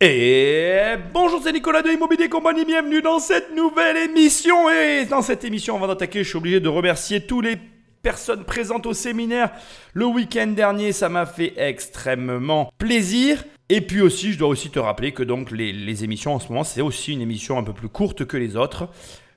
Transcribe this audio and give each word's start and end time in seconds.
Et 0.00 0.94
bonjour, 1.12 1.40
c'est 1.42 1.52
Nicolas 1.52 1.82
de 1.82 1.90
Immobilier 1.90 2.28
Compagnie, 2.28 2.64
bienvenue 2.64 3.02
dans 3.02 3.18
cette 3.18 3.52
nouvelle 3.56 3.96
émission. 3.96 4.70
Et 4.70 5.04
dans 5.06 5.22
cette 5.22 5.42
émission, 5.42 5.74
on 5.74 5.80
va 5.80 5.92
attaquer, 5.92 6.22
je 6.22 6.28
suis 6.28 6.38
obligé 6.38 6.60
de 6.60 6.68
remercier 6.68 7.26
tous 7.26 7.40
les 7.40 7.58
personnes 8.00 8.44
présentes 8.44 8.86
au 8.86 8.92
séminaire 8.92 9.50
le 9.94 10.06
week-end 10.06 10.46
dernier, 10.46 10.92
ça 10.92 11.08
m'a 11.08 11.26
fait 11.26 11.52
extrêmement 11.56 12.72
plaisir. 12.78 13.44
Et 13.68 13.80
puis 13.80 14.00
aussi, 14.00 14.32
je 14.32 14.38
dois 14.38 14.48
aussi 14.48 14.70
te 14.70 14.78
rappeler 14.78 15.10
que 15.10 15.24
donc 15.24 15.50
les, 15.50 15.72
les 15.72 16.04
émissions 16.04 16.32
en 16.32 16.38
ce 16.38 16.48
moment, 16.48 16.62
c'est 16.62 16.80
aussi 16.80 17.12
une 17.12 17.20
émission 17.20 17.58
un 17.58 17.64
peu 17.64 17.72
plus 17.72 17.88
courte 17.88 18.24
que 18.24 18.36
les 18.36 18.54
autres 18.54 18.88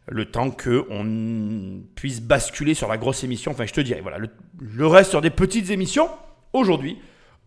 le 0.08 0.26
temps 0.26 0.52
qu'on 0.52 1.82
puisse 1.96 2.22
basculer 2.22 2.74
sur 2.74 2.88
la 2.88 2.98
grosse 2.98 3.24
émission. 3.24 3.52
Enfin, 3.52 3.66
je 3.66 3.74
te 3.74 3.82
dirais, 3.82 4.02
voilà, 4.02 4.18
le, 4.20 4.88
reste 4.88 5.10
sur 5.10 5.22
des 5.22 5.30
petites 5.30 5.70
émissions. 5.70 6.10
Aujourd'hui, 6.54 6.98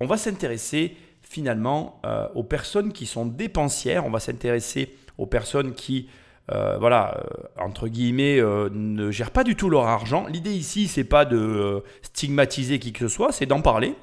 on 0.00 0.06
va 0.06 0.16
s'intéresser 0.16 0.96
finalement 1.34 2.00
euh, 2.06 2.28
aux 2.36 2.44
personnes 2.44 2.92
qui 2.92 3.06
sont 3.06 3.26
dépensières. 3.26 4.06
On 4.06 4.10
va 4.10 4.20
s'intéresser 4.20 4.94
aux 5.18 5.26
personnes 5.26 5.74
qui, 5.74 6.08
euh, 6.52 6.76
voilà, 6.78 7.18
euh, 7.18 7.62
entre 7.64 7.88
guillemets, 7.88 8.40
ne 8.40 9.10
gèrent 9.10 9.32
pas 9.32 9.42
du 9.42 9.56
tout 9.56 9.68
leur 9.68 9.86
argent. 9.88 10.26
L'idée 10.28 10.52
ici, 10.52 10.86
c'est 10.86 11.02
pas 11.02 11.24
de 11.24 11.82
stigmatiser 12.02 12.78
qui 12.78 12.92
que 12.92 13.00
ce 13.00 13.08
soit, 13.08 13.32
c'est 13.32 13.46
d'en 13.46 13.62
parler 13.62 13.94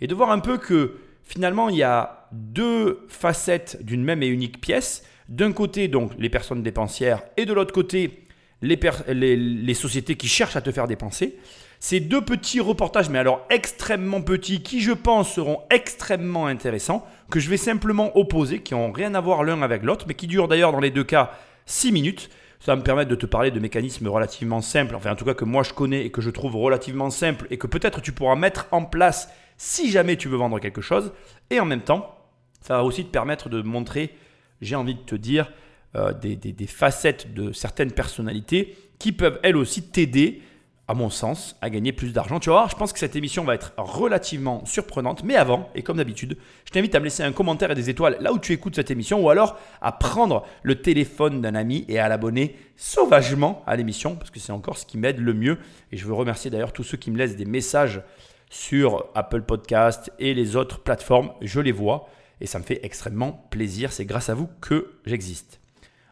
et 0.00 0.06
de 0.06 0.14
voir 0.14 0.30
un 0.30 0.38
peu 0.38 0.56
que 0.56 0.96
finalement, 1.22 1.68
il 1.68 1.76
y 1.76 1.82
a 1.82 2.28
deux 2.32 3.04
facettes 3.08 3.84
d'une 3.84 4.02
même 4.02 4.22
et 4.22 4.28
unique 4.28 4.60
pièce 4.62 5.04
d'un 5.28 5.52
côté, 5.52 5.86
donc, 5.86 6.12
les 6.18 6.30
personnes 6.30 6.62
dépensières 6.62 7.22
et 7.36 7.44
de 7.44 7.52
l'autre 7.52 7.74
côté, 7.74 8.24
les, 8.62 9.74
sociétés 9.74 10.16
qui 10.16 10.28
cherchent 10.28 10.56
à 10.56 10.62
te 10.62 10.72
faire 10.72 10.88
dépenser. 10.88 11.38
Ces 11.80 11.98
deux 11.98 12.20
petits 12.20 12.60
reportages, 12.60 13.10
mais 13.10 13.18
alors 13.18 13.44
extrêmement 13.50 14.20
petits, 14.22 14.62
qui 14.62 14.80
je 14.80 14.92
pense 14.92 15.32
seront 15.32 15.62
extrêmement 15.70 16.46
intéressants, 16.46 17.06
que 17.30 17.40
je 17.40 17.50
vais 17.50 17.56
simplement 17.56 18.16
opposer, 18.16 18.60
qui 18.60 18.74
n'ont 18.74 18.92
rien 18.92 19.14
à 19.14 19.20
voir 19.20 19.42
l'un 19.42 19.62
avec 19.62 19.82
l'autre, 19.82 20.04
mais 20.06 20.14
qui 20.14 20.26
durent 20.26 20.46
d'ailleurs 20.46 20.72
dans 20.72 20.80
les 20.80 20.90
deux 20.90 21.04
cas 21.04 21.32
6 21.66 21.90
minutes. 21.90 22.30
Ça 22.60 22.72
va 22.72 22.76
me 22.76 22.82
permettre 22.82 23.10
de 23.10 23.14
te 23.16 23.26
parler 23.26 23.50
de 23.50 23.58
mécanismes 23.58 24.06
relativement 24.08 24.60
simples, 24.60 24.94
enfin 24.94 25.12
en 25.12 25.16
tout 25.16 25.24
cas 25.24 25.34
que 25.34 25.46
moi 25.46 25.62
je 25.62 25.72
connais 25.72 26.04
et 26.04 26.10
que 26.10 26.20
je 26.20 26.28
trouve 26.28 26.54
relativement 26.56 27.08
simples 27.08 27.46
et 27.50 27.56
que 27.56 27.66
peut-être 27.66 28.02
tu 28.02 28.12
pourras 28.12 28.36
mettre 28.36 28.68
en 28.70 28.84
place 28.84 29.30
si 29.56 29.90
jamais 29.90 30.16
tu 30.16 30.28
veux 30.28 30.36
vendre 30.36 30.60
quelque 30.60 30.82
chose. 30.82 31.12
Et 31.48 31.58
en 31.58 31.64
même 31.64 31.80
temps, 31.80 32.14
ça 32.60 32.76
va 32.76 32.84
aussi 32.84 33.04
te 33.06 33.10
permettre 33.10 33.48
de 33.48 33.62
montrer 33.62 34.14
j'ai 34.60 34.76
envie 34.76 34.94
de 34.94 35.00
te 35.00 35.14
dire, 35.14 35.50
euh, 35.96 36.12
des, 36.12 36.66
facettes 36.66 37.34
de 37.34 37.52
certaines 37.52 37.92
personnalités 37.92 38.76
qui 38.98 39.12
peuvent 39.12 39.40
elles 39.42 39.56
aussi 39.56 39.82
t'aider, 39.82 40.42
à 40.90 40.94
mon 40.94 41.08
sens, 41.08 41.56
à 41.60 41.70
gagner 41.70 41.92
plus 41.92 42.12
d'argent. 42.12 42.40
Tu 42.40 42.50
vois, 42.50 42.66
je 42.68 42.74
pense 42.74 42.92
que 42.92 42.98
cette 42.98 43.14
émission 43.14 43.44
va 43.44 43.54
être 43.54 43.72
relativement 43.76 44.66
surprenante. 44.66 45.22
Mais 45.22 45.36
avant, 45.36 45.70
et 45.76 45.82
comme 45.82 45.98
d'habitude, 45.98 46.36
je 46.64 46.72
t'invite 46.72 46.96
à 46.96 46.98
me 46.98 47.04
laisser 47.04 47.22
un 47.22 47.30
commentaire 47.30 47.70
et 47.70 47.76
des 47.76 47.90
étoiles 47.90 48.16
là 48.20 48.32
où 48.32 48.40
tu 48.40 48.52
écoutes 48.52 48.74
cette 48.74 48.90
émission, 48.90 49.24
ou 49.24 49.30
alors 49.30 49.56
à 49.80 49.92
prendre 49.92 50.44
le 50.64 50.82
téléphone 50.82 51.42
d'un 51.42 51.54
ami 51.54 51.84
et 51.86 52.00
à 52.00 52.08
l'abonner 52.08 52.56
sauvagement 52.76 53.62
à 53.68 53.76
l'émission, 53.76 54.16
parce 54.16 54.30
que 54.30 54.40
c'est 54.40 54.50
encore 54.50 54.78
ce 54.78 54.84
qui 54.84 54.98
m'aide 54.98 55.20
le 55.20 55.32
mieux. 55.32 55.58
Et 55.92 55.96
je 55.96 56.04
veux 56.04 56.12
remercier 56.12 56.50
d'ailleurs 56.50 56.72
tous 56.72 56.82
ceux 56.82 56.96
qui 56.96 57.12
me 57.12 57.18
laissent 57.18 57.36
des 57.36 57.44
messages 57.44 58.02
sur 58.50 59.06
Apple 59.14 59.42
Podcast 59.42 60.10
et 60.18 60.34
les 60.34 60.56
autres 60.56 60.80
plateformes. 60.80 61.30
Je 61.40 61.60
les 61.60 61.70
vois 61.70 62.08
et 62.40 62.46
ça 62.46 62.58
me 62.58 62.64
fait 62.64 62.80
extrêmement 62.84 63.46
plaisir. 63.50 63.92
C'est 63.92 64.06
grâce 64.06 64.28
à 64.28 64.34
vous 64.34 64.48
que 64.60 64.94
j'existe. 65.06 65.60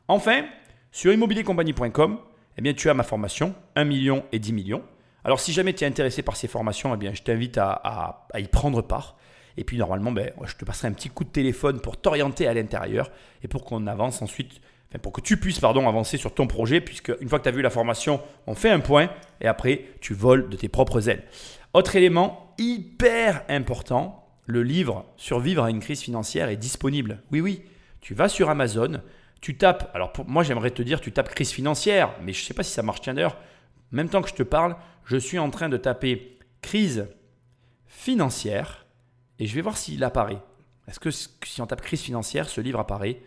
Enfin, 0.06 0.45
sur 0.93 1.12
immobiliercompagnie.com, 1.12 2.19
eh 2.59 2.61
bien, 2.61 2.75
tu 2.75 2.91
as 2.91 2.95
ma 2.95 3.05
formation 3.05 3.55
1 3.77 3.84
million 3.84 4.25
et 4.33 4.41
10 4.41 4.53
millions. 4.53 4.83
Alors, 5.25 5.39
si 5.39 5.53
jamais 5.53 5.73
tu 5.75 5.84
es 5.84 5.87
intéressé 5.87 6.23
par 6.23 6.37
ces 6.37 6.48
formations, 6.48 6.92
eh 6.92 6.97
bien, 6.97 7.15
je 7.15 7.23
t'invite 7.23 7.56
à, 7.56 8.27
y 8.34 8.48
prendre 8.48 8.83
part. 8.83 9.17
Et 9.56 9.62
puis, 9.62 9.78
normalement, 9.78 10.11
ben, 10.11 10.33
je 10.45 10.56
te 10.56 10.65
passerai 10.65 10.89
un 10.89 10.92
petit 10.92 11.09
coup 11.09 11.23
de 11.23 11.31
téléphone 11.31 11.81
pour 11.81 11.97
t'orienter 11.97 12.48
à 12.48 12.55
l'intérieur 12.55 13.12
et 13.45 13.48
pour 13.48 13.65
qu'on 13.65 13.87
avance 13.87 14.23
ensuite, 14.23 14.61
pour 15.03 15.12
que 15.12 15.20
tu 15.20 15.37
puisses 15.37 15.62
avancer 15.62 16.17
sur 16.17 16.34
ton 16.34 16.48
projet, 16.48 16.81
puisque 16.81 17.12
une 17.20 17.28
fois 17.28 17.39
que 17.39 17.45
tu 17.45 17.48
as 17.48 17.53
vu 17.53 17.62
la 17.62 17.70
formation, 17.70 18.20
on 18.48 18.55
fait 18.55 18.70
un 18.70 18.81
point 18.81 19.11
et 19.41 19.47
après, 19.47 19.84
tu 20.00 20.12
voles 20.12 20.49
de 20.49 20.56
tes 20.56 20.69
propres 20.69 21.09
ailes. 21.09 21.22
Autre 21.75 21.94
élément 21.94 22.55
hyper 22.59 23.44
important, 23.49 24.27
le 24.47 24.65
livre 24.65 25.05
Survivre 25.16 25.62
à 25.62 25.71
une 25.71 25.81
crise 25.81 26.00
financière 26.00 26.49
est 26.49 26.56
disponible. 26.56 27.22
Oui, 27.31 27.41
oui, 27.41 27.62
tu 28.00 28.15
vas 28.15 28.28
sur 28.28 28.50
Amazon, 28.50 29.00
tu 29.41 29.56
tapes, 29.56 29.91
alors 29.94 30.12
pour 30.12 30.28
moi 30.28 30.43
j'aimerais 30.43 30.71
te 30.71 30.82
dire 30.82 31.00
tu 31.00 31.12
tapes 31.12 31.28
crise 31.28 31.50
financière, 31.50 32.15
mais 32.22 32.32
je 32.32 32.43
ne 32.43 32.47
sais 32.47 32.54
pas 32.54 32.62
si 32.62 32.72
ça 32.72 32.82
marche. 32.82 33.00
Tiens 33.00 33.15
d'ailleurs, 33.15 33.37
même 33.93 34.09
temps 34.09 34.22
que 34.22 34.28
je 34.28 34.34
te 34.34 34.43
parle, 34.43 34.76
je 35.04 35.16
suis 35.16 35.38
en 35.38 35.50
train 35.50 35.69
de 35.69 35.76
taper 35.76 36.38
crise 36.60 37.09
financière 37.87 38.87
et 39.38 39.47
je 39.47 39.54
vais 39.54 39.60
voir 39.60 39.76
s'il 39.76 40.03
apparaît. 40.04 40.38
Est-ce 40.88 41.00
que 41.00 41.10
si 41.10 41.60
on 41.60 41.66
tape 41.66 41.82
crise 41.82 42.00
financière, 42.03 42.49
ce 42.49 42.60
livre 42.60 42.81
apparaît? 42.81 43.21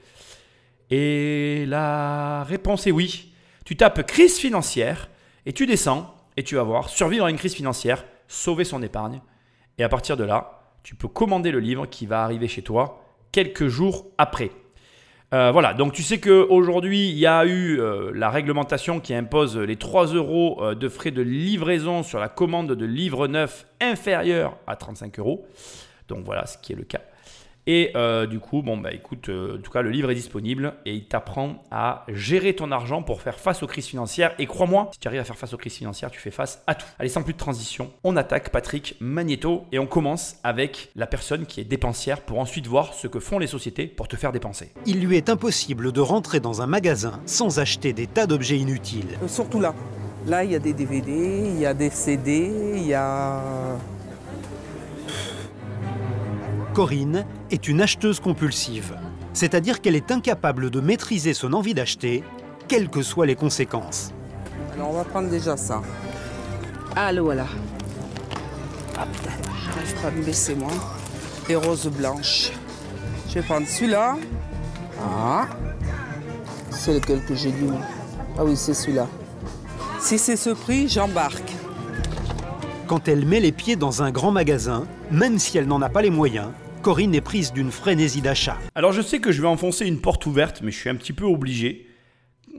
Et 0.89 1.65
la 1.67 2.43
réponse 2.43 2.87
est 2.87 2.91
oui. 2.91 3.33
Tu 3.65 3.77
tapes 3.77 4.03
crise 4.03 4.37
financière 4.37 5.09
et 5.45 5.53
tu 5.53 5.65
descends 5.65 6.15
et 6.37 6.43
tu 6.43 6.55
vas 6.55 6.63
voir 6.63 6.89
survivre 6.89 7.25
à 7.25 7.29
une 7.29 7.37
crise 7.37 7.53
financière, 7.53 8.03
sauver 8.27 8.63
son 8.63 8.81
épargne. 8.81 9.21
Et 9.77 9.83
à 9.83 9.89
partir 9.89 10.17
de 10.17 10.23
là, 10.23 10.75
tu 10.83 10.95
peux 10.95 11.07
commander 11.07 11.51
le 11.51 11.59
livre 11.59 11.85
qui 11.85 12.05
va 12.05 12.23
arriver 12.23 12.47
chez 12.47 12.61
toi 12.61 13.03
quelques 13.31 13.67
jours 13.67 14.07
après. 14.17 14.51
Euh, 15.33 15.51
voilà, 15.51 15.73
donc 15.73 15.93
tu 15.93 16.03
sais 16.03 16.19
qu'aujourd'hui, 16.19 17.09
il 17.09 17.17
y 17.17 17.25
a 17.25 17.45
eu 17.45 17.79
euh, 17.79 18.11
la 18.13 18.29
réglementation 18.29 18.99
qui 18.99 19.13
impose 19.13 19.57
les 19.57 19.77
3 19.77 20.07
euros 20.07 20.61
euh, 20.61 20.75
de 20.75 20.89
frais 20.89 21.11
de 21.11 21.21
livraison 21.21 22.03
sur 22.03 22.19
la 22.19 22.27
commande 22.27 22.73
de 22.73 22.85
livres 22.85 23.27
neufs 23.27 23.65
inférieurs 23.79 24.57
à 24.67 24.75
35 24.75 25.19
euros. 25.19 25.45
Donc 26.09 26.25
voilà, 26.25 26.45
ce 26.45 26.57
qui 26.57 26.73
est 26.73 26.75
le 26.75 26.83
cas. 26.83 26.99
Et 27.67 27.91
euh, 27.95 28.25
du 28.25 28.39
coup, 28.39 28.61
bon, 28.61 28.77
bah 28.77 28.91
écoute, 28.91 29.29
euh, 29.29 29.57
en 29.57 29.61
tout 29.61 29.71
cas, 29.71 29.81
le 29.81 29.89
livre 29.89 30.09
est 30.11 30.15
disponible 30.15 30.73
et 30.85 30.93
il 30.93 31.05
t'apprend 31.05 31.63
à 31.71 32.05
gérer 32.07 32.55
ton 32.55 32.71
argent 32.71 33.03
pour 33.03 33.21
faire 33.21 33.39
face 33.39 33.63
aux 33.63 33.67
crises 33.67 33.85
financières. 33.85 34.33
Et 34.39 34.45
crois-moi, 34.47 34.89
si 34.93 34.99
tu 34.99 35.07
arrives 35.07 35.19
à 35.19 35.23
faire 35.23 35.37
face 35.37 35.53
aux 35.53 35.57
crises 35.57 35.75
financières, 35.75 36.11
tu 36.11 36.19
fais 36.19 36.31
face 36.31 36.63
à 36.67 36.75
tout. 36.75 36.85
Allez, 36.99 37.09
sans 37.09 37.23
plus 37.23 37.33
de 37.33 37.37
transition, 37.37 37.91
on 38.03 38.17
attaque 38.17 38.49
Patrick 38.49 38.95
Magneto 38.99 39.65
et 39.71 39.79
on 39.79 39.87
commence 39.87 40.37
avec 40.43 40.89
la 40.95 41.07
personne 41.07 41.45
qui 41.45 41.61
est 41.61 41.65
dépensière 41.65 42.21
pour 42.21 42.39
ensuite 42.39 42.67
voir 42.67 42.93
ce 42.93 43.07
que 43.07 43.19
font 43.19 43.39
les 43.39 43.47
sociétés 43.47 43.85
pour 43.85 44.07
te 44.07 44.15
faire 44.15 44.31
dépenser. 44.31 44.71
Il 44.85 45.05
lui 45.05 45.17
est 45.17 45.29
impossible 45.29 45.91
de 45.91 46.01
rentrer 46.01 46.39
dans 46.39 46.61
un 46.61 46.67
magasin 46.67 47.21
sans 47.25 47.59
acheter 47.59 47.93
des 47.93 48.07
tas 48.07 48.27
d'objets 48.27 48.57
inutiles. 48.57 49.17
Euh, 49.23 49.27
surtout 49.27 49.59
là. 49.59 49.73
Là, 50.27 50.43
il 50.43 50.51
y 50.51 50.55
a 50.55 50.59
des 50.59 50.73
DVD, 50.73 51.11
il 51.11 51.59
y 51.59 51.65
a 51.65 51.73
des 51.73 51.89
CD, 51.89 52.51
il 52.75 52.85
y 52.85 52.93
a 52.93 53.41
Corinne 56.73 57.25
est 57.51 57.67
une 57.67 57.81
acheteuse 57.81 58.21
compulsive, 58.21 58.95
c'est-à-dire 59.33 59.81
qu'elle 59.81 59.97
est 59.97 60.09
incapable 60.09 60.69
de 60.69 60.79
maîtriser 60.79 61.33
son 61.33 61.51
envie 61.51 61.73
d'acheter, 61.73 62.23
quelles 62.69 62.89
que 62.89 63.01
soient 63.01 63.25
les 63.25 63.35
conséquences. 63.35 64.13
Alors 64.73 64.91
on 64.91 64.93
va 64.93 65.03
prendre 65.03 65.29
déjà 65.29 65.57
ça. 65.57 65.81
Allô, 66.95 67.25
voilà. 67.25 67.45
Hop, 68.97 69.07
je 69.85 69.95
pas 70.01 70.07
à 70.07 70.11
me 70.11 70.23
baisser 70.23 70.55
moi. 70.55 70.71
Les 71.49 71.57
roses 71.57 71.87
blanches. 71.87 72.51
Je 73.27 73.33
vais 73.35 73.41
prendre 73.41 73.67
celui-là. 73.67 74.15
Ah. 75.01 75.47
C'est 76.69 76.93
lequel 76.93 77.23
que 77.25 77.35
j'ai 77.35 77.51
dit 77.51 77.69
Ah 78.37 78.45
oui, 78.45 78.55
c'est 78.55 78.73
celui-là. 78.73 79.07
Si 79.99 80.17
c'est 80.17 80.37
ce 80.37 80.51
prix, 80.51 80.87
j'embarque. 80.87 81.50
Quand 82.91 83.07
elle 83.07 83.25
met 83.25 83.39
les 83.39 83.53
pieds 83.53 83.77
dans 83.77 84.03
un 84.03 84.11
grand 84.11 84.31
magasin, 84.31 84.85
même 85.11 85.39
si 85.39 85.57
elle 85.57 85.65
n'en 85.65 85.81
a 85.81 85.87
pas 85.87 86.01
les 86.01 86.09
moyens, 86.09 86.49
Corinne 86.81 87.15
est 87.15 87.21
prise 87.21 87.53
d'une 87.53 87.71
frénésie 87.71 88.19
d'achat. 88.19 88.57
Alors 88.75 88.91
je 88.91 89.01
sais 89.01 89.19
que 89.19 89.31
je 89.31 89.41
vais 89.41 89.47
enfoncer 89.47 89.85
une 89.87 90.01
porte 90.01 90.25
ouverte, 90.25 90.61
mais 90.61 90.71
je 90.71 90.77
suis 90.77 90.89
un 90.89 90.95
petit 90.95 91.13
peu 91.13 91.23
obligé. 91.23 91.87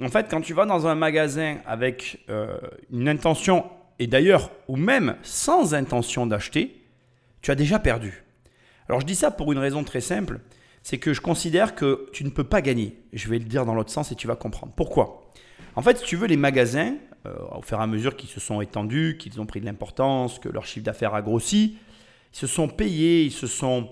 En 0.01 0.09
fait, 0.09 0.29
quand 0.31 0.41
tu 0.41 0.55
vas 0.55 0.65
dans 0.65 0.87
un 0.87 0.95
magasin 0.95 1.59
avec 1.67 2.25
euh, 2.31 2.57
une 2.91 3.11
intention, 3.11 3.67
et 3.99 4.07
d'ailleurs, 4.07 4.51
ou 4.69 4.77
même 4.77 5.17
sans 5.23 5.75
intention 5.75 6.27
d'acheter, 6.27 6.83
tu 7.43 7.51
as 7.51 7.55
déjà 7.55 7.79
perdu. 7.79 8.25
Alors 8.89 9.03
je 9.03 9.07
dis 9.07 9.17
ça 9.17 9.33
pour 9.33 9.53
une 9.53 9.59
raison 9.59 9.85
très 9.85 10.01
simple, 10.01 10.41
c'est 10.83 10.97
que 10.97 11.13
je 11.13 11.21
considère 11.21 11.75
que 11.75 12.09
tu 12.15 12.25
ne 12.25 12.31
peux 12.31 12.45
pas 12.45 12.63
gagner. 12.63 12.97
Je 13.13 13.29
vais 13.29 13.39
le 13.39 13.45
dire 13.45 13.67
dans 13.67 13.75
l'autre 13.75 13.91
sens 13.91 14.13
et 14.13 14.15
tu 14.15 14.29
vas 14.29 14.37
comprendre. 14.37 14.73
Pourquoi? 14.75 15.31
En 15.77 15.83
fait, 15.83 15.99
si 15.99 16.05
tu 16.05 16.17
veux, 16.17 16.27
les 16.27 16.39
magasins, 16.39 16.95
au 17.25 17.63
fur 17.63 17.79
et 17.79 17.83
à 17.83 17.87
mesure 17.87 18.17
qu'ils 18.17 18.31
se 18.31 18.41
sont 18.41 18.61
étendus, 18.61 19.17
qu'ils 19.19 19.41
ont 19.41 19.47
pris 19.47 19.61
de 19.61 19.67
l'importance, 19.67 20.39
que 20.39 20.49
leur 20.49 20.67
chiffre 20.67 20.85
d'affaires 20.85 21.15
a 21.15 21.23
grossi, 21.23 21.77
ils 22.33 22.37
se 22.37 22.47
sont 22.47 22.69
payés, 22.69 23.23
ils 23.23 23.33
se 23.33 23.47
sont 23.47 23.89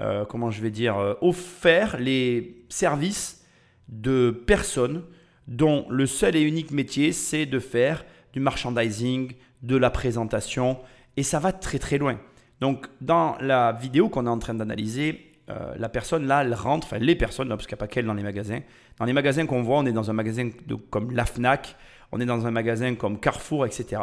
euh, 0.00 0.24
comment 0.24 0.50
je 0.50 0.62
vais 0.62 0.70
dire, 0.70 0.96
euh, 0.96 1.14
offert 1.20 1.98
les 1.98 2.64
services 2.68 3.44
de 3.88 4.30
personnes 4.30 5.02
dont 5.48 5.86
le 5.90 6.06
seul 6.06 6.36
et 6.36 6.40
unique 6.40 6.70
métier, 6.70 7.10
c'est 7.10 7.46
de 7.46 7.58
faire 7.58 8.04
du 8.32 8.38
merchandising, 8.38 9.32
de 9.62 9.76
la 9.76 9.90
présentation, 9.90 10.78
et 11.16 11.24
ça 11.24 11.40
va 11.40 11.52
très 11.52 11.80
très 11.80 11.98
loin. 11.98 12.20
Donc 12.60 12.86
dans 13.00 13.36
la 13.40 13.72
vidéo 13.72 14.08
qu'on 14.08 14.26
est 14.26 14.30
en 14.30 14.38
train 14.38 14.54
d'analyser, 14.54 15.32
euh, 15.50 15.74
la 15.76 15.88
personne 15.88 16.26
là, 16.26 16.42
elle 16.44 16.54
rentre, 16.54 16.86
enfin 16.86 16.98
les 16.98 17.16
personnes, 17.16 17.48
parce 17.48 17.66
qu'il 17.66 17.74
n'y 17.74 17.78
a 17.78 17.84
pas 17.84 17.88
qu'elle 17.88 18.06
dans 18.06 18.14
les 18.14 18.22
magasins. 18.22 18.60
Dans 18.98 19.04
les 19.04 19.12
magasins 19.12 19.46
qu'on 19.46 19.62
voit, 19.62 19.78
on 19.78 19.86
est 19.86 19.92
dans 19.92 20.10
un 20.10 20.14
magasin 20.14 20.50
comme 20.90 21.10
la 21.10 21.24
FNAC, 21.24 21.74
on 22.12 22.20
est 22.20 22.26
dans 22.26 22.46
un 22.46 22.50
magasin 22.50 22.94
comme 22.94 23.20
Carrefour, 23.20 23.66
etc. 23.66 24.02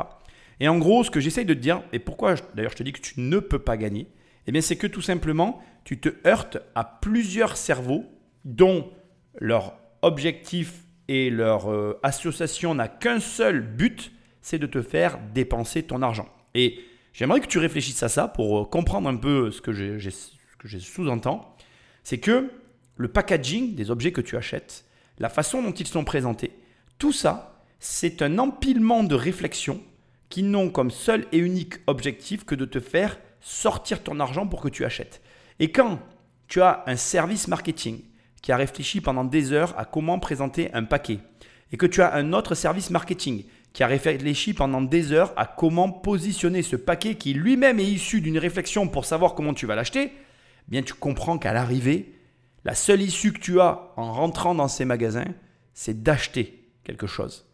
Et 0.60 0.68
en 0.68 0.78
gros, 0.78 1.04
ce 1.04 1.12
que 1.12 1.20
j'essaye 1.20 1.46
de 1.46 1.54
te 1.54 1.60
dire, 1.60 1.84
et 1.92 2.00
pourquoi 2.00 2.36
d'ailleurs 2.54 2.72
je 2.72 2.78
te 2.78 2.84
dis 2.84 2.94
que 2.94 3.02
tu 3.02 3.20
ne 3.20 3.40
peux 3.40 3.60
pas 3.60 3.78
gagner, 3.78 4.08
Eh 4.48 4.52
bien, 4.52 4.62
c'est 4.62 4.76
que 4.76 4.88
tout 4.88 5.02
simplement, 5.02 5.62
tu 5.84 6.00
te 6.00 6.10
heurtes 6.28 6.58
à 6.76 6.84
plusieurs 6.84 7.58
cerveaux 7.58 8.06
dont 8.44 8.92
leur 9.40 9.76
objectif 10.02 10.84
et 11.08 11.30
leur 11.30 11.72
euh, 11.72 12.00
association 12.04 12.76
n'a 12.76 12.88
qu'un 12.88 13.20
seul 13.20 13.62
but, 13.62 14.12
c'est 14.42 14.60
de 14.60 14.68
te 14.68 14.82
faire 14.82 15.20
dépenser 15.34 15.84
ton 15.84 16.02
argent. 16.02 16.28
Et 16.54 16.80
j'aimerais 17.14 17.42
que 17.42 17.48
tu 17.48 17.60
réfléchisses 17.60 18.04
à 18.04 18.10
ça 18.10 18.28
pour 18.28 18.60
euh, 18.60 18.66
comprendre 18.66 19.10
un 19.10 19.16
peu 19.16 19.52
ce 19.52 19.62
que 19.62 19.74
j'ai 19.74 20.80
sous-entends. 20.80 21.56
C'est 22.04 22.20
que 22.20 22.52
le 22.98 23.08
packaging 23.08 23.76
des 23.76 23.92
objets 23.92 24.12
que 24.12 24.22
tu 24.22 24.38
achètes, 24.38 24.86
la 25.20 25.30
façon 25.30 25.62
dont 25.62 25.72
ils 25.72 25.88
sont 25.88 26.04
présentés, 26.04 26.52
tout 26.98 27.12
ça, 27.12 27.55
c'est 27.80 28.22
un 28.22 28.38
empilement 28.38 29.04
de 29.04 29.16
réflexions 29.16 29.82
qui 30.30 30.44
n'ont 30.44 30.70
comme 30.70 30.92
seul 30.92 31.26
et 31.32 31.38
unique 31.38 31.76
objectif 31.88 32.46
que 32.46 32.56
de 32.56 32.66
te 32.66 32.80
faire 32.80 33.18
sortir 33.42 34.04
ton 34.04 34.20
argent 34.20 34.48
pour 34.48 34.62
que 34.62 34.70
tu 34.70 34.86
achètes. 34.86 35.22
Et 35.60 35.72
quand 35.72 36.00
tu 36.48 36.62
as 36.62 36.84
un 36.88 36.96
service 36.96 37.48
marketing 37.48 38.02
qui 38.42 38.52
a 38.52 38.58
réfléchi 38.58 39.02
pendant 39.02 39.24
des 39.24 39.52
heures 39.52 39.78
à 39.78 39.86
comment 39.86 40.20
présenter 40.20 40.74
un 40.74 40.84
paquet, 40.84 41.20
et 41.72 41.78
que 41.78 41.86
tu 41.86 42.02
as 42.02 42.14
un 42.14 42.34
autre 42.34 42.56
service 42.56 42.90
marketing 42.90 43.44
qui 43.74 43.84
a 43.84 43.88
réfléchi 43.88 44.54
pendant 44.54 44.82
des 44.82 45.12
heures 45.12 45.34
à 45.36 45.46
comment 45.46 45.92
positionner 45.92 46.62
ce 46.62 46.76
paquet 46.76 47.16
qui 47.16 47.34
lui-même 47.34 47.80
est 47.80 47.86
issu 47.86 48.22
d'une 48.22 48.38
réflexion 48.38 48.88
pour 48.88 49.06
savoir 49.06 49.36
comment 49.36 49.54
tu 49.54 49.66
vas 49.66 49.76
l'acheter, 49.76 50.12
eh 50.14 50.72
bien 50.72 50.82
tu 50.82 50.94
comprends 50.94 51.38
qu'à 51.38 51.54
l'arrivée, 51.54 52.14
la 52.64 52.74
seule 52.74 53.02
issue 53.02 53.34
que 53.34 53.40
tu 53.40 53.60
as 53.60 53.92
en 53.98 54.14
rentrant 54.14 54.56
dans 54.56 54.68
ces 54.68 54.86
magasins, 54.86 55.34
c'est 55.74 56.04
d'acheter 56.04 56.70
quelque 56.84 57.08
chose. 57.08 57.46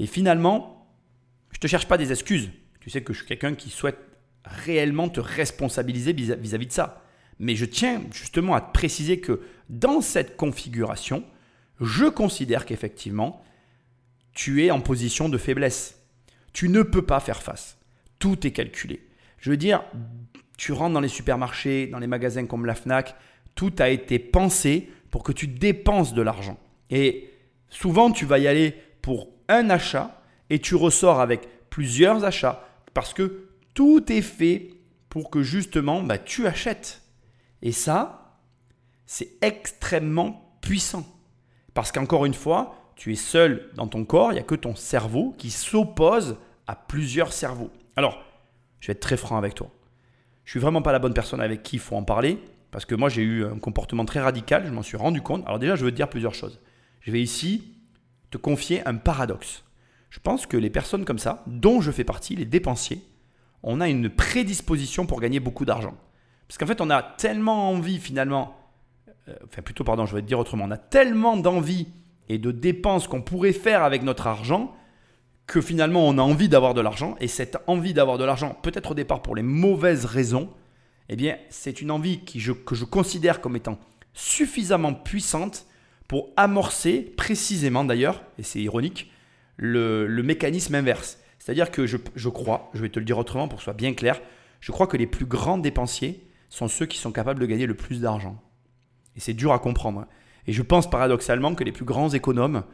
Et 0.00 0.06
finalement, 0.06 0.88
je 1.52 1.58
ne 1.58 1.60
te 1.60 1.66
cherche 1.66 1.86
pas 1.86 1.98
des 1.98 2.10
excuses. 2.10 2.50
Tu 2.80 2.88
sais 2.88 3.02
que 3.02 3.12
je 3.12 3.18
suis 3.18 3.28
quelqu'un 3.28 3.54
qui 3.54 3.68
souhaite 3.68 3.98
réellement 4.44 5.10
te 5.10 5.20
responsabiliser 5.20 6.14
vis-à-vis 6.14 6.66
de 6.66 6.72
ça. 6.72 7.04
Mais 7.38 7.54
je 7.54 7.66
tiens 7.66 8.02
justement 8.10 8.54
à 8.54 8.62
te 8.62 8.72
préciser 8.72 9.20
que 9.20 9.42
dans 9.68 10.00
cette 10.00 10.38
configuration, 10.38 11.22
je 11.80 12.06
considère 12.06 12.64
qu'effectivement, 12.64 13.44
tu 14.32 14.64
es 14.64 14.70
en 14.70 14.80
position 14.80 15.28
de 15.28 15.36
faiblesse. 15.36 16.00
Tu 16.54 16.70
ne 16.70 16.82
peux 16.82 17.04
pas 17.04 17.20
faire 17.20 17.42
face. 17.42 17.76
Tout 18.18 18.46
est 18.46 18.52
calculé. 18.52 19.06
Je 19.36 19.50
veux 19.50 19.58
dire, 19.58 19.84
tu 20.56 20.72
rentres 20.72 20.94
dans 20.94 21.00
les 21.00 21.08
supermarchés, 21.08 21.88
dans 21.88 21.98
les 21.98 22.06
magasins 22.06 22.46
comme 22.46 22.64
la 22.64 22.74
FNAC, 22.74 23.14
tout 23.54 23.72
a 23.78 23.90
été 23.90 24.18
pensé 24.18 24.88
pour 25.10 25.24
que 25.24 25.32
tu 25.32 25.46
dépenses 25.46 26.14
de 26.14 26.22
l'argent. 26.22 26.58
Et 26.88 27.30
souvent, 27.68 28.10
tu 28.10 28.24
vas 28.24 28.38
y 28.38 28.46
aller 28.46 28.74
pour 29.02 29.28
un 29.48 29.70
achat 29.70 30.22
et 30.48 30.58
tu 30.58 30.74
ressors 30.74 31.20
avec 31.20 31.48
plusieurs 31.70 32.24
achats 32.24 32.64
parce 32.94 33.14
que 33.14 33.48
tout 33.74 34.12
est 34.12 34.22
fait 34.22 34.70
pour 35.08 35.30
que 35.30 35.42
justement 35.42 36.02
bah, 36.02 36.18
tu 36.18 36.46
achètes. 36.46 37.02
Et 37.62 37.72
ça, 37.72 38.36
c'est 39.06 39.30
extrêmement 39.42 40.56
puissant. 40.60 41.06
Parce 41.74 41.92
qu'encore 41.92 42.26
une 42.26 42.34
fois, 42.34 42.92
tu 42.96 43.12
es 43.12 43.16
seul 43.16 43.70
dans 43.74 43.86
ton 43.86 44.04
corps, 44.04 44.32
il 44.32 44.34
n'y 44.34 44.40
a 44.40 44.44
que 44.44 44.54
ton 44.54 44.74
cerveau 44.74 45.34
qui 45.38 45.50
s'oppose 45.50 46.36
à 46.66 46.74
plusieurs 46.74 47.32
cerveaux. 47.32 47.70
Alors, 47.96 48.22
je 48.80 48.88
vais 48.88 48.92
être 48.92 49.00
très 49.00 49.16
franc 49.16 49.36
avec 49.36 49.54
toi. 49.54 49.70
Je 50.44 50.50
suis 50.50 50.60
vraiment 50.60 50.82
pas 50.82 50.92
la 50.92 50.98
bonne 50.98 51.14
personne 51.14 51.40
avec 51.40 51.62
qui 51.62 51.76
il 51.76 51.80
faut 51.80 51.96
en 51.96 52.02
parler, 52.02 52.38
parce 52.70 52.84
que 52.84 52.94
moi 52.94 53.08
j'ai 53.08 53.22
eu 53.22 53.44
un 53.44 53.58
comportement 53.58 54.04
très 54.04 54.20
radical, 54.20 54.64
je 54.66 54.70
m'en 54.70 54.82
suis 54.82 54.96
rendu 54.96 55.22
compte. 55.22 55.44
Alors 55.46 55.58
déjà, 55.58 55.76
je 55.76 55.84
veux 55.84 55.90
te 55.90 55.96
dire 55.96 56.08
plusieurs 56.08 56.34
choses. 56.34 56.60
Je 57.00 57.10
vais 57.10 57.22
ici 57.22 57.79
te 58.30 58.38
confier 58.38 58.86
un 58.86 58.94
paradoxe. 58.94 59.64
Je 60.10 60.18
pense 60.18 60.46
que 60.46 60.56
les 60.56 60.70
personnes 60.70 61.04
comme 61.04 61.18
ça, 61.18 61.44
dont 61.46 61.80
je 61.80 61.90
fais 61.90 62.04
partie, 62.04 62.36
les 62.36 62.44
dépensiers, 62.44 63.02
on 63.62 63.80
a 63.80 63.88
une 63.88 64.10
prédisposition 64.10 65.06
pour 65.06 65.20
gagner 65.20 65.40
beaucoup 65.40 65.64
d'argent. 65.64 65.94
Parce 66.48 66.58
qu'en 66.58 66.66
fait, 66.66 66.80
on 66.80 66.90
a 66.90 67.02
tellement 67.02 67.70
envie 67.70 67.98
finalement, 67.98 68.56
euh, 69.28 69.34
enfin 69.44 69.62
plutôt 69.62 69.84
pardon, 69.84 70.06
je 70.06 70.14
vais 70.14 70.22
te 70.22 70.26
dire 70.26 70.38
autrement, 70.38 70.64
on 70.64 70.70
a 70.70 70.76
tellement 70.76 71.36
d'envie 71.36 71.88
et 72.28 72.38
de 72.38 72.50
dépenses 72.50 73.06
qu'on 73.06 73.22
pourrait 73.22 73.52
faire 73.52 73.82
avec 73.82 74.02
notre 74.02 74.26
argent 74.26 74.74
que 75.46 75.60
finalement 75.60 76.06
on 76.06 76.16
a 76.18 76.22
envie 76.22 76.48
d'avoir 76.48 76.74
de 76.74 76.80
l'argent. 76.80 77.16
Et 77.20 77.28
cette 77.28 77.58
envie 77.66 77.94
d'avoir 77.94 78.18
de 78.18 78.24
l'argent, 78.24 78.56
peut-être 78.62 78.92
au 78.92 78.94
départ 78.94 79.22
pour 79.22 79.34
les 79.34 79.42
mauvaises 79.42 80.04
raisons, 80.04 80.48
eh 81.08 81.16
bien 81.16 81.36
c'est 81.50 81.80
une 81.80 81.90
envie 81.90 82.24
que 82.24 82.38
je 82.38 82.84
considère 82.84 83.40
comme 83.40 83.56
étant 83.56 83.78
suffisamment 84.12 84.94
puissante 84.94 85.66
pour 86.10 86.30
amorcer 86.36 87.02
précisément 87.02 87.84
d'ailleurs, 87.84 88.24
et 88.36 88.42
c'est 88.42 88.60
ironique, 88.60 89.12
le, 89.56 90.08
mécanisme 90.24 90.74
inverse. 90.74 91.20
C'est-à-dire 91.38 91.70
que 91.70 91.86
je, 91.86 92.28
crois, 92.28 92.68
je 92.74 92.82
vais 92.82 92.88
te 92.88 92.98
le 92.98 93.04
dire 93.04 93.16
autrement 93.16 93.46
pour 93.46 93.58
que 93.58 93.62
ce 93.62 93.66
soit 93.66 93.74
bien 93.74 93.94
clair, 93.94 94.20
je 94.58 94.72
crois 94.72 94.88
que 94.88 94.96
les 94.96 95.06
plus 95.06 95.24
grands 95.24 95.56
dépensiers 95.56 96.26
sont 96.48 96.66
ceux 96.66 96.86
qui 96.86 96.98
sont 96.98 97.12
capables 97.12 97.38
de 97.38 97.46
gagner 97.46 97.64
le 97.64 97.74
plus 97.74 98.00
d'argent. 98.00 98.42
Et 99.14 99.20
c'est 99.20 99.34
dur 99.34 99.52
à 99.52 99.60
comprendre. 99.60 100.04
Et 100.48 100.52
je 100.52 100.62
pense 100.62 100.90
paradoxalement 100.90 101.54
que 101.54 101.62
les 101.62 101.70
plus 101.70 101.84
grands 101.84 102.10
économes 102.10 102.64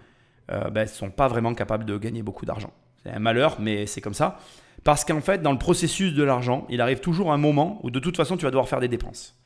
ne 0.49 0.55
euh, 0.55 0.71
ben, 0.71 0.87
sont 0.87 1.11
pas 1.11 1.29
vraiment 1.29 1.53
capables 1.53 1.85
de 1.85 1.99
gagner 1.99 2.23
beaucoup 2.23 2.47
d'argent. 2.47 2.73
C'est 3.03 3.11
un 3.11 3.19
malheur, 3.19 3.59
mais 3.61 3.87
c'est 3.87 4.01
comme 4.01 4.15
ça. 4.15 4.39
Parce 4.83 5.05
qu'en 5.05 5.21
fait, 5.21 5.43
dans 5.43 5.53
le 5.53 5.59
processus 5.59 6.15
de 6.15 6.23
l'argent, 6.23 6.67
il 6.71 6.81
arrive 6.81 7.01
toujours 7.01 7.35
un 7.35 7.37
moment 7.37 7.81
où 7.83 7.91
de 7.91 7.99
toute 7.99 8.17
façon, 8.17 8.39
tu 8.39 8.47
vas 8.47 8.51
devoir 8.51 8.67
faire 8.67 8.81
des 8.81 8.89
dépenses. 8.89 9.39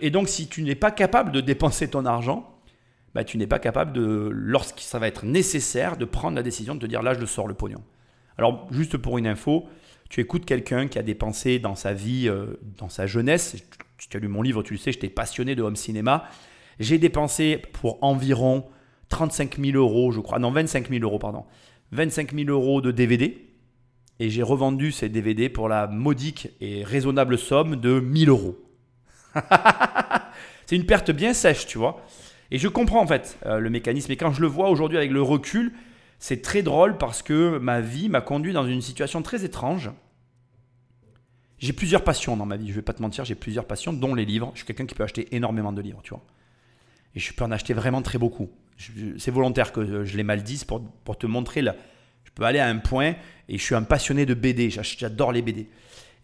Et 0.00 0.10
donc, 0.10 0.28
si 0.28 0.46
tu 0.46 0.62
n'es 0.62 0.76
pas 0.76 0.92
capable 0.92 1.32
de 1.32 1.40
dépenser 1.40 1.90
ton 1.90 2.06
argent, 2.06 2.55
bah, 3.16 3.24
tu 3.24 3.38
n'es 3.38 3.46
pas 3.46 3.58
capable 3.58 3.94
de, 3.94 4.28
lorsque 4.30 4.80
ça 4.80 4.98
va 4.98 5.08
être 5.08 5.24
nécessaire, 5.24 5.96
de 5.96 6.04
prendre 6.04 6.36
la 6.36 6.42
décision 6.42 6.74
de 6.74 6.80
te 6.80 6.84
dire 6.84 7.02
là, 7.02 7.14
je 7.14 7.18
le 7.18 7.24
sors 7.24 7.48
le 7.48 7.54
pognon. 7.54 7.82
Alors, 8.36 8.68
juste 8.70 8.98
pour 8.98 9.16
une 9.16 9.26
info, 9.26 9.64
tu 10.10 10.20
écoutes 10.20 10.44
quelqu'un 10.44 10.86
qui 10.86 10.98
a 10.98 11.02
dépensé 11.02 11.58
dans 11.58 11.76
sa 11.76 11.94
vie, 11.94 12.28
euh, 12.28 12.60
dans 12.76 12.90
sa 12.90 13.06
jeunesse. 13.06 13.56
Tu 13.96 14.14
as 14.14 14.20
lu 14.20 14.28
mon 14.28 14.42
livre, 14.42 14.62
tu 14.62 14.74
le 14.74 14.78
sais, 14.78 14.92
j'étais 14.92 15.08
passionné 15.08 15.54
de 15.54 15.62
home 15.62 15.76
cinéma. 15.76 16.28
J'ai 16.78 16.98
dépensé 16.98 17.62
pour 17.72 18.04
environ 18.04 18.66
35 19.08 19.60
000 19.64 19.78
euros, 19.78 20.12
je 20.12 20.20
crois, 20.20 20.38
non, 20.38 20.50
25 20.50 20.90
000 20.90 21.02
euros, 21.02 21.18
pardon. 21.18 21.46
25 21.92 22.34
000 22.34 22.50
euros 22.50 22.82
de 22.82 22.90
DVD. 22.90 23.48
Et 24.20 24.28
j'ai 24.28 24.42
revendu 24.42 24.92
ces 24.92 25.08
DVD 25.08 25.48
pour 25.48 25.70
la 25.70 25.86
modique 25.86 26.50
et 26.60 26.84
raisonnable 26.84 27.38
somme 27.38 27.76
de 27.76 27.98
1000 27.98 28.28
euros. 28.28 28.58
C'est 30.66 30.76
une 30.76 30.84
perte 30.84 31.12
bien 31.12 31.32
sèche, 31.32 31.66
tu 31.66 31.78
vois. 31.78 32.04
Et 32.50 32.58
je 32.58 32.68
comprends 32.68 33.02
en 33.02 33.06
fait 33.06 33.38
euh, 33.46 33.58
le 33.58 33.70
mécanisme. 33.70 34.12
Et 34.12 34.16
quand 34.16 34.32
je 34.32 34.40
le 34.40 34.46
vois 34.46 34.68
aujourd'hui 34.70 34.98
avec 34.98 35.10
le 35.10 35.22
recul, 35.22 35.72
c'est 36.18 36.42
très 36.42 36.62
drôle 36.62 36.98
parce 36.98 37.22
que 37.22 37.58
ma 37.58 37.80
vie 37.80 38.08
m'a 38.08 38.20
conduit 38.20 38.52
dans 38.52 38.66
une 38.66 38.80
situation 38.80 39.22
très 39.22 39.44
étrange. 39.44 39.90
J'ai 41.58 41.72
plusieurs 41.72 42.04
passions 42.04 42.36
dans 42.36 42.46
ma 42.46 42.56
vie, 42.56 42.68
je 42.68 42.74
vais 42.74 42.82
pas 42.82 42.92
te 42.92 43.00
mentir, 43.00 43.24
j'ai 43.24 43.34
plusieurs 43.34 43.64
passions, 43.64 43.92
dont 43.92 44.14
les 44.14 44.24
livres. 44.24 44.50
Je 44.54 44.58
suis 44.58 44.66
quelqu'un 44.66 44.86
qui 44.86 44.94
peut 44.94 45.04
acheter 45.04 45.34
énormément 45.34 45.72
de 45.72 45.80
livres, 45.80 46.00
tu 46.02 46.10
vois. 46.10 46.22
Et 47.14 47.20
je 47.20 47.32
peux 47.32 47.44
en 47.44 47.50
acheter 47.50 47.72
vraiment 47.72 48.02
très 48.02 48.18
beaucoup. 48.18 48.50
C'est 49.16 49.30
volontaire 49.30 49.72
que 49.72 50.04
je 50.04 50.16
les 50.18 50.22
mal 50.22 50.44
pour, 50.66 50.82
pour 51.04 51.16
te 51.16 51.26
montrer 51.26 51.62
là. 51.62 51.74
Je 52.24 52.30
peux 52.30 52.44
aller 52.44 52.58
à 52.58 52.68
un 52.68 52.76
point 52.76 53.14
et 53.48 53.56
je 53.56 53.62
suis 53.62 53.74
un 53.74 53.84
passionné 53.84 54.26
de 54.26 54.34
BD, 54.34 54.68
j'adore 54.68 55.32
les 55.32 55.40
BD. 55.40 55.68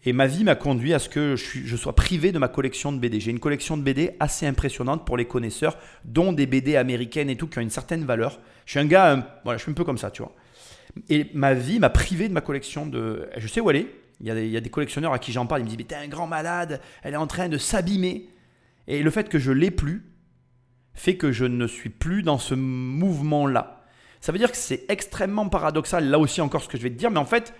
Et 0.05 0.11
ma 0.11 0.27
vie 0.27 0.43
m'a 0.43 0.55
conduit 0.55 0.93
à 0.93 0.99
ce 0.99 1.07
que 1.07 1.35
je, 1.35 1.75
sois 1.77 1.95
privé 1.95 2.31
de 2.31 2.39
ma 2.39 2.49
collection 2.49 2.91
de 2.91 2.99
BD. 2.99 3.19
J'ai 3.19 3.31
une 3.31 3.39
collection 3.39 3.77
de 3.77 3.83
BD 3.83 4.11
assez 4.19 4.45
impressionnante 4.45 5.05
pour 5.05 5.15
les 5.15 5.25
connaisseurs, 5.25 5.77
dont 6.03 6.33
des 6.33 6.45
BD 6.45 6.75
américaines 6.75 7.29
et 7.29 7.37
tout 7.37 7.47
qui 7.47 7.59
ont 7.59 7.61
une 7.61 7.69
certaine 7.69 8.03
valeur. 8.03 8.39
Je 8.65 8.71
suis 8.71 8.79
un 8.79 8.85
gars, 8.85 9.39
voilà, 9.45 9.57
je 9.57 9.63
suis 9.63 9.71
un 9.71 9.75
peu 9.75 9.85
comme 9.85 9.97
ça, 9.97 10.11
tu 10.11 10.21
vois. 10.21 10.35
Et 11.09 11.27
ma 11.33 11.53
vie 11.53 11.79
m'a 11.79 11.89
privé 11.89 12.27
de 12.27 12.33
ma 12.33 12.41
collection 12.41 12.85
de. 12.85 13.29
Je 13.37 13.47
sais 13.47 13.61
où 13.61 13.69
elle 13.69 13.77
est. 13.77 13.87
Il 14.19 14.27
y 14.27 14.31
a 14.31 14.35
des, 14.35 14.45
il 14.45 14.51
y 14.51 14.57
a 14.57 14.61
des 14.61 14.69
collectionneurs 14.69 15.13
à 15.13 15.19
qui 15.19 15.31
j'en 15.31 15.45
parle. 15.45 15.61
Ils 15.61 15.63
me 15.63 15.69
disent 15.69 15.77
Mais 15.77 15.85
t'es 15.85 15.95
un 15.95 16.07
grand 16.07 16.27
malade, 16.27 16.81
elle 17.01 17.13
est 17.13 17.17
en 17.17 17.27
train 17.27 17.47
de 17.47 17.57
s'abîmer. 17.57 18.29
Et 18.87 19.01
le 19.01 19.09
fait 19.09 19.29
que 19.29 19.39
je 19.39 19.51
l'ai 19.51 19.71
plus 19.71 20.03
fait 20.93 21.15
que 21.15 21.31
je 21.31 21.45
ne 21.45 21.67
suis 21.67 21.89
plus 21.89 22.23
dans 22.23 22.37
ce 22.37 22.53
mouvement-là. 22.53 23.83
Ça 24.21 24.31
veut 24.31 24.37
dire 24.37 24.51
que 24.51 24.57
c'est 24.57 24.85
extrêmement 24.89 25.49
paradoxal, 25.49 26.07
là 26.07 26.19
aussi 26.19 26.39
encore 26.39 26.61
ce 26.63 26.69
que 26.69 26.77
je 26.77 26.83
vais 26.83 26.89
te 26.89 26.95
dire, 26.95 27.11
mais 27.11 27.19
en 27.19 27.25
fait, 27.25 27.53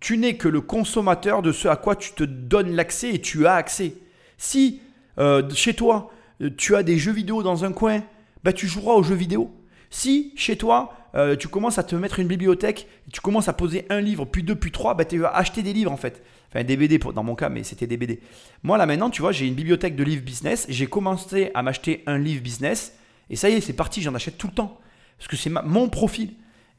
tu 0.00 0.16
n'es 0.18 0.36
que 0.36 0.48
le 0.48 0.60
consommateur 0.60 1.42
de 1.42 1.52
ce 1.52 1.68
à 1.68 1.76
quoi 1.76 1.96
tu 1.96 2.12
te 2.12 2.24
donnes 2.24 2.74
l'accès 2.74 3.14
et 3.14 3.20
tu 3.20 3.46
as 3.46 3.54
accès. 3.54 3.94
Si 4.36 4.80
euh, 5.18 5.48
chez 5.54 5.74
toi, 5.74 6.12
tu 6.56 6.76
as 6.76 6.82
des 6.82 6.98
jeux 6.98 7.12
vidéo 7.12 7.42
dans 7.42 7.64
un 7.64 7.72
coin, 7.72 8.02
bah, 8.44 8.52
tu 8.52 8.66
joueras 8.66 8.94
aux 8.94 9.02
jeux 9.02 9.16
vidéo. 9.16 9.50
Si 9.90 10.32
chez 10.36 10.56
toi, 10.56 10.94
euh, 11.14 11.36
tu 11.36 11.48
commences 11.48 11.78
à 11.78 11.82
te 11.82 11.96
mettre 11.96 12.20
une 12.20 12.28
bibliothèque, 12.28 12.86
tu 13.12 13.20
commences 13.20 13.48
à 13.48 13.52
poser 13.52 13.86
un 13.90 14.00
livre, 14.00 14.24
puis 14.24 14.42
deux, 14.42 14.54
puis 14.54 14.70
trois, 14.70 14.94
bah, 14.94 15.04
tu 15.04 15.18
vas 15.18 15.34
acheter 15.34 15.62
des 15.62 15.72
livres 15.72 15.90
en 15.90 15.96
fait. 15.96 16.22
Enfin, 16.50 16.64
des 16.64 16.76
BD 16.76 16.98
dans 16.98 17.24
mon 17.24 17.34
cas, 17.34 17.48
mais 17.48 17.62
c'était 17.62 17.86
des 17.86 17.96
BD. 17.96 18.20
Moi 18.62 18.78
là 18.78 18.86
maintenant, 18.86 19.10
tu 19.10 19.20
vois, 19.20 19.32
j'ai 19.32 19.46
une 19.46 19.54
bibliothèque 19.54 19.96
de 19.96 20.04
livres 20.04 20.22
business. 20.22 20.66
J'ai 20.68 20.86
commencé 20.86 21.50
à 21.54 21.62
m'acheter 21.62 22.02
un 22.06 22.18
livre 22.18 22.42
business. 22.42 22.94
Et 23.30 23.36
ça 23.36 23.50
y 23.50 23.54
est, 23.54 23.60
c'est 23.60 23.74
parti, 23.74 24.00
j'en 24.00 24.14
achète 24.14 24.38
tout 24.38 24.46
le 24.46 24.54
temps. 24.54 24.80
Parce 25.18 25.28
que 25.28 25.36
c'est 25.36 25.50
mon 25.50 25.88
profil. 25.88 26.30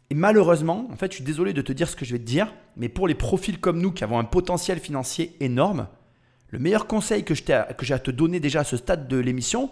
Et 0.09 0.15
malheureusement, 0.15 0.87
en 0.91 0.95
fait, 0.95 1.11
je 1.11 1.17
suis 1.17 1.23
désolé 1.23 1.53
de 1.53 1.61
te 1.61 1.71
dire 1.71 1.87
ce 1.87 1.95
que 1.95 2.05
je 2.05 2.13
vais 2.13 2.19
te 2.19 2.23
dire, 2.23 2.53
mais 2.75 2.89
pour 2.89 3.07
les 3.07 3.15
profils 3.15 3.59
comme 3.59 3.79
nous 3.79 3.91
qui 3.91 4.03
avons 4.03 4.17
un 4.17 4.23
potentiel 4.23 4.79
financier 4.79 5.35
énorme, 5.39 5.87
le 6.49 6.59
meilleur 6.59 6.87
conseil 6.87 7.23
que 7.23 7.35
j'ai 7.35 7.53
à 7.93 7.99
te 7.99 8.11
donner 8.11 8.39
déjà 8.39 8.61
à 8.61 8.63
ce 8.63 8.77
stade 8.77 9.07
de 9.07 9.17
l'émission, 9.17 9.71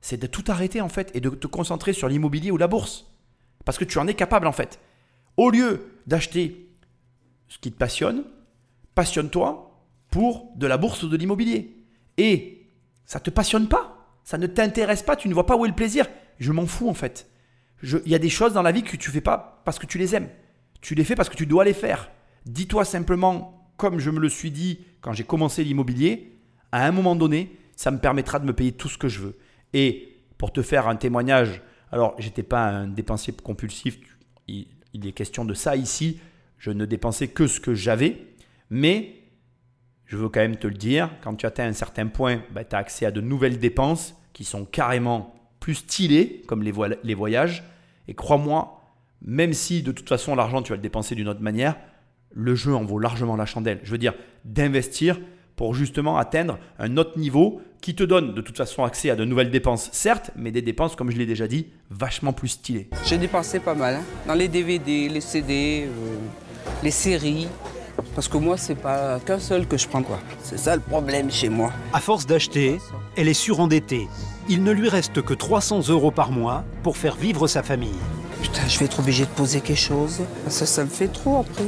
c'est 0.00 0.16
de 0.16 0.26
tout 0.26 0.44
arrêter 0.48 0.80
en 0.80 0.88
fait 0.88 1.10
et 1.14 1.20
de 1.20 1.30
te 1.30 1.46
concentrer 1.46 1.92
sur 1.92 2.08
l'immobilier 2.08 2.50
ou 2.50 2.56
la 2.56 2.66
bourse. 2.66 3.06
Parce 3.64 3.78
que 3.78 3.84
tu 3.84 3.98
en 3.98 4.08
es 4.08 4.14
capable 4.14 4.46
en 4.46 4.52
fait. 4.52 4.80
Au 5.36 5.50
lieu 5.50 5.92
d'acheter 6.06 6.68
ce 7.48 7.58
qui 7.58 7.70
te 7.70 7.78
passionne, 7.78 8.24
passionne-toi 8.94 9.70
pour 10.10 10.50
de 10.56 10.66
la 10.66 10.78
bourse 10.78 11.02
ou 11.04 11.08
de 11.08 11.16
l'immobilier. 11.16 11.76
et 12.16 12.60
ça 13.06 13.20
te 13.20 13.30
passionne 13.30 13.68
pas, 13.68 14.18
ça 14.24 14.38
ne 14.38 14.46
t'intéresse 14.46 15.02
pas, 15.02 15.14
tu 15.14 15.28
ne 15.28 15.34
vois 15.34 15.46
pas 15.46 15.56
où 15.56 15.64
est 15.66 15.68
le 15.68 15.74
plaisir, 15.74 16.06
je 16.38 16.52
m'en 16.52 16.66
fous 16.66 16.88
en 16.88 16.94
fait. 16.94 17.28
Il 17.82 18.08
y 18.08 18.14
a 18.14 18.18
des 18.18 18.30
choses 18.30 18.52
dans 18.52 18.62
la 18.62 18.72
vie 18.72 18.82
que 18.82 18.96
tu 18.96 19.10
fais 19.10 19.20
pas 19.20 19.62
parce 19.64 19.78
que 19.78 19.86
tu 19.86 19.98
les 19.98 20.14
aimes. 20.14 20.28
Tu 20.80 20.94
les 20.94 21.04
fais 21.04 21.14
parce 21.14 21.28
que 21.28 21.36
tu 21.36 21.46
dois 21.46 21.64
les 21.64 21.74
faire. 21.74 22.10
Dis-toi 22.46 22.84
simplement, 22.84 23.70
comme 23.76 23.98
je 23.98 24.10
me 24.10 24.20
le 24.20 24.28
suis 24.28 24.50
dit 24.50 24.80
quand 25.00 25.12
j'ai 25.12 25.24
commencé 25.24 25.64
l'immobilier, 25.64 26.38
à 26.72 26.86
un 26.86 26.92
moment 26.92 27.16
donné, 27.16 27.56
ça 27.76 27.90
me 27.90 27.98
permettra 27.98 28.38
de 28.38 28.46
me 28.46 28.52
payer 28.52 28.72
tout 28.72 28.88
ce 28.88 28.98
que 28.98 29.08
je 29.08 29.20
veux. 29.20 29.38
Et 29.72 30.16
pour 30.38 30.52
te 30.52 30.62
faire 30.62 30.88
un 30.88 30.96
témoignage, 30.96 31.62
alors 31.92 32.14
j'étais 32.18 32.42
pas 32.42 32.64
un 32.64 32.88
dépensier 32.88 33.32
compulsif, 33.32 33.98
il, 34.48 34.66
est 35.06 35.12
question 35.12 35.44
de 35.44 35.54
ça 35.54 35.76
ici, 35.76 36.20
je 36.58 36.70
ne 36.70 36.86
dépensais 36.86 37.28
que 37.28 37.46
ce 37.46 37.60
que 37.60 37.74
j'avais, 37.74 38.26
mais 38.70 39.20
je 40.06 40.16
veux 40.16 40.28
quand 40.28 40.40
même 40.40 40.56
te 40.56 40.66
le 40.66 40.74
dire, 40.74 41.10
quand 41.22 41.34
tu 41.34 41.46
atteins 41.46 41.66
un 41.66 41.72
certain 41.72 42.06
point, 42.06 42.42
tu 42.54 42.76
as 42.76 42.78
accès 42.78 43.06
à 43.06 43.10
de 43.10 43.20
nouvelles 43.20 43.58
dépenses 43.58 44.14
qui 44.32 44.44
sont 44.44 44.64
carrément 44.64 45.34
plus 45.64 45.76
stylées, 45.76 46.42
comme 46.46 46.62
les, 46.62 46.74
les 47.04 47.14
voyages. 47.14 47.64
Et 48.06 48.12
crois-moi, 48.12 48.82
même 49.22 49.54
si 49.54 49.82
de 49.82 49.92
toute 49.92 50.06
façon 50.06 50.34
l'argent 50.34 50.60
tu 50.60 50.72
vas 50.72 50.76
le 50.76 50.82
dépenser 50.82 51.14
d'une 51.14 51.26
autre 51.26 51.40
manière, 51.40 51.76
le 52.32 52.54
jeu 52.54 52.74
en 52.74 52.84
vaut 52.84 52.98
largement 52.98 53.34
la 53.34 53.46
chandelle. 53.46 53.80
Je 53.82 53.90
veux 53.90 53.96
dire, 53.96 54.12
d'investir 54.44 55.18
pour 55.56 55.74
justement 55.74 56.18
atteindre 56.18 56.58
un 56.78 56.98
autre 56.98 57.18
niveau 57.18 57.62
qui 57.80 57.94
te 57.94 58.02
donne 58.02 58.34
de 58.34 58.42
toute 58.42 58.58
façon 58.58 58.84
accès 58.84 59.08
à 59.08 59.16
de 59.16 59.24
nouvelles 59.24 59.50
dépenses, 59.50 59.88
certes, 59.92 60.32
mais 60.36 60.50
des 60.50 60.60
dépenses, 60.60 60.96
comme 60.96 61.10
je 61.10 61.16
l'ai 61.16 61.24
déjà 61.24 61.48
dit, 61.48 61.68
vachement 61.88 62.34
plus 62.34 62.48
stylées. 62.48 62.90
J'ai 63.06 63.16
dépensé 63.16 63.58
pas 63.58 63.74
mal, 63.74 63.94
hein, 63.94 64.02
dans 64.26 64.34
les 64.34 64.48
DVD, 64.48 65.08
les 65.08 65.22
CD, 65.22 65.86
euh, 65.86 66.16
les 66.82 66.90
séries. 66.90 67.48
Parce 68.14 68.28
que 68.28 68.36
moi, 68.36 68.58
c'est 68.58 68.74
pas 68.74 69.18
qu'un 69.20 69.38
seul 69.38 69.66
que 69.66 69.78
je 69.78 69.88
prends, 69.88 70.02
quoi. 70.02 70.18
C'est 70.42 70.58
ça 70.58 70.76
le 70.76 70.82
problème 70.82 71.30
chez 71.30 71.48
moi. 71.48 71.72
À 71.94 72.00
force 72.00 72.26
d'acheter, 72.26 72.78
elle 73.16 73.28
est 73.28 73.32
surendettée. 73.32 74.08
Il 74.46 74.62
ne 74.62 74.72
lui 74.72 74.90
reste 74.90 75.22
que 75.22 75.32
300 75.32 75.88
euros 75.88 76.10
par 76.10 76.30
mois 76.30 76.64
pour 76.82 76.98
faire 76.98 77.14
vivre 77.14 77.46
sa 77.46 77.62
famille. 77.62 77.96
Putain, 78.42 78.68
je 78.68 78.78
vais 78.78 78.84
être 78.84 79.00
obligé 79.00 79.24
de 79.24 79.30
poser 79.30 79.62
quelque 79.62 79.78
chose. 79.78 80.20
Ça, 80.48 80.66
ça 80.66 80.84
me 80.84 80.90
fait 80.90 81.08
trop 81.08 81.40
après. 81.40 81.64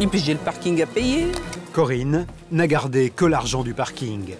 Et 0.00 0.06
puis 0.06 0.18
j'ai 0.18 0.32
le 0.32 0.38
parking 0.38 0.80
à 0.80 0.86
payer. 0.86 1.26
Corinne 1.74 2.26
n'a 2.50 2.66
gardé 2.66 3.10
que 3.10 3.26
l'argent 3.26 3.62
du 3.62 3.74
parking. 3.74 4.34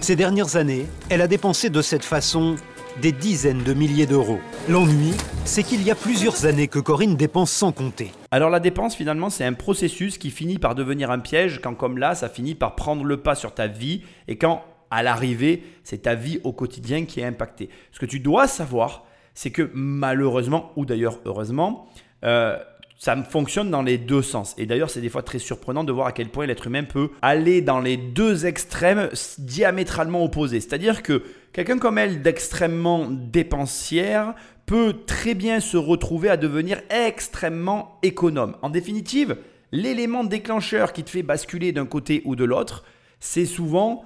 Ces 0.00 0.16
dernières 0.16 0.56
années, 0.56 0.86
elle 1.10 1.20
a 1.20 1.28
dépensé 1.28 1.68
de 1.68 1.82
cette 1.82 2.04
façon 2.04 2.56
des 3.02 3.12
dizaines 3.12 3.62
de 3.62 3.74
milliers 3.74 4.06
d'euros. 4.06 4.40
L'ennui, 4.66 5.12
c'est 5.44 5.64
qu'il 5.64 5.82
y 5.82 5.90
a 5.90 5.94
plusieurs 5.94 6.46
années 6.46 6.68
que 6.68 6.78
Corinne 6.78 7.16
dépense 7.16 7.50
sans 7.50 7.70
compter. 7.70 8.12
Alors 8.30 8.48
la 8.48 8.60
dépense 8.60 8.94
finalement 8.96 9.28
c'est 9.28 9.44
un 9.44 9.52
processus 9.52 10.18
qui 10.18 10.30
finit 10.30 10.58
par 10.58 10.74
devenir 10.74 11.10
un 11.10 11.18
piège 11.18 11.60
quand 11.62 11.74
comme 11.74 11.98
là 11.98 12.14
ça 12.14 12.28
finit 12.28 12.54
par 12.54 12.74
prendre 12.74 13.04
le 13.04 13.18
pas 13.18 13.34
sur 13.34 13.54
ta 13.54 13.66
vie 13.66 14.02
et 14.26 14.36
quand 14.36 14.62
à 14.90 15.02
l'arrivée 15.02 15.62
c'est 15.84 16.02
ta 16.02 16.14
vie 16.14 16.40
au 16.44 16.52
quotidien 16.52 17.04
qui 17.04 17.20
est 17.20 17.24
impactée. 17.24 17.68
Ce 17.92 17.98
que 17.98 18.06
tu 18.06 18.20
dois 18.20 18.46
savoir 18.46 19.04
c'est 19.34 19.50
que 19.50 19.70
malheureusement 19.74 20.72
ou 20.76 20.84
d'ailleurs 20.84 21.20
heureusement 21.24 21.88
euh, 22.24 22.58
ça 22.98 23.16
fonctionne 23.22 23.70
dans 23.70 23.82
les 23.82 23.96
deux 23.96 24.22
sens. 24.22 24.54
Et 24.58 24.66
d'ailleurs, 24.66 24.90
c'est 24.90 25.00
des 25.00 25.08
fois 25.08 25.22
très 25.22 25.38
surprenant 25.38 25.84
de 25.84 25.92
voir 25.92 26.08
à 26.08 26.12
quel 26.12 26.28
point 26.28 26.46
l'être 26.46 26.66
humain 26.66 26.82
peut 26.82 27.10
aller 27.22 27.62
dans 27.62 27.78
les 27.78 27.96
deux 27.96 28.44
extrêmes 28.44 29.08
diamétralement 29.38 30.24
opposés. 30.24 30.60
C'est-à-dire 30.60 31.02
que 31.02 31.22
quelqu'un 31.52 31.78
comme 31.78 31.96
elle, 31.96 32.22
d'extrêmement 32.22 33.06
dépensière, 33.08 34.34
peut 34.66 34.96
très 35.06 35.34
bien 35.34 35.60
se 35.60 35.76
retrouver 35.76 36.28
à 36.28 36.36
devenir 36.36 36.82
extrêmement 36.90 37.98
économe. 38.02 38.56
En 38.62 38.68
définitive, 38.68 39.36
l'élément 39.70 40.24
déclencheur 40.24 40.92
qui 40.92 41.04
te 41.04 41.10
fait 41.10 41.22
basculer 41.22 41.70
d'un 41.70 41.86
côté 41.86 42.22
ou 42.24 42.34
de 42.34 42.44
l'autre, 42.44 42.84
c'est 43.20 43.46
souvent, 43.46 44.04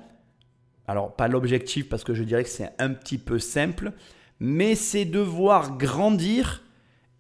alors 0.89 1.15
pas 1.15 1.29
l'objectif 1.29 1.89
parce 1.89 2.05
que 2.05 2.15
je 2.15 2.25
dirais 2.25 2.43
que 2.43 2.49
c'est 2.49 2.71
un 2.79 2.91
petit 2.91 3.19
peu 3.19 3.39
simple, 3.39 3.93
mais 4.41 4.75
c'est 4.75 5.05
de 5.05 5.21
voir 5.21 5.77
grandir 5.79 6.63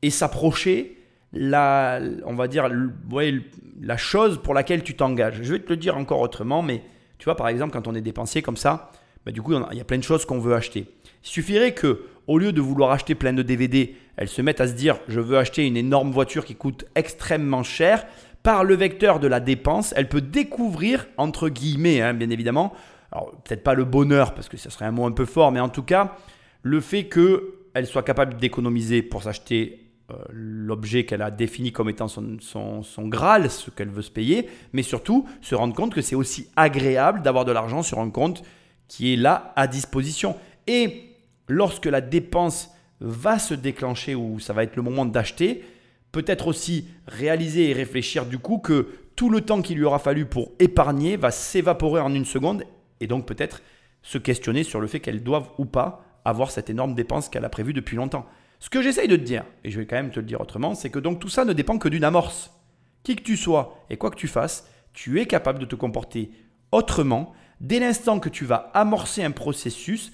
et 0.03 0.11
s'approcher 0.11 0.99
la, 1.33 2.01
on 2.27 2.35
va 2.35 2.49
dire, 2.49 2.71
ouais, 3.11 3.35
la 3.81 3.97
chose 3.97 4.41
pour 4.43 4.55
laquelle 4.55 4.83
tu 4.83 4.95
t'engages. 4.95 5.41
Je 5.43 5.53
vais 5.53 5.61
te 5.61 5.71
le 5.71 5.77
dire 5.77 5.97
encore 5.97 6.21
autrement, 6.21 6.63
mais 6.63 6.83
tu 7.19 7.25
vois, 7.25 7.37
par 7.37 7.49
exemple, 7.49 7.73
quand 7.73 7.89
on 7.89 7.95
est 7.95 8.01
dépensier 8.01 8.43
comme 8.43 8.57
ça, 8.57 8.91
bah, 9.25 9.33
du 9.33 9.41
coup, 9.41 9.55
il 9.71 9.79
y 9.79 9.81
a 9.81 9.85
plein 9.85 9.99
de 9.99 10.03
choses 10.03 10.25
qu'on 10.25 10.41
veut 10.41 10.55
acheter. 10.55 10.87
Il 11.25 11.29
suffirait 11.29 11.73
que, 11.73 12.07
au 12.27 12.39
lieu 12.39 12.53
de 12.53 12.61
vouloir 12.61 12.91
acheter 12.91 13.15
plein 13.15 13.33
de 13.33 13.43
DVD, 13.43 13.97
elle 14.17 14.29
se 14.29 14.43
mette 14.43 14.61
à 14.61 14.67
se 14.67 14.73
dire, 14.73 14.99
je 15.09 15.21
veux 15.21 15.39
acheter 15.39 15.67
une 15.67 15.77
énorme 15.77 16.11
voiture 16.11 16.45
qui 16.45 16.55
coûte 16.55 16.85
extrêmement 16.95 17.63
cher. 17.63 18.05
Par 18.43 18.65
le 18.65 18.75
vecteur 18.75 19.21
de 19.21 19.29
la 19.29 19.39
dépense, 19.39 19.95
elle 19.97 20.09
peut 20.09 20.21
découvrir, 20.21 21.07
entre 21.17 21.49
guillemets, 21.49 22.01
hein, 22.01 22.13
bien 22.13 22.31
évidemment, 22.31 22.73
alors 23.13 23.31
peut-être 23.45 23.63
pas 23.63 23.75
le 23.75 23.85
bonheur, 23.85 24.35
parce 24.35 24.49
que 24.49 24.57
ce 24.57 24.71
serait 24.71 24.87
un 24.87 24.91
mot 24.91 25.07
un 25.07 25.13
peu 25.13 25.27
fort, 25.27 25.53
mais 25.53 25.61
en 25.61 25.69
tout 25.69 25.83
cas, 25.83 26.17
le 26.63 26.81
fait 26.81 27.09
qu'elle 27.09 27.87
soit 27.87 28.03
capable 28.03 28.39
d'économiser 28.39 29.03
pour 29.03 29.23
s'acheter 29.23 29.91
euh, 30.11 30.15
l'objet 30.31 31.05
qu'elle 31.05 31.23
a 31.23 31.31
défini 31.31 31.73
comme 31.73 31.91
étant 31.91 32.09
son, 32.09 32.39
son, 32.41 32.83
son 32.83 33.09
Graal, 33.09 33.51
ce 33.51 33.71
qu'elle 33.71 33.91
veut 33.91 34.03
se 34.03 34.11
payer, 34.11 34.49
mais 34.73 34.83
surtout 34.83 35.29
se 35.43 35.55
rendre 35.55 35.75
compte 35.75 35.95
que 35.95 36.01
c'est 36.01 36.17
aussi 36.17 36.49
agréable 36.57 37.23
d'avoir 37.23 37.45
de 37.45 37.53
l'argent 37.53 37.83
sur 37.83 38.01
un 38.01 38.11
compte 38.11 38.43
qui 38.89 39.13
est 39.13 39.17
là 39.17 39.53
à 39.57 39.67
disposition. 39.67 40.35
Et 40.67 41.05
lorsque 41.49 41.87
la 41.87 42.01
dépense 42.01 42.71
va 43.01 43.39
se 43.39 43.55
déclencher 43.55 44.15
ou 44.15 44.41
ça 44.41 44.53
va 44.53 44.63
être 44.63 44.77
le 44.77 44.83
moment 44.83 45.05
d'acheter, 45.05 45.65
peut-être 46.13 46.47
aussi 46.47 46.89
réaliser 47.07 47.71
et 47.71 47.73
réfléchir 47.73 48.27
du 48.27 48.39
coup 48.39 48.59
que 48.59 48.89
tout 49.17 49.29
le 49.29 49.41
temps 49.43 49.61
qu'il 49.61 49.77
lui 49.77 49.85
aura 49.85 49.99
fallu 49.99 50.25
pour 50.25 50.53
épargner 50.59 51.17
va 51.17 51.31
s'évaporer 51.31 52.01
en 52.01 52.15
une 52.15 52.25
seconde 52.25 52.65
et 53.03 53.07
donc 53.07 53.27
peut-être 53.27 53.63
se 54.03 54.19
questionner 54.19 54.63
sur 54.63 54.81
le 54.81 54.87
fait 54.87 55.01
qu'elle 55.01 55.23
doive 55.23 55.49
ou 55.59 55.65
pas 55.65 56.05
avoir 56.25 56.51
cette 56.51 56.71
énorme 56.71 56.95
dépense 56.95 57.29
qu'elle 57.29 57.45
a 57.45 57.49
prévue 57.49 57.73
depuis 57.73 57.97
longtemps. 57.97 58.27
Ce 58.61 58.71
que 58.71 58.81
j'essaye 58.81 59.09
de 59.09 59.17
te 59.17 59.23
dire, 59.23 59.45
et 59.65 59.71
je 59.71 59.81
vais 59.81 59.87
quand 59.87 59.97
même 59.97 60.13
te 60.13 60.21
le 60.21 60.27
dire 60.27 60.41
autrement, 60.41 60.75
c'est 60.75 60.91
que 60.91 61.01
donc 61.01 61.19
tout 61.19 61.29
ça 61.29 61.45
ne 61.45 61.53
dépend 61.53 61.79
que 61.79 61.89
d'une 61.89 62.05
amorce. 62.05 62.53
Qui 63.03 63.17
que 63.17 63.23
tu 63.23 63.37
sois 63.37 63.85
et 63.91 63.97
quoi 63.97 64.11
que 64.11 64.17
tu 64.17 64.29
fasses, 64.29 64.69
tu 64.93 65.21
es 65.21 65.27
capable 65.27 65.59
de 65.59 65.65
te 65.65 65.75
comporter 65.75 66.31
autrement 66.71 67.33
dès 67.61 67.81
l'instant 67.81 68.21
que 68.21 68.29
tu 68.29 68.45
vas 68.45 68.71
amorcer 68.75 69.25
un 69.25 69.33
processus 69.33 70.13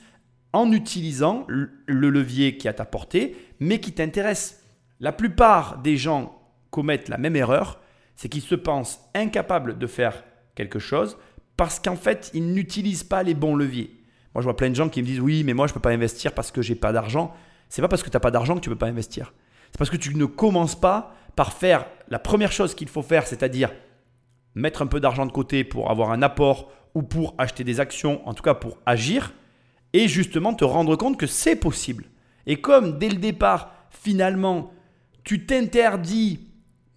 en 0.54 0.73
utilisant 0.73 1.45
le 1.49 1.71
le 1.87 2.09
levier 2.09 2.57
qui 2.57 2.66
est 2.68 2.71
à 2.71 2.75
ta 2.75 2.87
portée, 2.87 3.37
mais 3.61 3.80
qui 3.80 3.92
t'intéresse. 3.92 4.64
La 4.99 5.12
plupart 5.12 5.78
des 5.78 5.99
gens 5.99 6.40
commettent 6.71 7.11
la 7.11 7.18
même 7.18 7.37
erreur, 7.37 7.80
c'est 8.16 8.28
qu'ils 8.28 8.42
se 8.42 8.54
pensent 8.54 9.00
incapables 9.14 9.78
de 9.78 9.87
faire 9.87 10.25
quelque 10.54 10.78
chose 10.78 11.18
parce 11.59 11.81
qu'en 11.81 11.97
fait, 11.97 12.31
ils 12.35 12.55
n'utilisent 12.55 13.03
pas 13.03 13.25
les 13.25 13.35
bons 13.35 13.57
leviers. 13.57 13.91
Moi, 14.33 14.43
je 14.43 14.45
vois 14.45 14.57
plein 14.57 14.71
de 14.71 14.77
gens 14.77 14.88
qui 14.88 15.03
me 15.03 15.07
disent 15.07 15.21
oui, 15.21 15.43
mais 15.43 15.55
moi, 15.55 15.67
je 15.67 15.73
ne 15.73 15.75
peux 15.75 15.81
pas 15.81 15.91
investir 15.91 16.33
parce 16.33 16.53
que 16.53 16.62
j'ai 16.62 16.77
pas 16.77 16.93
d'argent. 16.93 17.35
C'est 17.69 17.83
pas 17.83 17.88
parce 17.88 18.05
que 18.05 18.09
tu 18.09 18.17
n'as 18.17 18.21
pas 18.21 18.31
d'argent 18.31 18.55
que 18.55 18.61
tu 18.61 18.71
ne 18.71 18.75
peux 18.75 18.79
pas 18.79 18.87
investir. 18.87 19.35
C'est 19.73 19.77
parce 19.77 19.91
que 19.91 19.97
tu 19.97 20.15
ne 20.15 20.25
commences 20.25 20.79
pas 20.79 21.17
par 21.35 21.53
faire 21.53 21.87
la 22.09 22.21
première 22.21 22.53
chose 22.53 22.77
qu'il 22.77 22.88
faut 22.88 23.03
faire, 23.03 23.27
c'est-à-dire 23.27 23.73
mettre 24.55 24.83
un 24.83 24.87
peu 24.87 25.00
d'argent 25.00 25.27
de 25.27 25.33
côté 25.33 25.65
pour 25.65 25.91
avoir 25.91 26.12
un 26.12 26.23
apport 26.23 26.71
ou 26.95 27.03
pour 27.03 27.35
acheter 27.38 27.65
des 27.65 27.81
actions, 27.81 28.27
en 28.27 28.35
tout 28.35 28.45
cas 28.45 28.55
pour 28.55 28.79
agir, 28.87 29.35
et 29.93 30.07
justement 30.07 30.55
te 30.55 30.65
rendre 30.65 30.95
compte 30.95 31.19
que 31.19 31.27
c'est 31.27 31.57
possible. 31.57 32.05
Et 32.47 32.61
comme 32.61 32.99
dès 32.99 33.09
le 33.09 33.17
départ, 33.17 33.75
finalement, 33.91 34.73
tu 35.25 35.45
t'interdis 35.45 36.47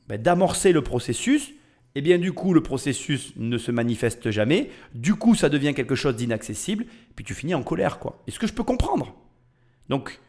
ben, 0.08 0.22
d'amorcer 0.22 0.72
le 0.72 0.84
processus, 0.84 1.51
et 1.95 2.01
bien 2.01 2.17
du 2.17 2.31
coup 2.33 2.53
le 2.53 2.62
processus 2.63 3.33
ne 3.38 3.57
se 3.57 3.71
manifeste 3.71 4.31
jamais, 4.31 4.69
du 4.93 5.15
coup 5.15 5.36
ça 5.36 5.50
devient 5.50 5.74
quelque 5.74 5.95
chose 5.95 6.15
d'inaccessible, 6.15 6.86
puis 7.15 7.25
tu 7.25 7.33
finis 7.33 7.53
en 7.55 7.63
colère 7.63 8.00
quoi. 8.00 8.21
Et 8.27 8.31
ce 8.31 8.39
que 8.39 8.48
je 8.48 8.53
peux 8.53 8.63
comprendre? 8.63 9.13
Donc 9.89 10.19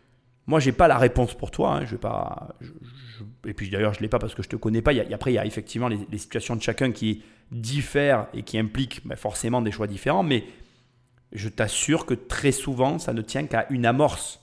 moi 0.46 0.58
j'ai 0.60 0.72
pas 0.72 0.88
la 0.88 0.98
réponse 0.98 1.34
pour 1.34 1.50
toi, 1.50 1.76
hein, 1.76 1.84
je 1.84 1.92
vais 1.92 1.98
pas, 2.00 2.56
et 3.46 3.54
puis 3.54 3.70
d'ailleurs 3.70 3.94
je 3.94 4.00
l'ai 4.00 4.08
pas 4.08 4.18
parce 4.18 4.34
que 4.34 4.42
je 4.42 4.48
te 4.48 4.56
connais 4.56 4.82
pas. 4.82 4.92
Il 4.92 4.96
y 4.96 5.00
a- 5.00 5.14
après 5.14 5.32
il 5.32 5.34
y 5.34 5.38
a 5.38 5.46
effectivement 5.46 5.88
les, 5.88 5.98
les 6.10 6.18
situations 6.18 6.56
de 6.56 6.62
chacun 6.62 6.90
qui 6.90 7.22
diffèrent 7.52 8.26
et 8.34 8.42
qui 8.42 8.58
impliquent 8.58 9.06
ben, 9.06 9.16
forcément 9.16 9.62
des 9.62 9.70
choix 9.70 9.86
différents, 9.86 10.22
mais 10.22 10.44
je 11.32 11.48
t'assure 11.48 12.06
que 12.06 12.14
très 12.14 12.52
souvent 12.52 12.98
ça 12.98 13.12
ne 13.12 13.22
tient 13.22 13.46
qu'à 13.46 13.66
une 13.70 13.86
amorce. 13.86 14.40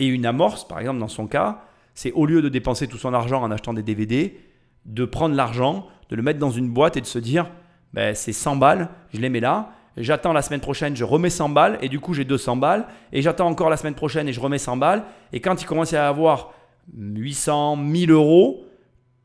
Et 0.00 0.06
une 0.06 0.26
amorce, 0.26 0.66
par 0.66 0.80
exemple 0.80 0.98
dans 0.98 1.08
son 1.08 1.26
cas, 1.26 1.62
c'est 1.94 2.10
au 2.12 2.26
lieu 2.26 2.42
de 2.42 2.48
dépenser 2.48 2.88
tout 2.88 2.98
son 2.98 3.14
argent 3.14 3.42
en 3.42 3.50
achetant 3.52 3.72
des 3.74 3.82
DVD, 3.84 4.40
de 4.86 5.04
prendre 5.04 5.36
l'argent, 5.36 5.86
de 6.08 6.16
le 6.16 6.22
mettre 6.22 6.38
dans 6.38 6.50
une 6.50 6.70
boîte 6.70 6.96
et 6.96 7.00
de 7.00 7.06
se 7.06 7.18
dire, 7.18 7.50
ben, 7.92 8.14
c'est 8.14 8.32
100 8.32 8.56
balles, 8.56 8.88
je 9.12 9.20
les 9.20 9.28
mets 9.28 9.40
là, 9.40 9.72
j'attends 9.96 10.32
la 10.32 10.42
semaine 10.42 10.60
prochaine, 10.60 10.96
je 10.96 11.04
remets 11.04 11.30
100 11.30 11.48
balles, 11.50 11.78
et 11.80 11.88
du 11.88 12.00
coup 12.00 12.14
j'ai 12.14 12.24
200 12.24 12.56
balles, 12.56 12.86
et 13.12 13.22
j'attends 13.22 13.46
encore 13.46 13.70
la 13.70 13.76
semaine 13.76 13.94
prochaine 13.94 14.28
et 14.28 14.32
je 14.32 14.40
remets 14.40 14.58
100 14.58 14.76
balles, 14.76 15.04
et 15.32 15.40
quand 15.40 15.60
il 15.62 15.66
commence 15.66 15.92
à 15.92 16.08
avoir 16.08 16.52
800, 16.96 17.76
1000 17.76 18.10
euros, 18.10 18.66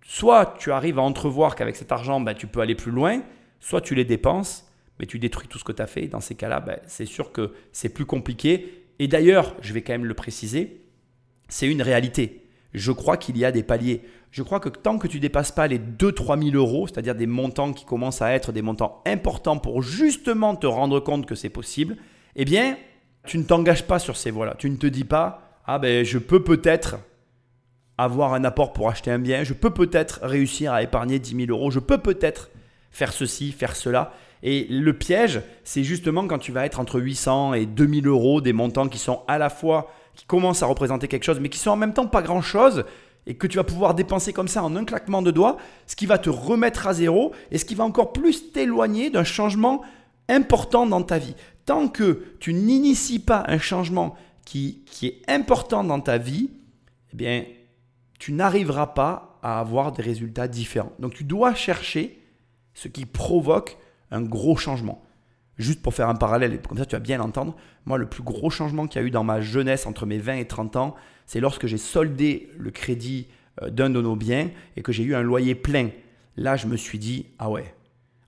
soit 0.01 0.55
tu 0.57 0.71
arrives 0.71 0.99
à 0.99 1.01
entrevoir 1.01 1.55
qu'avec 1.55 1.75
cet 1.75 1.91
argent, 1.91 2.19
ben, 2.19 2.33
tu 2.33 2.47
peux 2.47 2.61
aller 2.61 2.75
plus 2.75 2.91
loin, 2.91 3.21
soit 3.59 3.81
tu 3.81 3.95
les 3.95 4.05
dépenses, 4.05 4.65
mais 4.99 5.05
tu 5.05 5.19
détruis 5.19 5.47
tout 5.47 5.59
ce 5.59 5.63
que 5.63 5.71
tu 5.71 5.81
as 5.81 5.87
fait. 5.87 6.07
Dans 6.07 6.19
ces 6.19 6.35
cas-là, 6.35 6.59
ben, 6.59 6.77
c'est 6.87 7.05
sûr 7.05 7.31
que 7.31 7.53
c'est 7.71 7.89
plus 7.89 8.05
compliqué. 8.05 8.85
Et 8.99 9.07
d'ailleurs, 9.07 9.55
je 9.61 9.73
vais 9.73 9.81
quand 9.81 9.93
même 9.93 10.05
le 10.05 10.13
préciser, 10.13 10.81
c'est 11.47 11.67
une 11.67 11.81
réalité. 11.81 12.45
Je 12.73 12.91
crois 12.91 13.17
qu'il 13.17 13.37
y 13.37 13.45
a 13.45 13.51
des 13.51 13.63
paliers. 13.63 14.01
Je 14.31 14.43
crois 14.43 14.59
que 14.59 14.69
tant 14.69 14.97
que 14.97 15.07
tu 15.07 15.19
dépasses 15.19 15.51
pas 15.51 15.67
les 15.67 15.79
2-3 15.79 16.51
000 16.51 16.55
euros, 16.55 16.87
c'est-à-dire 16.87 17.15
des 17.15 17.27
montants 17.27 17.73
qui 17.73 17.85
commencent 17.85 18.21
à 18.21 18.31
être 18.31 18.51
des 18.51 18.61
montants 18.61 19.01
importants 19.05 19.57
pour 19.57 19.81
justement 19.81 20.55
te 20.55 20.67
rendre 20.67 20.99
compte 20.99 21.25
que 21.25 21.35
c'est 21.35 21.49
possible, 21.49 21.97
eh 22.35 22.45
bien, 22.45 22.77
tu 23.25 23.37
ne 23.37 23.43
t'engages 23.43 23.85
pas 23.85 23.99
sur 23.99 24.17
ces 24.17 24.31
voies-là. 24.31 24.55
Tu 24.57 24.69
ne 24.69 24.75
te 24.75 24.87
dis 24.87 25.03
pas, 25.03 25.61
ah 25.65 25.79
ben 25.79 26.05
je 26.05 26.17
peux 26.17 26.43
peut-être 26.43 26.97
avoir 27.97 28.33
un 28.33 28.43
apport 28.43 28.71
pour 28.71 28.89
acheter 28.89 29.11
un 29.11 29.19
bien, 29.19 29.43
je 29.43 29.53
peux 29.53 29.71
peut-être 29.71 30.19
réussir 30.23 30.71
à 30.71 30.83
épargner 30.83 31.19
10 31.19 31.45
000 31.47 31.49
euros, 31.49 31.69
je 31.69 31.79
peux 31.79 31.97
peut-être 31.97 32.49
faire 32.91 33.11
ceci, 33.11 33.51
faire 33.51 33.75
cela. 33.75 34.13
Et 34.41 34.67
le 34.69 34.93
piège, 34.93 35.41
c'est 35.63 35.83
justement 35.83 36.25
quand 36.27 36.39
tu 36.39 36.53
vas 36.53 36.65
être 36.65 36.79
entre 36.79 36.99
800 36.99 37.55
et 37.55 37.65
2000 37.65 38.07
euros, 38.07 38.39
des 38.41 38.53
montants 38.53 38.87
qui 38.87 38.99
sont 38.99 39.23
à 39.27 39.37
la 39.37 39.49
fois, 39.49 39.91
qui 40.15 40.25
commencent 40.25 40.63
à 40.63 40.65
représenter 40.65 41.07
quelque 41.07 41.25
chose, 41.25 41.39
mais 41.41 41.49
qui 41.49 41.59
sont 41.59 41.71
en 41.71 41.75
même 41.75 41.93
temps 41.93 42.07
pas 42.07 42.21
grand-chose, 42.21 42.85
et 43.27 43.35
que 43.35 43.47
tu 43.47 43.57
vas 43.57 43.63
pouvoir 43.63 43.93
dépenser 43.93 44.33
comme 44.33 44.47
ça 44.47 44.63
en 44.63 44.75
un 44.75 44.85
claquement 44.85 45.21
de 45.21 45.31
doigts, 45.31 45.57
ce 45.87 45.95
qui 45.95 46.05
va 46.05 46.17
te 46.17 46.29
remettre 46.29 46.87
à 46.87 46.93
zéro, 46.93 47.33
et 47.51 47.57
ce 47.57 47.65
qui 47.65 47.75
va 47.75 47.83
encore 47.83 48.13
plus 48.13 48.51
t'éloigner 48.51 49.09
d'un 49.09 49.23
changement 49.23 49.81
important 50.27 50.85
dans 50.85 51.01
ta 51.01 51.17
vie. 51.17 51.35
Tant 51.65 51.87
que 51.87 52.23
tu 52.39 52.53
n'inities 52.53 53.19
pas 53.19 53.43
un 53.47 53.59
changement 53.59 54.15
qui, 54.45 54.83
qui 54.85 55.07
est 55.07 55.21
important 55.27 55.83
dans 55.83 55.99
ta 55.99 56.17
vie, 56.17 56.49
eh 57.13 57.15
bien, 57.15 57.43
tu 58.19 58.33
n'arriveras 58.33 58.87
pas 58.87 59.39
à 59.41 59.59
avoir 59.59 59.91
des 59.91 60.03
résultats 60.03 60.47
différents. 60.47 60.91
Donc 60.99 61.13
tu 61.13 61.23
dois 61.23 61.53
chercher 61.53 62.19
ce 62.73 62.87
qui 62.87 63.05
provoque 63.05 63.77
un 64.11 64.21
gros 64.21 64.55
changement. 64.55 65.03
Juste 65.57 65.81
pour 65.81 65.93
faire 65.93 66.09
un 66.09 66.15
parallèle, 66.15 66.53
et 66.53 66.57
comme 66.57 66.77
ça 66.77 66.85
tu 66.85 66.95
vas 66.95 67.01
bien 67.01 67.17
l'entendre, 67.17 67.55
moi 67.85 67.97
le 67.97 68.07
plus 68.07 68.23
gros 68.23 68.49
changement 68.49 68.87
qu'il 68.87 69.01
y 69.01 69.03
a 69.03 69.07
eu 69.07 69.11
dans 69.11 69.23
ma 69.23 69.41
jeunesse 69.41 69.85
entre 69.85 70.05
mes 70.05 70.17
20 70.17 70.35
et 70.35 70.47
30 70.47 70.75
ans, 70.77 70.95
c'est 71.29 71.39
lorsque 71.39 71.67
j'ai 71.67 71.77
soldé 71.77 72.49
le 72.57 72.71
crédit 72.71 73.27
euh, 73.61 73.69
d'un 73.69 73.91
de 73.91 74.01
nos 74.01 74.15
biens 74.15 74.49
et 74.75 74.81
que 74.81 74.91
j'ai 74.91 75.03
eu 75.03 75.13
un 75.13 75.21
loyer 75.21 75.53
plein. 75.53 75.91
Là 76.37 76.55
je 76.55 76.65
me 76.65 76.75
suis 76.75 76.97
dit, 76.97 77.27
ah 77.37 77.51
ouais, 77.51 77.75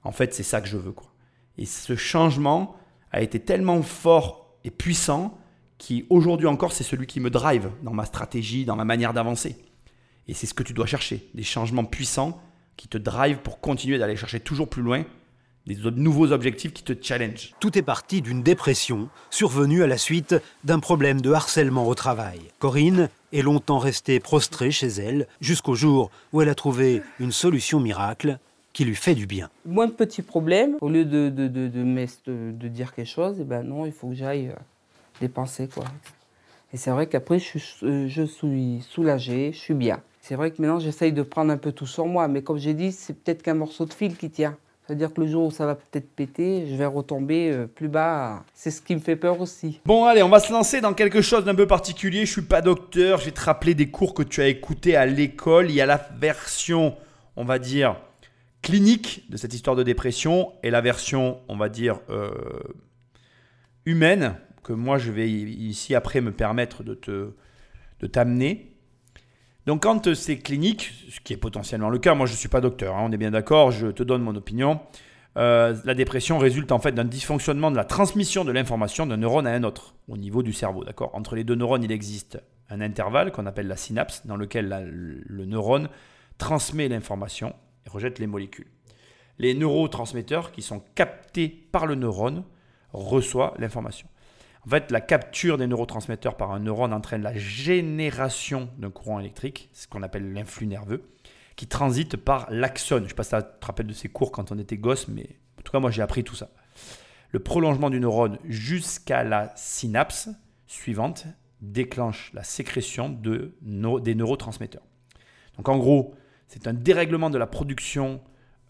en 0.03 0.11
fait 0.11 0.35
c'est 0.35 0.43
ça 0.43 0.61
que 0.61 0.67
je 0.67 0.77
veux. 0.77 0.91
Quoi. 0.91 1.11
Et 1.57 1.65
ce 1.65 1.95
changement 1.95 2.75
a 3.11 3.23
été 3.23 3.39
tellement 3.39 3.81
fort 3.81 4.55
et 4.63 4.69
puissant 4.69 5.35
qui 5.79 6.05
aujourd'hui 6.11 6.45
encore 6.45 6.73
c'est 6.73 6.83
celui 6.83 7.07
qui 7.07 7.19
me 7.19 7.31
drive 7.31 7.71
dans 7.81 7.91
ma 7.91 8.05
stratégie, 8.05 8.65
dans 8.65 8.75
ma 8.75 8.85
manière 8.85 9.13
d'avancer. 9.13 9.55
Et 10.27 10.35
c'est 10.35 10.45
ce 10.45 10.53
que 10.53 10.61
tu 10.61 10.73
dois 10.73 10.85
chercher, 10.85 11.27
des 11.33 11.41
changements 11.41 11.85
puissants 11.85 12.39
qui 12.77 12.87
te 12.87 12.99
drive 12.99 13.37
pour 13.37 13.61
continuer 13.61 13.97
d'aller 13.97 14.15
chercher 14.15 14.39
toujours 14.39 14.69
plus 14.69 14.83
loin 14.83 15.05
des 15.67 15.75
nouveaux 15.91 16.31
objectifs 16.31 16.73
qui 16.73 16.83
te 16.83 16.93
challenge. 16.99 17.53
Tout 17.59 17.77
est 17.77 17.83
parti 17.83 18.21
d'une 18.21 18.43
dépression 18.43 19.09
survenue 19.29 19.83
à 19.83 19.87
la 19.87 19.97
suite 19.97 20.35
d'un 20.63 20.79
problème 20.79 21.21
de 21.21 21.31
harcèlement 21.31 21.87
au 21.87 21.95
travail. 21.95 22.39
Corinne 22.59 23.09
est 23.33 23.41
longtemps 23.41 23.79
restée 23.79 24.19
prostrée 24.19 24.71
chez 24.71 24.87
elle 24.87 25.27
jusqu'au 25.39 25.75
jour 25.75 26.09
où 26.33 26.41
elle 26.41 26.49
a 26.49 26.55
trouvé 26.55 27.01
une 27.19 27.31
solution 27.31 27.79
miracle 27.79 28.39
qui 28.73 28.85
lui 28.85 28.95
fait 28.95 29.15
du 29.15 29.25
bien. 29.25 29.49
Moins 29.65 29.87
de 29.87 29.91
petits 29.91 30.21
problèmes, 30.21 30.77
au 30.81 30.89
lieu 30.89 31.05
de, 31.05 31.29
de, 31.29 31.47
de, 31.47 31.67
de, 31.67 32.67
dire 32.67 32.93
quelque 32.93 33.07
chose, 33.07 33.37
eh 33.39 33.43
ben 33.43 33.63
non, 33.63 33.85
il 33.85 33.91
faut 33.91 34.07
que 34.07 34.15
j'aille 34.15 34.47
euh, 34.47 34.59
dépenser. 35.19 35.67
Quoi. 35.67 35.83
Et 36.73 36.77
c'est 36.77 36.91
vrai 36.91 37.07
qu'après, 37.07 37.39
je 37.39 37.57
suis, 37.57 38.09
je 38.09 38.23
suis 38.23 38.81
soulagée, 38.89 39.51
je 39.53 39.57
suis 39.57 39.73
bien. 39.73 40.01
C'est 40.21 40.35
vrai 40.35 40.51
que 40.51 40.61
maintenant, 40.61 40.79
j'essaye 40.79 41.11
de 41.11 41.23
prendre 41.23 41.51
un 41.51 41.57
peu 41.57 41.71
tout 41.71 41.87
sur 41.87 42.05
moi, 42.05 42.27
mais 42.27 42.43
comme 42.43 42.57
j'ai 42.57 42.73
dit, 42.73 42.91
c'est 42.91 43.13
peut-être 43.13 43.41
qu'un 43.41 43.55
morceau 43.55 43.85
de 43.85 43.93
fil 43.93 44.15
qui 44.15 44.29
tient. 44.29 44.55
C'est-à-dire 44.85 45.13
que 45.13 45.21
le 45.21 45.27
jour 45.27 45.45
où 45.45 45.51
ça 45.51 45.65
va 45.65 45.75
peut-être 45.75 46.09
péter, 46.15 46.67
je 46.69 46.75
vais 46.75 46.85
retomber 46.85 47.51
euh, 47.51 47.67
plus 47.67 47.87
bas. 47.87 48.43
C'est 48.53 48.71
ce 48.71 48.81
qui 48.81 48.95
me 48.95 48.99
fait 48.99 49.15
peur 49.15 49.39
aussi. 49.39 49.79
Bon, 49.85 50.05
allez, 50.05 50.23
on 50.23 50.29
va 50.29 50.39
se 50.39 50.51
lancer 50.51 50.81
dans 50.81 50.93
quelque 50.93 51.21
chose 51.21 51.45
d'un 51.45 51.55
peu 51.55 51.67
particulier. 51.67 52.25
Je 52.25 52.31
suis 52.31 52.41
pas 52.41 52.61
docteur, 52.61 53.19
je 53.19 53.25
vais 53.25 53.31
te 53.31 53.41
rappeler 53.41 53.75
des 53.75 53.89
cours 53.89 54.13
que 54.13 54.23
tu 54.23 54.41
as 54.41 54.47
écoutés 54.47 54.95
à 54.95 55.05
l'école. 55.05 55.69
Il 55.69 55.75
y 55.75 55.81
a 55.81 55.85
la 55.85 56.09
version, 56.19 56.95
on 57.35 57.45
va 57.45 57.59
dire, 57.59 57.95
clinique 58.61 59.29
de 59.29 59.37
cette 59.37 59.53
histoire 59.53 59.75
de 59.75 59.83
dépression 59.83 60.53
et 60.63 60.69
la 60.69 60.81
version, 60.81 61.39
on 61.47 61.57
va 61.57 61.69
dire, 61.69 61.99
euh, 62.09 62.31
humaine, 63.85 64.35
que 64.63 64.73
moi 64.73 64.97
je 64.97 65.11
vais 65.11 65.29
ici 65.29 65.95
après 65.95 66.21
me 66.21 66.31
permettre 66.31 66.83
de 66.83 66.93
te 66.93 67.31
de 68.01 68.07
t'amener. 68.07 68.70
Donc 69.71 69.83
quand 69.83 70.13
c'est 70.15 70.37
clinique, 70.37 70.91
ce 71.09 71.21
qui 71.21 71.31
est 71.31 71.37
potentiellement 71.37 71.89
le 71.89 71.97
cas, 71.97 72.13
moi 72.13 72.25
je 72.25 72.33
ne 72.33 72.37
suis 72.37 72.49
pas 72.49 72.59
docteur, 72.59 72.97
hein, 72.97 73.03
on 73.05 73.11
est 73.13 73.17
bien 73.17 73.31
d'accord, 73.31 73.71
je 73.71 73.87
te 73.87 74.03
donne 74.03 74.21
mon 74.21 74.35
opinion, 74.35 74.81
euh, 75.37 75.77
la 75.85 75.93
dépression 75.93 76.39
résulte 76.39 76.73
en 76.73 76.79
fait 76.79 76.91
d'un 76.91 77.05
dysfonctionnement 77.05 77.71
de 77.71 77.77
la 77.77 77.85
transmission 77.85 78.43
de 78.43 78.51
l'information 78.51 79.05
d'un 79.05 79.15
neurone 79.15 79.47
à 79.47 79.51
un 79.51 79.63
autre 79.63 79.95
au 80.09 80.17
niveau 80.17 80.43
du 80.43 80.51
cerveau. 80.51 80.83
D'accord? 80.83 81.11
Entre 81.13 81.37
les 81.37 81.45
deux 81.45 81.55
neurones, 81.55 81.85
il 81.85 81.91
existe 81.93 82.37
un 82.69 82.81
intervalle 82.81 83.31
qu'on 83.31 83.45
appelle 83.45 83.67
la 83.67 83.77
synapse, 83.77 84.27
dans 84.27 84.35
lequel 84.35 84.91
le 85.25 85.45
neurone 85.45 85.87
transmet 86.37 86.89
l'information 86.89 87.55
et 87.85 87.89
rejette 87.89 88.19
les 88.19 88.27
molécules. 88.27 88.67
Les 89.39 89.53
neurotransmetteurs 89.53 90.51
qui 90.51 90.63
sont 90.63 90.83
captés 90.95 91.47
par 91.47 91.85
le 91.85 91.95
neurone 91.95 92.43
reçoivent 92.91 93.53
l'information. 93.57 94.09
En 94.65 94.69
fait, 94.69 94.91
la 94.91 95.01
capture 95.01 95.57
des 95.57 95.65
neurotransmetteurs 95.65 96.37
par 96.37 96.51
un 96.51 96.59
neurone 96.59 96.93
entraîne 96.93 97.23
la 97.23 97.35
génération 97.35 98.69
d'un 98.77 98.91
courant 98.91 99.19
électrique, 99.19 99.69
ce 99.73 99.87
qu'on 99.87 100.03
appelle 100.03 100.33
l'influx 100.33 100.67
nerveux, 100.67 101.09
qui 101.55 101.67
transite 101.67 102.15
par 102.15 102.47
l'axone. 102.51 102.99
Je 102.99 103.03
ne 103.05 103.09
sais 103.09 103.15
pas 103.15 103.23
si 103.23 103.35
tu 103.35 103.41
te 103.59 103.65
rappelles 103.65 103.87
de 103.87 103.93
ces 103.93 104.09
cours 104.09 104.31
quand 104.31 104.51
on 104.51 104.59
était 104.59 104.77
gosse, 104.77 105.07
mais 105.07 105.27
en 105.59 105.61
tout 105.63 105.71
cas, 105.71 105.79
moi 105.79 105.89
j'ai 105.89 106.03
appris 106.03 106.23
tout 106.23 106.35
ça. 106.35 106.49
Le 107.31 107.39
prolongement 107.39 107.89
du 107.89 107.99
neurone 107.99 108.37
jusqu'à 108.43 109.23
la 109.23 109.51
synapse 109.55 110.29
suivante 110.67 111.25
déclenche 111.61 112.31
la 112.33 112.43
sécrétion 112.43 113.09
de, 113.09 113.55
des 113.61 114.15
neurotransmetteurs. 114.15 114.83
Donc 115.57 115.69
en 115.69 115.77
gros, 115.77 116.15
c'est 116.47 116.67
un 116.67 116.73
dérèglement 116.73 117.29
de 117.29 117.37
la 117.37 117.47
production 117.47 118.21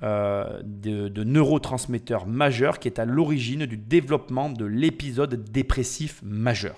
euh, 0.03 0.61
de, 0.63 1.23
neurotransmetteurs 1.23 2.25
majeurs 2.25 2.79
qui 2.79 2.87
est 2.87 2.97
à 2.97 3.05
l'origine 3.05 3.67
du 3.67 3.77
développement 3.77 4.49
de 4.49 4.65
l'épisode 4.65 5.43
dépressif 5.51 6.21
majeur. 6.23 6.75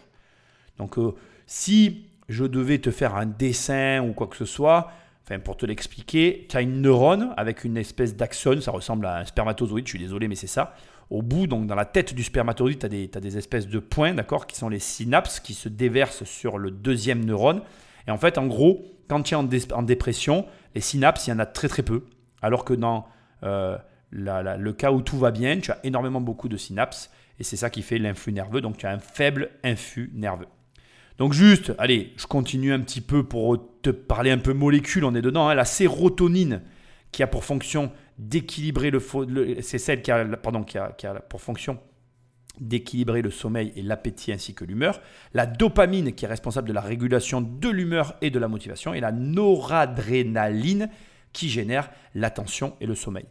Donc 0.78 0.98
euh, 0.98 1.14
si 1.48 2.08
je 2.28 2.44
devais 2.44 2.80
te 2.80 2.92
faire 2.92 3.16
un 3.16 3.26
dessin 3.26 4.04
ou 4.04 4.12
quoi 4.12 4.28
que 4.28 4.36
ce 4.36 4.44
soit, 4.44 4.92
enfin 5.24 5.40
pour 5.40 5.56
te 5.56 5.66
l'expliquer, 5.66 6.48
tu 6.50 6.58
as 6.58 6.62
une 6.62 6.82
neurone 6.82 7.34
avec 7.38 7.64
une 7.64 7.78
espèce 7.78 8.18
d'axone, 8.18 8.60
ça 8.60 8.72
ressemble 8.72 9.06
à 9.06 9.20
un 9.20 9.26
spermatozoïde, 9.26 9.86
je 9.88 9.92
suis 9.92 10.00
désolé 10.00 10.28
mais 10.28 10.36
c'est 10.36 10.48
ça. 10.48 10.76
Au 11.10 11.22
bout, 11.22 11.48
donc 11.48 11.66
dans 11.66 11.76
la 11.76 11.86
tête 11.86 12.14
du 12.14 12.24
spermatozoïde, 12.24 12.80
tu 12.80 12.86
as, 12.86 13.18
as, 13.18 13.22
des 13.22 13.38
espèces 13.38 13.68
de 13.70 13.80
points, 13.80 14.14
d'accord, 14.14 14.48
qui 14.48 14.58
sont 14.58 14.68
les 14.68 14.80
synapses 14.80 15.40
qui 15.40 15.54
se 15.54 15.70
déversent 15.70 16.26
sur 16.26 16.58
le 16.58 16.72
deuxième 16.72 17.24
neurone. 17.24 17.62
Et 18.06 18.12
en 18.12 18.18
fait, 18.18 18.38
en 18.38 18.48
gros, 18.48 18.84
quand 19.08 19.22
tu 19.22 19.34
es 19.34 19.38
en, 19.38 19.48
en 19.74 19.84
dépression, 19.84 20.46
les 20.76 20.82
synapses, 20.82 21.28
il 21.28 21.30
y 21.30 21.34
en 21.34 21.40
a 21.40 21.46
très 21.46 21.70
très 21.70 21.84
peu. 21.84 22.04
Alors 22.44 22.66
que 22.66 22.74
dans 22.74 23.08
euh, 23.42 23.78
le 24.12 24.72
cas 24.72 24.92
où 24.92 25.02
tout 25.02 25.18
va 25.18 25.32
bien, 25.32 25.60
tu 25.60 25.72
as 25.72 25.80
énormément 25.84 26.22
beaucoup 26.22 26.50
de 26.50 26.58
synapses 26.58 27.10
et 27.40 27.44
c'est 27.44 27.58
ça 27.58 27.70
qui 27.70 27.82
fait 27.82 27.98
l'influx 27.98 28.34
nerveux. 28.34 28.62
Donc 28.62 28.78
tu 28.78 28.86
as 28.86 28.92
un 28.92 29.00
faible 29.00 29.50
influx 29.64 30.12
nerveux. 30.14 30.48
Donc 31.18 31.34
juste, 31.34 31.74
allez, 31.78 32.14
je 32.18 32.26
continue 32.26 32.74
un 32.74 32.80
petit 32.80 33.02
peu 33.02 33.24
pour 33.24 33.58
te 33.82 33.90
parler 33.90 34.32
un 34.32 34.38
peu 34.38 34.54
molécules, 34.54 35.06
on 35.06 35.16
est 35.16 35.22
dedans. 35.22 35.48
Hein. 35.48 35.56
la 35.56 35.66
sérotonine 35.66 36.62
qui 37.12 37.24
a 37.24 37.28
pour 37.28 37.44
fonction 37.44 37.92
d'équilibrer 38.18 38.92
le, 38.92 39.00
qui 39.00 41.08
a 41.08 41.14
pour 41.14 41.42
fonction 41.42 41.80
d'équilibrer 42.60 43.22
le 43.22 43.32
sommeil 43.32 43.72
et 43.76 43.82
l'appétit 43.82 44.32
ainsi 44.32 44.54
que 44.54 44.66
l'humeur, 44.66 45.02
la 45.34 45.46
dopamine 45.46 46.14
qui 46.14 46.26
est 46.26 46.28
responsable 46.28 46.68
de 46.68 46.74
la 46.74 46.82
régulation 46.82 47.42
de 47.42 47.70
l'humeur 47.70 48.16
et 48.22 48.30
de 48.30 48.40
la 48.40 48.48
motivation, 48.48 48.94
et 48.94 49.00
la 49.00 49.12
noradrénaline 49.12 50.90
qui 51.34 51.50
génère 51.50 51.90
l'attention 52.14 52.76
et 52.80 52.86
le 52.86 52.96
sommeil. 52.96 53.26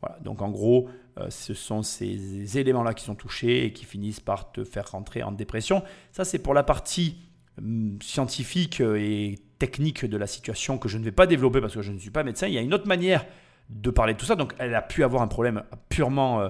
Voilà, 0.00 0.18
donc 0.20 0.42
en 0.42 0.48
gros, 0.48 0.88
euh, 1.18 1.28
ce 1.28 1.54
sont 1.54 1.82
ces 1.82 2.58
éléments-là 2.58 2.94
qui 2.94 3.04
sont 3.04 3.16
touchés 3.16 3.64
et 3.64 3.72
qui 3.72 3.84
finissent 3.84 4.20
par 4.20 4.52
te 4.52 4.64
faire 4.64 4.90
rentrer 4.90 5.22
en 5.22 5.32
dépression. 5.32 5.82
Ça, 6.12 6.24
c'est 6.24 6.38
pour 6.38 6.54
la 6.54 6.62
partie 6.62 7.16
hum, 7.58 7.98
scientifique 8.00 8.80
et 8.80 9.38
technique 9.58 10.04
de 10.04 10.16
la 10.16 10.28
situation 10.28 10.78
que 10.78 10.88
je 10.88 10.98
ne 10.98 11.04
vais 11.04 11.12
pas 11.12 11.26
développer 11.26 11.60
parce 11.60 11.74
que 11.74 11.82
je 11.82 11.90
ne 11.90 11.98
suis 11.98 12.10
pas 12.10 12.22
médecin. 12.22 12.46
Il 12.46 12.54
y 12.54 12.58
a 12.58 12.62
une 12.62 12.72
autre 12.72 12.86
manière 12.86 13.26
de 13.70 13.90
parler 13.90 14.14
de 14.14 14.18
tout 14.18 14.26
ça. 14.26 14.36
Donc, 14.36 14.54
elle 14.58 14.74
a 14.74 14.82
pu 14.82 15.02
avoir 15.02 15.22
un 15.22 15.26
problème 15.26 15.64
purement 15.88 16.40
euh, 16.40 16.48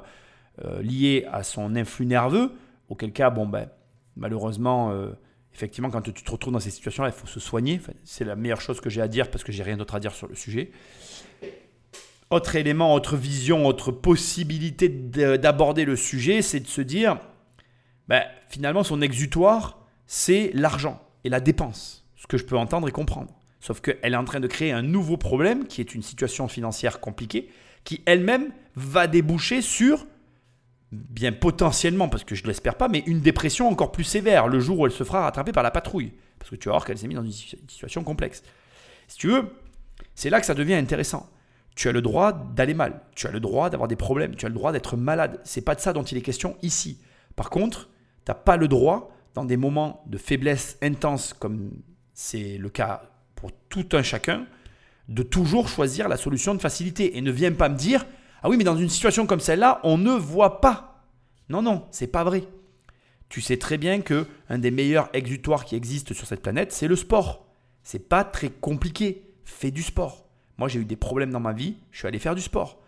euh, 0.64 0.82
lié 0.82 1.26
à 1.32 1.42
son 1.42 1.74
influx 1.74 2.04
nerveux, 2.04 2.52
auquel 2.90 3.12
cas, 3.12 3.30
bon, 3.30 3.46
ben, 3.46 3.68
malheureusement, 4.16 4.92
effectivement, 5.58 5.90
quand 5.90 6.02
tu 6.02 6.12
te 6.12 6.30
retrouves 6.30 6.52
dans 6.52 6.60
ces 6.60 6.70
situations-là, 6.70 7.08
il 7.08 7.12
faut 7.12 7.26
se 7.26 7.40
soigner. 7.40 7.80
c'est 8.04 8.24
la 8.24 8.36
meilleure 8.36 8.60
chose 8.60 8.80
que 8.80 8.88
j'ai 8.88 9.00
à 9.00 9.08
dire 9.08 9.28
parce 9.28 9.42
que 9.42 9.50
j'ai 9.50 9.64
rien 9.64 9.76
d'autre 9.76 9.96
à 9.96 10.00
dire 10.00 10.14
sur 10.14 10.28
le 10.28 10.36
sujet. 10.36 10.70
Autre 12.30 12.54
élément, 12.54 12.94
autre 12.94 13.16
vision, 13.16 13.66
autre 13.66 13.90
possibilité 13.90 14.88
d'aborder 14.88 15.84
le 15.84 15.96
sujet, 15.96 16.42
c'est 16.42 16.60
de 16.60 16.68
se 16.68 16.80
dire, 16.80 17.18
ben, 18.06 18.22
finalement, 18.48 18.84
son 18.84 19.02
exutoire, 19.02 19.80
c'est 20.06 20.52
l'argent 20.54 21.02
et 21.24 21.28
la 21.28 21.40
dépense. 21.40 22.06
Ce 22.14 22.28
que 22.28 22.36
je 22.36 22.44
peux 22.44 22.56
entendre 22.56 22.88
et 22.88 22.92
comprendre. 22.92 23.32
Sauf 23.60 23.80
qu'elle 23.80 24.12
est 24.12 24.16
en 24.16 24.24
train 24.24 24.40
de 24.40 24.46
créer 24.46 24.70
un 24.70 24.82
nouveau 24.82 25.16
problème 25.16 25.66
qui 25.66 25.80
est 25.80 25.92
une 25.92 26.02
situation 26.02 26.46
financière 26.46 27.00
compliquée, 27.00 27.48
qui 27.82 28.02
elle-même 28.06 28.52
va 28.76 29.08
déboucher 29.08 29.60
sur 29.60 30.06
bien 30.92 31.32
potentiellement, 31.32 32.08
parce 32.08 32.24
que 32.24 32.34
je 32.34 32.42
ne 32.42 32.48
l'espère 32.48 32.76
pas, 32.76 32.88
mais 32.88 33.02
une 33.06 33.20
dépression 33.20 33.68
encore 33.68 33.92
plus 33.92 34.04
sévère 34.04 34.48
le 34.48 34.60
jour 34.60 34.78
où 34.78 34.86
elle 34.86 34.92
se 34.92 35.04
fera 35.04 35.22
rattraper 35.22 35.52
par 35.52 35.62
la 35.62 35.70
patrouille. 35.70 36.12
Parce 36.38 36.50
que 36.50 36.56
tu 36.56 36.68
vas 36.68 36.74
voir 36.74 36.84
qu'elle 36.84 36.98
s'est 36.98 37.08
mise 37.08 37.16
dans 37.16 37.24
une 37.24 37.32
situation 37.32 38.04
complexe. 38.04 38.42
Si 39.08 39.18
tu 39.18 39.28
veux, 39.28 39.50
C'est 40.14 40.30
là 40.30 40.40
que 40.40 40.46
ça 40.46 40.54
devient 40.54 40.74
intéressant. 40.74 41.30
Tu 41.76 41.88
as 41.88 41.92
le 41.92 42.02
droit 42.02 42.32
d'aller 42.32 42.74
mal, 42.74 43.02
tu 43.14 43.28
as 43.28 43.30
le 43.30 43.38
droit 43.38 43.70
d'avoir 43.70 43.86
des 43.86 43.94
problèmes, 43.94 44.34
tu 44.34 44.46
as 44.46 44.48
le 44.48 44.54
droit 44.54 44.72
d'être 44.72 44.96
malade. 44.96 45.40
C'est 45.44 45.60
pas 45.60 45.76
de 45.76 45.80
ça 45.80 45.92
dont 45.92 46.02
il 46.02 46.18
est 46.18 46.22
question 46.22 46.56
ici. 46.62 47.00
Par 47.36 47.50
contre, 47.50 47.88
tu 48.24 48.30
n'as 48.30 48.34
pas 48.34 48.56
le 48.56 48.66
droit, 48.66 49.12
dans 49.34 49.44
des 49.44 49.56
moments 49.56 50.02
de 50.06 50.18
faiblesse 50.18 50.76
intense 50.82 51.34
comme 51.34 51.70
c'est 52.14 52.58
le 52.58 52.68
cas 52.68 53.02
pour 53.36 53.52
tout 53.68 53.86
un 53.92 54.02
chacun, 54.02 54.46
de 55.08 55.22
toujours 55.22 55.68
choisir 55.68 56.08
la 56.08 56.16
solution 56.16 56.52
de 56.54 56.60
facilité. 56.60 57.16
Et 57.16 57.20
ne 57.20 57.30
viens 57.30 57.52
pas 57.52 57.68
me 57.68 57.76
dire, 57.76 58.04
ah 58.42 58.48
oui, 58.48 58.56
mais 58.56 58.64
dans 58.64 58.76
une 58.76 58.88
situation 58.88 59.26
comme 59.26 59.40
celle-là, 59.40 59.80
on 59.84 59.98
ne 59.98 60.12
voit 60.12 60.60
pas. 60.60 61.04
Non, 61.48 61.62
non, 61.62 61.86
c'est 61.90 62.06
pas 62.06 62.24
vrai. 62.24 62.44
Tu 63.28 63.40
sais 63.40 63.56
très 63.56 63.78
bien 63.78 64.00
que 64.00 64.26
un 64.48 64.58
des 64.58 64.70
meilleurs 64.70 65.10
exutoires 65.12 65.64
qui 65.64 65.76
existent 65.76 66.14
sur 66.14 66.26
cette 66.26 66.42
planète, 66.42 66.72
c'est 66.72 66.88
le 66.88 66.96
sport. 66.96 67.46
C'est 67.82 68.08
pas 68.08 68.24
très 68.24 68.48
compliqué. 68.48 69.34
Fais 69.44 69.70
du 69.70 69.82
sport. 69.82 70.28
Moi, 70.58 70.68
j'ai 70.68 70.80
eu 70.80 70.84
des 70.84 70.96
problèmes 70.96 71.30
dans 71.30 71.40
ma 71.40 71.52
vie, 71.52 71.76
je 71.92 71.98
suis 71.98 72.08
allé 72.08 72.18
faire 72.18 72.34
du 72.34 72.42
sport. 72.42 72.82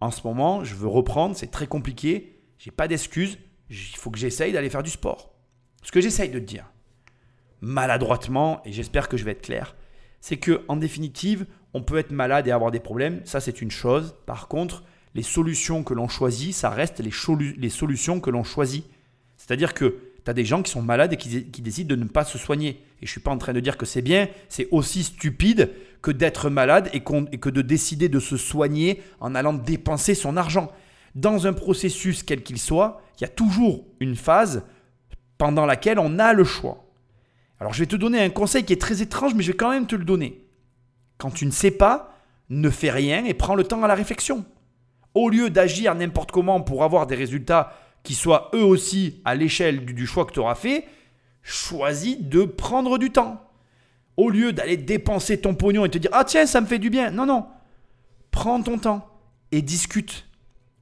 En 0.00 0.10
ce 0.10 0.26
moment, 0.26 0.62
je 0.62 0.74
veux 0.74 0.88
reprendre, 0.88 1.34
c'est 1.34 1.50
très 1.50 1.66
compliqué, 1.66 2.38
j'ai 2.58 2.70
pas 2.70 2.86
d'excuses, 2.86 3.38
il 3.70 3.96
faut 3.96 4.10
que 4.10 4.18
j'essaye 4.18 4.52
d'aller 4.52 4.68
faire 4.68 4.82
du 4.82 4.90
sport. 4.90 5.34
Ce 5.82 5.90
que 5.90 6.02
j'essaye 6.02 6.28
de 6.28 6.38
te 6.38 6.44
dire, 6.44 6.70
maladroitement, 7.62 8.60
et 8.66 8.72
j'espère 8.72 9.08
que 9.08 9.16
je 9.16 9.24
vais 9.24 9.30
être 9.30 9.42
clair, 9.42 9.74
c'est 10.20 10.36
que 10.36 10.64
en 10.68 10.76
définitive, 10.76 11.46
on 11.72 11.82
peut 11.82 11.96
être 11.96 12.10
malade 12.10 12.46
et 12.46 12.50
avoir 12.50 12.70
des 12.70 12.80
problèmes, 12.80 13.22
ça 13.24 13.40
c'est 13.40 13.62
une 13.62 13.70
chose. 13.70 14.14
Par 14.26 14.48
contre, 14.48 14.84
les 15.14 15.22
solutions 15.22 15.84
que 15.84 15.94
l'on 15.94 16.08
choisit, 16.08 16.52
ça 16.52 16.70
reste 16.70 17.00
les, 17.00 17.70
solutions 17.70 18.20
que 18.20 18.30
l'on 18.30 18.44
choisit. 18.44 18.84
C'est-à-dire 19.36 19.74
que 19.74 19.96
tu 20.24 20.30
as 20.30 20.34
des 20.34 20.44
gens 20.44 20.62
qui 20.62 20.72
sont 20.72 20.82
malades 20.82 21.12
et 21.12 21.16
qui, 21.16 21.62
décident 21.62 21.94
de 21.94 22.02
ne 22.02 22.08
pas 22.08 22.24
se 22.24 22.36
soigner. 22.36 22.82
Et 23.00 23.06
je 23.06 23.10
suis 23.10 23.20
pas 23.20 23.30
en 23.30 23.38
train 23.38 23.52
de 23.52 23.60
dire 23.60 23.76
que 23.76 23.86
c'est 23.86 24.02
bien, 24.02 24.28
c'est 24.48 24.68
aussi 24.70 25.04
stupide 25.04 25.70
que 26.02 26.10
d'être 26.10 26.50
malade 26.50 26.90
et, 26.92 27.02
et, 27.32 27.38
que 27.38 27.50
de 27.50 27.62
décider 27.62 28.08
de 28.08 28.18
se 28.18 28.36
soigner 28.36 29.02
en 29.20 29.34
allant 29.34 29.52
dépenser 29.52 30.14
son 30.14 30.36
argent. 30.36 30.72
Dans 31.14 31.46
un 31.46 31.52
processus 31.52 32.22
quel 32.22 32.42
qu'il 32.42 32.58
soit, 32.58 33.00
il 33.18 33.22
y 33.22 33.24
a 33.24 33.28
toujours 33.28 33.84
une 34.00 34.16
phase 34.16 34.64
pendant 35.38 35.66
laquelle 35.66 36.00
on 36.00 36.18
a 36.18 36.32
le 36.32 36.44
choix. 36.44 36.84
Alors 37.60 37.72
je 37.72 37.78
vais 37.78 37.86
te 37.86 37.96
donner 37.96 38.20
un 38.20 38.30
conseil 38.30 38.64
qui 38.64 38.72
est 38.72 38.80
très 38.80 39.00
étrange, 39.00 39.34
mais 39.34 39.44
je 39.44 39.52
vais 39.52 39.56
quand 39.56 39.70
même 39.70 39.86
te 39.86 39.94
le 39.94 40.04
donner. 40.04 40.44
Quand 41.18 41.30
tu 41.30 41.46
ne 41.46 41.52
sais 41.52 41.70
pas, 41.70 42.18
ne 42.50 42.68
fais 42.68 42.90
rien 42.90 43.24
et 43.24 43.34
prends 43.34 43.54
le 43.54 43.64
temps 43.64 43.82
à 43.84 43.88
la 43.88 43.94
réflexion. 43.94 44.44
Au 45.14 45.28
lieu 45.28 45.50
d'agir 45.50 45.94
n'importe 45.94 46.32
comment 46.32 46.60
pour 46.60 46.84
avoir 46.84 47.06
des 47.06 47.14
résultats 47.14 47.72
qui 48.02 48.14
soient 48.14 48.50
eux 48.54 48.64
aussi 48.64 49.20
à 49.24 49.34
l'échelle 49.34 49.84
du, 49.84 50.06
choix 50.06 50.24
que 50.26 50.32
tu 50.32 50.40
auras 50.40 50.54
fait, 50.54 50.86
choisis 51.42 52.20
de 52.20 52.44
prendre 52.44 52.98
du 52.98 53.10
temps. 53.10 53.40
Au 54.16 54.28
lieu 54.28 54.52
d'aller 54.52 54.76
dépenser 54.76 55.40
ton 55.40 55.54
pognon 55.54 55.84
et 55.84 55.90
te 55.90 55.98
dire 55.98 56.10
Ah 56.12 56.24
tiens, 56.24 56.46
ça 56.46 56.60
me 56.60 56.66
fait 56.66 56.78
du 56.78 56.90
bien. 56.90 57.10
Non, 57.10 57.26
non. 57.26 57.46
Prends 58.30 58.62
ton 58.62 58.78
temps 58.78 59.08
et 59.50 59.62
discute. 59.62 60.26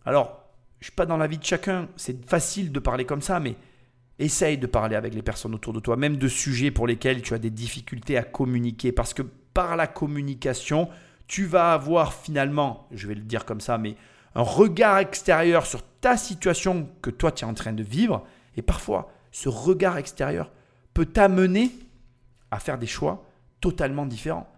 Alors, 0.04 0.42
je 0.80 0.84
ne 0.84 0.90
suis 0.90 0.96
pas 0.96 1.06
dans 1.06 1.16
la 1.16 1.28
vie 1.28 1.38
de 1.38 1.44
chacun, 1.44 1.88
c'est 1.96 2.28
facile 2.28 2.72
de 2.72 2.80
parler 2.80 3.04
comme 3.04 3.22
ça, 3.22 3.38
mais 3.38 3.54
essaye 4.18 4.58
de 4.58 4.66
parler 4.66 4.96
avec 4.96 5.14
les 5.14 5.22
personnes 5.22 5.54
autour 5.54 5.72
de 5.72 5.80
toi, 5.80 5.96
même 5.96 6.16
de 6.16 6.28
sujets 6.28 6.70
pour 6.70 6.86
lesquels 6.86 7.22
tu 7.22 7.34
as 7.34 7.38
des 7.38 7.50
difficultés 7.50 8.16
à 8.16 8.22
communiquer, 8.22 8.90
parce 8.90 9.14
que 9.14 9.22
par 9.22 9.76
la 9.76 9.86
communication, 9.86 10.88
tu 11.28 11.44
vas 11.44 11.72
avoir 11.72 12.14
finalement, 12.14 12.88
je 12.90 13.06
vais 13.06 13.14
le 13.14 13.22
dire 13.22 13.44
comme 13.44 13.60
ça, 13.60 13.78
mais 13.78 13.96
un 14.34 14.42
regard 14.42 14.98
extérieur 14.98 15.66
sur 15.66 15.82
ta 16.00 16.16
situation 16.16 16.88
que 17.00 17.10
toi 17.10 17.32
tu 17.32 17.44
es 17.44 17.48
en 17.48 17.54
train 17.54 17.72
de 17.72 17.82
vivre. 17.82 18.24
Et 18.56 18.62
parfois, 18.62 19.12
ce 19.30 19.48
regard 19.48 19.98
extérieur 19.98 20.50
peut 20.94 21.06
t'amener 21.06 21.70
à 22.50 22.58
faire 22.58 22.78
des 22.78 22.86
choix 22.86 23.24
totalement 23.60 24.06
différents. 24.06 24.48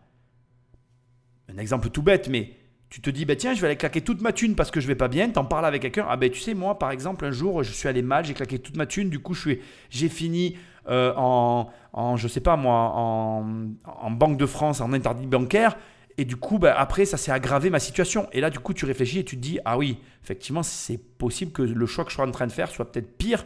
Un 1.49 1.59
exemple 1.59 1.91
tout 1.91 2.03
bête, 2.03 2.29
mais 2.29 2.57
tu 2.89 3.01
te 3.01 3.11
dis, 3.11 3.25
bah 3.25 3.37
tiens, 3.37 3.55
je 3.55 3.61
vais 3.61 3.67
aller 3.67 3.77
claquer 3.77 4.01
toute 4.01 4.21
ma 4.21 4.33
thune 4.33 4.55
parce 4.55 4.71
que 4.71 4.81
je 4.81 4.87
vais 4.87 4.95
pas 4.95 5.09
bien, 5.09 5.29
t'en 5.29 5.45
parles 5.45 5.67
avec 5.67 5.83
quelqu'un. 5.83 6.07
Ah 6.09 6.17
ben 6.17 6.31
tu 6.31 6.41
sais, 6.41 6.55
moi, 6.55 6.79
par 6.79 6.91
exemple, 6.91 7.25
un 7.25 7.33
jour, 7.33 7.63
je 7.63 7.73
suis 7.73 7.89
allé 7.89 8.03
mal, 8.03 8.25
j'ai 8.25 8.35
claqué 8.35 8.59
toute 8.59 8.77
ma 8.77 8.87
thune, 8.87 9.11
du 9.11 9.19
coup, 9.19 9.35
j'ai 9.35 10.09
fini 10.09 10.57
euh, 10.89 11.13
en, 11.17 11.71
en, 11.93 12.17
je 12.17 12.29
sais 12.29 12.41
pas 12.41 12.57
moi, 12.57 12.93
en, 12.95 13.45
en 13.85 14.11
Banque 14.11 14.37
de 14.37 14.47
France, 14.47 14.81
en 14.81 14.93
interdit 14.93 15.27
bancaire. 15.27 15.77
Et 16.17 16.25
du 16.25 16.37
coup, 16.37 16.59
bah, 16.59 16.75
après, 16.79 17.05
ça 17.05 17.17
s'est 17.17 17.33
aggravé 17.33 17.71
ma 17.71 17.81
situation. 17.81 18.29
Et 18.33 18.41
là, 18.41 18.51
du 18.51 18.61
coup, 18.61 18.73
tu 18.73 18.85
réfléchis 18.85 19.19
et 19.19 19.25
tu 19.25 19.37
te 19.37 19.41
dis, 19.41 19.59
ah 19.65 19.77
oui, 19.77 19.99
effectivement, 20.23 20.63
c'est 20.63 20.99
possible 20.99 21.53
que 21.53 21.63
le 21.63 21.87
choix 21.87 22.05
que 22.05 22.11
je 22.11 22.15
suis 22.15 22.23
en 22.23 22.31
train 22.31 22.47
de 22.47 22.53
faire 22.53 22.71
soit 22.71 22.91
peut-être 22.91 23.17
pire 23.17 23.45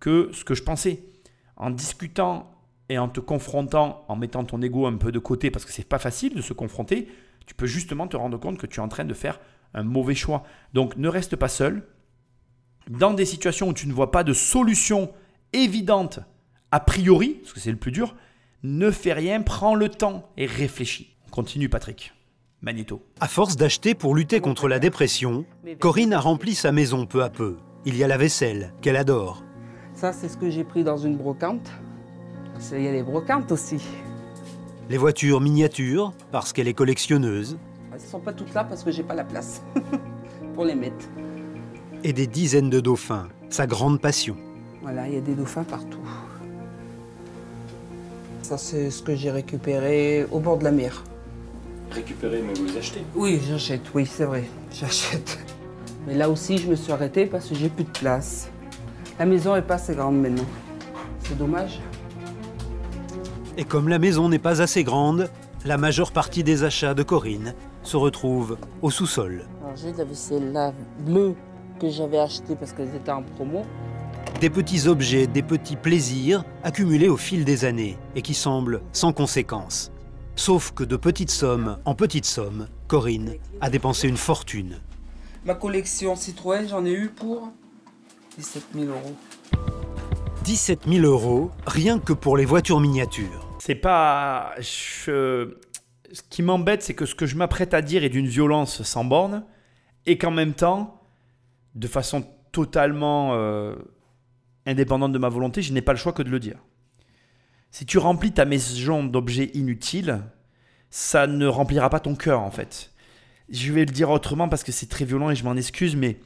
que 0.00 0.30
ce 0.32 0.44
que 0.44 0.54
je 0.54 0.62
pensais. 0.62 1.04
En 1.56 1.70
discutant 1.70 2.50
et 2.88 2.98
en 2.98 3.08
te 3.08 3.20
confrontant, 3.20 4.04
en 4.08 4.16
mettant 4.16 4.44
ton 4.44 4.60
ego 4.62 4.86
un 4.86 4.96
peu 4.96 5.12
de 5.12 5.18
côté, 5.18 5.50
parce 5.50 5.64
que 5.64 5.72
c'est 5.72 5.88
pas 5.88 5.98
facile 5.98 6.34
de 6.34 6.42
se 6.42 6.52
confronter, 6.52 7.08
tu 7.46 7.54
peux 7.54 7.66
justement 7.66 8.08
te 8.08 8.16
rendre 8.16 8.38
compte 8.38 8.58
que 8.58 8.66
tu 8.66 8.80
es 8.80 8.82
en 8.82 8.88
train 8.88 9.04
de 9.04 9.14
faire 9.14 9.38
un 9.74 9.82
mauvais 9.82 10.14
choix. 10.14 10.44
Donc, 10.72 10.96
ne 10.96 11.08
reste 11.08 11.36
pas 11.36 11.48
seul. 11.48 11.86
Dans 12.88 13.12
des 13.12 13.26
situations 13.26 13.68
où 13.68 13.74
tu 13.74 13.86
ne 13.86 13.92
vois 13.92 14.10
pas 14.10 14.24
de 14.24 14.32
solution 14.32 15.12
évidente 15.52 16.20
a 16.70 16.80
priori, 16.80 17.40
parce 17.42 17.52
que 17.52 17.60
c'est 17.60 17.70
le 17.70 17.76
plus 17.76 17.92
dur, 17.92 18.14
ne 18.62 18.90
fais 18.90 19.12
rien, 19.12 19.42
prends 19.42 19.74
le 19.74 19.88
temps 19.88 20.30
et 20.36 20.46
réfléchis. 20.46 21.14
Continue 21.32 21.70
Patrick. 21.70 22.12
Magnéto. 22.60 23.00
À 23.18 23.26
force 23.26 23.56
d'acheter 23.56 23.94
pour 23.94 24.14
lutter 24.14 24.40
contre 24.40 24.68
la 24.68 24.78
dépression, 24.78 25.46
Corinne 25.78 26.12
a 26.12 26.20
rempli 26.20 26.54
sa 26.54 26.72
maison 26.72 27.06
peu 27.06 27.22
à 27.22 27.30
peu. 27.30 27.56
Il 27.86 27.96
y 27.96 28.04
a 28.04 28.06
la 28.06 28.18
vaisselle, 28.18 28.74
qu'elle 28.82 28.96
adore. 28.96 29.42
Ça, 29.94 30.12
c'est 30.12 30.28
ce 30.28 30.36
que 30.36 30.50
j'ai 30.50 30.62
pris 30.62 30.84
dans 30.84 30.98
une 30.98 31.16
brocante. 31.16 31.72
Il 32.72 32.82
y 32.82 32.86
a 32.86 32.92
les 32.92 33.02
brocantes 33.02 33.50
aussi. 33.50 33.82
Les 34.90 34.98
voitures 34.98 35.40
miniatures, 35.40 36.12
parce 36.32 36.52
qu'elle 36.52 36.68
est 36.68 36.74
collectionneuse. 36.74 37.56
Elles 37.94 38.02
ne 38.02 38.06
sont 38.06 38.20
pas 38.20 38.34
toutes 38.34 38.52
là 38.52 38.64
parce 38.64 38.84
que 38.84 38.90
j'ai 38.90 39.02
pas 39.02 39.14
la 39.14 39.24
place 39.24 39.62
pour 40.54 40.66
les 40.66 40.74
mettre. 40.74 41.06
Et 42.04 42.12
des 42.12 42.26
dizaines 42.26 42.68
de 42.68 42.80
dauphins, 42.80 43.28
sa 43.48 43.66
grande 43.66 44.02
passion. 44.02 44.36
Voilà, 44.82 45.08
il 45.08 45.14
y 45.14 45.16
a 45.16 45.22
des 45.22 45.34
dauphins 45.34 45.64
partout. 45.64 46.06
Ça, 48.42 48.58
c'est 48.58 48.90
ce 48.90 49.02
que 49.02 49.16
j'ai 49.16 49.30
récupéré 49.30 50.26
au 50.30 50.38
bord 50.38 50.58
de 50.58 50.64
la 50.64 50.72
mer 50.72 51.02
récupérer, 51.92 52.42
mais 52.42 52.54
vous 52.54 52.76
achetez 52.76 53.04
Oui, 53.14 53.40
j'achète, 53.48 53.82
oui, 53.94 54.06
c'est 54.06 54.24
vrai, 54.24 54.44
j'achète. 54.72 55.38
Mais 56.06 56.14
là 56.14 56.28
aussi, 56.28 56.58
je 56.58 56.68
me 56.68 56.74
suis 56.74 56.92
arrêtée 56.92 57.26
parce 57.26 57.48
que 57.48 57.54
j'ai 57.54 57.68
plus 57.68 57.84
de 57.84 57.90
place. 57.90 58.50
La 59.18 59.26
maison 59.26 59.54
est 59.54 59.62
pas 59.62 59.74
assez 59.74 59.94
grande 59.94 60.20
maintenant. 60.20 60.46
C'est 61.20 61.38
dommage. 61.38 61.80
Et 63.56 63.64
comme 63.64 63.88
la 63.88 63.98
maison 63.98 64.28
n'est 64.28 64.38
pas 64.38 64.62
assez 64.62 64.82
grande, 64.82 65.30
la 65.64 65.76
majeure 65.76 66.10
partie 66.10 66.42
des 66.42 66.64
achats 66.64 66.94
de 66.94 67.02
Corinne 67.02 67.54
se 67.82 67.96
retrouve 67.96 68.56
au 68.80 68.90
sous-sol. 68.90 69.44
J'ai 69.76 69.92
de 69.92 69.98
la 69.98 70.04
vaisselle 70.04 70.52
là 70.52 70.72
bleue 71.00 71.34
que 71.80 71.88
j'avais 71.88 72.18
achetée 72.18 72.56
parce 72.56 72.72
qu'elle 72.72 72.94
était 72.94 73.10
en 73.10 73.22
promo. 73.22 73.62
Des 74.40 74.50
petits 74.50 74.88
objets, 74.88 75.26
des 75.26 75.42
petits 75.42 75.76
plaisirs 75.76 76.44
accumulés 76.64 77.08
au 77.08 77.16
fil 77.16 77.44
des 77.44 77.64
années 77.64 77.96
et 78.16 78.22
qui 78.22 78.34
semblent 78.34 78.80
sans 78.92 79.12
conséquence. 79.12 79.91
Sauf 80.36 80.72
que 80.72 80.82
de 80.82 80.96
petites 80.96 81.30
sommes 81.30 81.78
en 81.84 81.94
petites 81.94 82.24
sommes, 82.24 82.68
Corinne 82.88 83.34
a 83.60 83.70
dépensé 83.70 84.08
une 84.08 84.16
fortune. 84.16 84.80
Ma 85.44 85.54
collection 85.54 86.16
Citroën, 86.16 86.66
j'en 86.68 86.84
ai 86.84 86.92
eu 86.92 87.08
pour 87.08 87.52
17 88.38 88.64
000 88.74 88.86
euros. 88.86 89.16
17 90.44 90.88
000 90.88 91.06
euros, 91.06 91.50
rien 91.66 91.98
que 91.98 92.12
pour 92.12 92.36
les 92.36 92.44
voitures 92.44 92.80
miniatures. 92.80 93.48
C'est 93.60 93.74
pas. 93.74 94.54
Ce 94.60 96.20
qui 96.28 96.42
m'embête, 96.42 96.82
c'est 96.82 96.94
que 96.94 97.06
ce 97.06 97.14
que 97.14 97.26
je 97.26 97.36
m'apprête 97.36 97.74
à 97.74 97.82
dire 97.82 98.04
est 98.04 98.08
d'une 98.08 98.26
violence 98.26 98.82
sans 98.82 99.04
borne, 99.04 99.44
et 100.06 100.18
qu'en 100.18 100.30
même 100.30 100.54
temps, 100.54 101.00
de 101.74 101.86
façon 101.86 102.26
totalement 102.50 103.34
euh, 103.34 103.76
indépendante 104.66 105.12
de 105.12 105.18
ma 105.18 105.28
volonté, 105.28 105.62
je 105.62 105.72
n'ai 105.72 105.82
pas 105.82 105.92
le 105.92 105.98
choix 105.98 106.12
que 106.12 106.22
de 106.22 106.30
le 106.30 106.40
dire. 106.40 106.58
Si 107.72 107.86
tu 107.86 107.96
remplis 107.96 108.32
ta 108.32 108.44
maison 108.44 109.02
d'objets 109.02 109.50
inutiles, 109.54 110.20
ça 110.90 111.26
ne 111.26 111.46
remplira 111.46 111.88
pas 111.88 112.00
ton 112.00 112.14
cœur 112.14 112.42
en 112.42 112.50
fait. 112.50 112.92
Je 113.48 113.72
vais 113.72 113.86
le 113.86 113.92
dire 113.92 114.10
autrement 114.10 114.50
parce 114.50 114.62
que 114.62 114.72
c'est 114.72 114.90
très 114.90 115.06
violent 115.06 115.30
et 115.30 115.34
je 115.34 115.42
m'en 115.42 115.56
excuse, 115.56 115.96
mais 115.96 116.20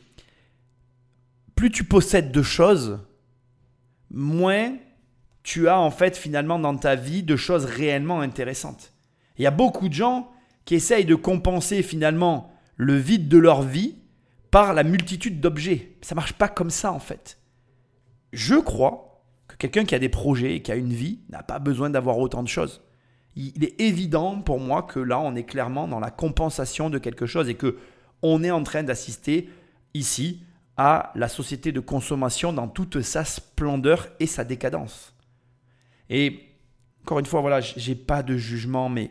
plus 1.54 1.70
tu 1.70 1.84
possèdes 1.84 2.32
de 2.32 2.42
choses, 2.42 2.98
moins 4.10 4.76
tu 5.44 5.68
as 5.68 5.78
en 5.78 5.92
fait 5.92 6.16
finalement 6.16 6.58
dans 6.58 6.76
ta 6.76 6.96
vie 6.96 7.22
de 7.22 7.36
choses 7.36 7.64
réellement 7.64 8.20
intéressantes. 8.20 8.92
Il 9.38 9.42
y 9.42 9.46
a 9.46 9.52
beaucoup 9.52 9.88
de 9.88 9.94
gens 9.94 10.28
qui 10.64 10.74
essayent 10.74 11.04
de 11.04 11.14
compenser 11.14 11.84
finalement 11.84 12.52
le 12.74 12.96
vide 12.96 13.28
de 13.28 13.38
leur 13.38 13.62
vie 13.62 13.94
par 14.50 14.74
la 14.74 14.82
multitude 14.82 15.40
d'objets. 15.40 15.96
Ça 16.02 16.16
marche 16.16 16.32
pas 16.32 16.48
comme 16.48 16.70
ça 16.70 16.92
en 16.92 16.98
fait. 16.98 17.38
Je 18.32 18.56
crois 18.56 19.15
quelqu'un 19.58 19.84
qui 19.84 19.94
a 19.94 19.98
des 19.98 20.08
projets, 20.08 20.60
qui 20.60 20.72
a 20.72 20.76
une 20.76 20.92
vie, 20.92 21.20
n'a 21.28 21.42
pas 21.42 21.58
besoin 21.58 21.90
d'avoir 21.90 22.18
autant 22.18 22.42
de 22.42 22.48
choses. 22.48 22.82
Il 23.36 23.64
est 23.64 23.80
évident 23.80 24.40
pour 24.40 24.60
moi 24.60 24.82
que 24.82 24.98
là, 24.98 25.20
on 25.20 25.34
est 25.34 25.44
clairement 25.44 25.88
dans 25.88 26.00
la 26.00 26.10
compensation 26.10 26.88
de 26.88 26.98
quelque 26.98 27.26
chose 27.26 27.48
et 27.48 27.54
que 27.54 27.76
on 28.22 28.42
est 28.42 28.50
en 28.50 28.62
train 28.62 28.82
d'assister 28.82 29.50
ici 29.92 30.42
à 30.76 31.12
la 31.14 31.28
société 31.28 31.72
de 31.72 31.80
consommation 31.80 32.52
dans 32.52 32.68
toute 32.68 33.02
sa 33.02 33.24
splendeur 33.24 34.08
et 34.20 34.26
sa 34.26 34.44
décadence. 34.44 35.14
Et 36.08 36.40
encore 37.02 37.18
une 37.18 37.26
fois, 37.26 37.40
voilà, 37.40 37.60
j'ai 37.60 37.94
pas 37.94 38.22
de 38.22 38.36
jugement, 38.36 38.88
mais 38.88 39.10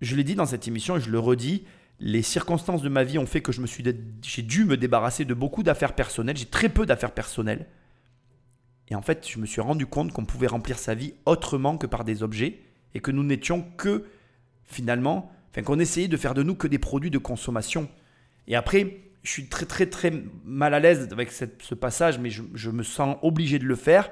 je 0.00 0.16
l'ai 0.16 0.24
dit 0.24 0.34
dans 0.34 0.46
cette 0.46 0.66
émission 0.66 0.96
et 0.96 1.00
je 1.00 1.10
le 1.10 1.18
redis, 1.18 1.64
les 2.00 2.22
circonstances 2.22 2.82
de 2.82 2.88
ma 2.88 3.04
vie 3.04 3.18
ont 3.18 3.26
fait 3.26 3.40
que 3.40 3.52
j'ai 3.52 4.42
dû 4.42 4.64
me 4.64 4.76
débarrasser 4.76 5.24
de 5.24 5.34
beaucoup 5.34 5.62
d'affaires 5.62 5.94
personnelles. 5.94 6.36
J'ai 6.36 6.46
très 6.46 6.68
peu 6.68 6.84
d'affaires 6.86 7.12
personnelles. 7.12 7.66
Et 8.88 8.94
en 8.94 9.02
fait, 9.02 9.28
je 9.28 9.38
me 9.38 9.46
suis 9.46 9.60
rendu 9.60 9.86
compte 9.86 10.12
qu'on 10.12 10.24
pouvait 10.24 10.46
remplir 10.46 10.78
sa 10.78 10.94
vie 10.94 11.14
autrement 11.24 11.78
que 11.78 11.86
par 11.86 12.04
des 12.04 12.22
objets 12.22 12.60
et 12.94 13.00
que 13.00 13.10
nous 13.10 13.24
n'étions 13.24 13.62
que 13.76 14.04
finalement, 14.64 15.30
enfin 15.50 15.62
qu'on 15.62 15.78
essayait 15.78 16.08
de 16.08 16.16
faire 16.16 16.34
de 16.34 16.42
nous 16.42 16.54
que 16.54 16.66
des 16.66 16.78
produits 16.78 17.10
de 17.10 17.18
consommation. 17.18 17.88
Et 18.48 18.56
après, 18.56 18.98
je 19.22 19.30
suis 19.30 19.48
très 19.48 19.66
très 19.66 19.86
très 19.86 20.12
mal 20.44 20.74
à 20.74 20.80
l'aise 20.80 21.08
avec 21.12 21.30
ce 21.30 21.74
passage, 21.74 22.18
mais 22.18 22.30
je, 22.30 22.42
je, 22.54 22.70
me 22.70 22.82
sens 22.82 23.16
obligé 23.22 23.58
de 23.58 23.64
le 23.64 23.76
faire. 23.76 24.10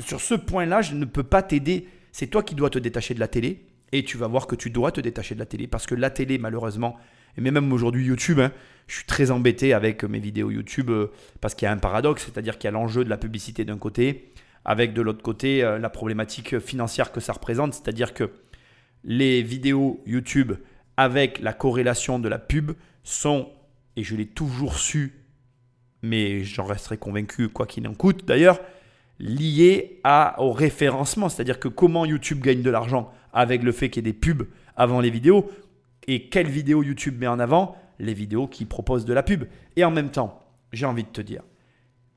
Sur 0.00 0.20
ce 0.20 0.34
point-là, 0.34 0.82
je 0.82 0.94
ne 0.94 1.04
peux 1.04 1.22
pas 1.22 1.42
t'aider. 1.42 1.88
C'est 2.12 2.28
toi 2.28 2.42
qui 2.42 2.54
dois 2.54 2.70
te 2.70 2.78
détacher 2.78 3.14
de 3.14 3.20
la 3.20 3.28
télé. 3.28 3.66
Et 3.92 4.04
tu 4.04 4.16
vas 4.16 4.26
voir 4.26 4.46
que 4.46 4.54
tu 4.54 4.70
dois 4.70 4.92
te 4.92 5.00
détacher 5.00 5.34
de 5.34 5.40
la 5.40 5.46
télé 5.46 5.66
parce 5.66 5.86
que 5.86 5.94
la 5.94 6.10
télé, 6.10 6.38
malheureusement, 6.38 6.96
et 7.38 7.40
même 7.40 7.72
aujourd'hui 7.72 8.04
YouTube, 8.04 8.40
hein, 8.40 8.52
je 8.88 8.96
suis 8.96 9.06
très 9.06 9.30
embêté 9.30 9.72
avec 9.72 10.02
mes 10.02 10.18
vidéos 10.18 10.50
YouTube 10.50 10.90
euh, 10.90 11.06
parce 11.40 11.54
qu'il 11.54 11.66
y 11.66 11.68
a 11.68 11.72
un 11.72 11.78
paradoxe, 11.78 12.24
c'est-à-dire 12.24 12.58
qu'il 12.58 12.66
y 12.66 12.68
a 12.68 12.72
l'enjeu 12.72 13.04
de 13.04 13.08
la 13.08 13.16
publicité 13.16 13.64
d'un 13.64 13.78
côté, 13.78 14.32
avec 14.64 14.92
de 14.92 15.00
l'autre 15.00 15.22
côté 15.22 15.62
euh, 15.62 15.78
la 15.78 15.88
problématique 15.88 16.58
financière 16.58 17.12
que 17.12 17.20
ça 17.20 17.32
représente, 17.32 17.74
c'est-à-dire 17.74 18.12
que 18.12 18.32
les 19.04 19.42
vidéos 19.42 20.02
YouTube 20.04 20.54
avec 20.96 21.38
la 21.38 21.52
corrélation 21.52 22.18
de 22.18 22.28
la 22.28 22.40
pub 22.40 22.72
sont, 23.04 23.52
et 23.94 24.02
je 24.02 24.16
l'ai 24.16 24.26
toujours 24.26 24.78
su, 24.78 25.24
mais 26.02 26.42
j'en 26.42 26.64
resterai 26.64 26.98
convaincu 26.98 27.48
quoi 27.48 27.66
qu'il 27.66 27.86
en 27.86 27.94
coûte 27.94 28.26
d'ailleurs, 28.26 28.60
liées 29.20 30.00
à, 30.02 30.42
au 30.42 30.50
référencement, 30.50 31.28
c'est-à-dire 31.28 31.60
que 31.60 31.68
comment 31.68 32.04
YouTube 32.04 32.40
gagne 32.40 32.62
de 32.62 32.70
l'argent 32.70 33.12
avec 33.32 33.62
le 33.62 33.70
fait 33.70 33.90
qu'il 33.90 34.04
y 34.04 34.08
ait 34.08 34.12
des 34.12 34.18
pubs 34.18 34.48
avant 34.74 35.00
les 35.00 35.10
vidéos. 35.10 35.50
Et 36.08 36.28
quelles 36.30 36.48
vidéos 36.48 36.82
YouTube 36.82 37.18
met 37.20 37.26
en 37.26 37.38
avant? 37.38 37.76
Les 38.00 38.14
vidéos 38.14 38.48
qui 38.48 38.64
proposent 38.64 39.04
de 39.04 39.12
la 39.12 39.22
pub. 39.22 39.44
Et 39.76 39.84
en 39.84 39.90
même 39.90 40.10
temps, 40.10 40.40
j'ai 40.72 40.86
envie 40.86 41.04
de 41.04 41.08
te 41.08 41.20
dire, 41.20 41.42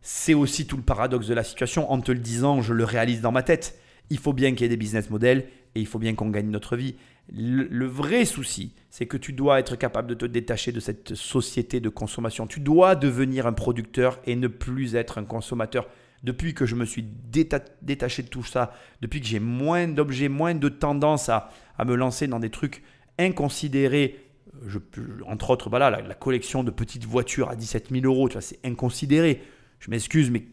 c'est 0.02 0.34
aussi 0.34 0.66
tout 0.66 0.78
le 0.78 0.84
paradoxe 0.84 1.28
de 1.28 1.34
la 1.34 1.44
situation. 1.44 1.92
En 1.92 2.00
te 2.00 2.14
le 2.14 2.20
disant, 2.20 2.62
je 2.62 2.74
le 2.74 2.86
réalise 2.86 3.22
dans 3.22 3.34
ma 3.34 3.44
tête. 3.44 3.78
Il 4.10 4.18
faut 4.18 4.34
bien 4.34 4.52
qu'il 4.52 4.62
y 4.62 4.66
ait 4.66 4.70
des 4.70 4.78
business 4.78 5.10
models 5.10 5.46
et 5.76 5.82
il 5.82 5.88
faut 5.88 6.00
bien 6.00 6.16
qu'on 6.16 6.30
gagne 6.30 6.50
notre 6.50 6.78
vie. 6.78 6.96
Le, 7.34 7.86
vrai 7.86 8.26
souci, 8.26 8.74
c'est 8.90 9.06
que 9.06 9.18
tu 9.18 9.34
dois 9.34 9.60
être 9.60 9.76
capable 9.76 10.08
de 10.08 10.16
te 10.16 10.26
détacher 10.26 10.72
de 10.72 10.80
cette 10.80 11.14
société 11.16 11.82
de 11.82 11.90
consommation. 11.90 12.48
Tu 12.48 12.62
dois 12.62 12.96
devenir 12.96 13.46
un 13.46 13.54
producteur 13.54 14.20
et 14.26 14.36
ne 14.36 14.48
plus 14.48 14.96
être 14.96 15.18
un 15.18 15.26
consommateur 15.26 15.88
depuis 16.24 16.54
que 16.54 16.66
je 16.66 16.76
me 16.76 16.86
suis 16.86 17.04
détaché 17.32 18.24
de 18.24 18.28
tout 18.28 18.44
ça, 18.44 18.74
depuis 19.02 19.22
que 19.22 19.28
j'ai 19.28 19.40
moins 19.40 19.88
d'objets, 19.88 20.30
moins 20.30 20.54
de 20.54 20.70
tendance 20.70 21.30
à, 21.30 21.50
me 21.84 21.96
lancer 21.96 22.28
dans 22.28 22.40
des 22.40 22.52
trucs 22.52 22.84
inconsidérés, 23.20 24.20
je, 24.68 24.80
entre 25.26 25.50
autres, 25.50 25.70
voilà, 25.70 25.90
la, 25.90 26.14
collection 26.14 26.64
de 26.64 26.72
petites 26.72 27.06
voitures 27.06 27.50
à 27.50 27.56
17 27.56 27.90
000 27.92 28.06
euros, 28.06 28.30
tu 28.30 28.34
vois, 28.34 28.42
c'est 28.42 28.60
inconsidéré. 28.66 29.42
Je 29.80 29.90
m'excuse, 29.90 30.30
mais 30.30 30.44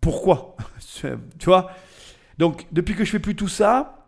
pourquoi 0.00 0.56
Tu 1.38 1.46
vois? 1.46 1.70
Donc, 2.38 2.66
depuis 2.72 2.94
que 2.94 3.04
je 3.04 3.10
fais 3.10 3.18
plus 3.18 3.34
tout 3.34 3.48
ça, 3.48 4.06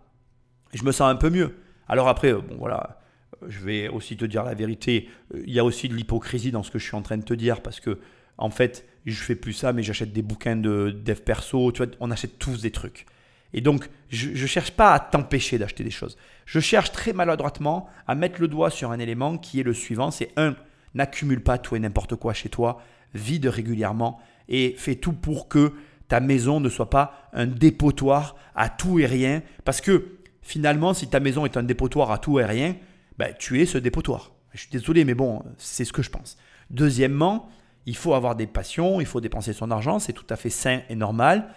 je 0.74 0.84
me 0.84 0.92
sens 0.92 1.10
un 1.10 1.16
peu 1.16 1.30
mieux. 1.30 1.54
Alors 1.88 2.08
après, 2.08 2.34
bon 2.34 2.56
voilà, 2.58 3.00
je 3.46 3.60
vais 3.60 3.88
aussi 3.88 4.16
te 4.16 4.24
dire 4.24 4.44
la 4.44 4.54
vérité. 4.54 5.08
Il 5.34 5.52
y 5.52 5.58
a 5.58 5.64
aussi 5.64 5.88
de 5.88 5.94
l'hypocrisie 5.94 6.50
dans 6.50 6.62
ce 6.62 6.70
que 6.70 6.78
je 6.78 6.84
suis 6.84 6.96
en 6.96 7.02
train 7.02 7.16
de 7.16 7.24
te 7.24 7.34
dire 7.34 7.62
parce 7.62 7.80
que, 7.80 7.98
en 8.36 8.50
fait, 8.50 8.86
je 9.06 9.22
fais 9.22 9.34
plus 9.34 9.52
ça, 9.52 9.72
mais 9.72 9.82
j'achète 9.82 10.12
des 10.12 10.22
bouquins 10.22 10.56
de 10.56 10.90
dev 10.90 11.20
perso. 11.20 11.72
Tu 11.72 11.82
vois, 11.82 11.92
on 12.00 12.10
achète 12.10 12.38
tous 12.38 12.60
des 12.60 12.70
trucs. 12.70 13.06
Et 13.52 13.60
donc, 13.60 13.88
je 14.10 14.30
ne 14.30 14.46
cherche 14.46 14.72
pas 14.72 14.92
à 14.92 15.00
t'empêcher 15.00 15.58
d'acheter 15.58 15.84
des 15.84 15.90
choses. 15.90 16.16
Je 16.44 16.60
cherche 16.60 16.92
très 16.92 17.12
maladroitement 17.12 17.88
à 18.06 18.14
mettre 18.14 18.40
le 18.40 18.48
doigt 18.48 18.70
sur 18.70 18.90
un 18.90 18.98
élément 18.98 19.38
qui 19.38 19.60
est 19.60 19.62
le 19.62 19.74
suivant. 19.74 20.10
C'est 20.10 20.32
un, 20.36 20.54
n'accumule 20.94 21.42
pas 21.42 21.58
tout 21.58 21.76
et 21.76 21.78
n'importe 21.78 22.16
quoi 22.16 22.34
chez 22.34 22.48
toi. 22.48 22.82
Vide 23.14 23.46
régulièrement 23.46 24.20
et 24.48 24.74
fais 24.76 24.96
tout 24.96 25.12
pour 25.12 25.48
que 25.48 25.72
ta 26.08 26.20
maison 26.20 26.60
ne 26.60 26.68
soit 26.68 26.90
pas 26.90 27.28
un 27.32 27.46
dépotoir 27.46 28.36
à 28.54 28.68
tout 28.68 28.98
et 28.98 29.06
rien. 29.06 29.42
Parce 29.64 29.80
que 29.80 30.18
finalement, 30.42 30.94
si 30.94 31.08
ta 31.08 31.20
maison 31.20 31.44
est 31.44 31.56
un 31.56 31.62
dépotoir 31.62 32.10
à 32.10 32.18
tout 32.18 32.40
et 32.40 32.44
rien, 32.44 32.76
ben, 33.18 33.34
tu 33.38 33.60
es 33.60 33.66
ce 33.66 33.78
dépotoir. 33.78 34.32
Je 34.52 34.60
suis 34.60 34.70
désolé, 34.70 35.04
mais 35.04 35.14
bon, 35.14 35.42
c'est 35.58 35.84
ce 35.84 35.92
que 35.92 36.02
je 36.02 36.10
pense. 36.10 36.38
Deuxièmement, 36.70 37.48
il 37.86 37.96
faut 37.96 38.14
avoir 38.14 38.36
des 38.36 38.46
passions, 38.46 39.00
il 39.00 39.06
faut 39.06 39.20
dépenser 39.20 39.52
son 39.52 39.70
argent, 39.70 39.98
c'est 39.98 40.12
tout 40.12 40.26
à 40.30 40.36
fait 40.36 40.50
sain 40.50 40.80
et 40.88 40.94
normal. 40.94 41.48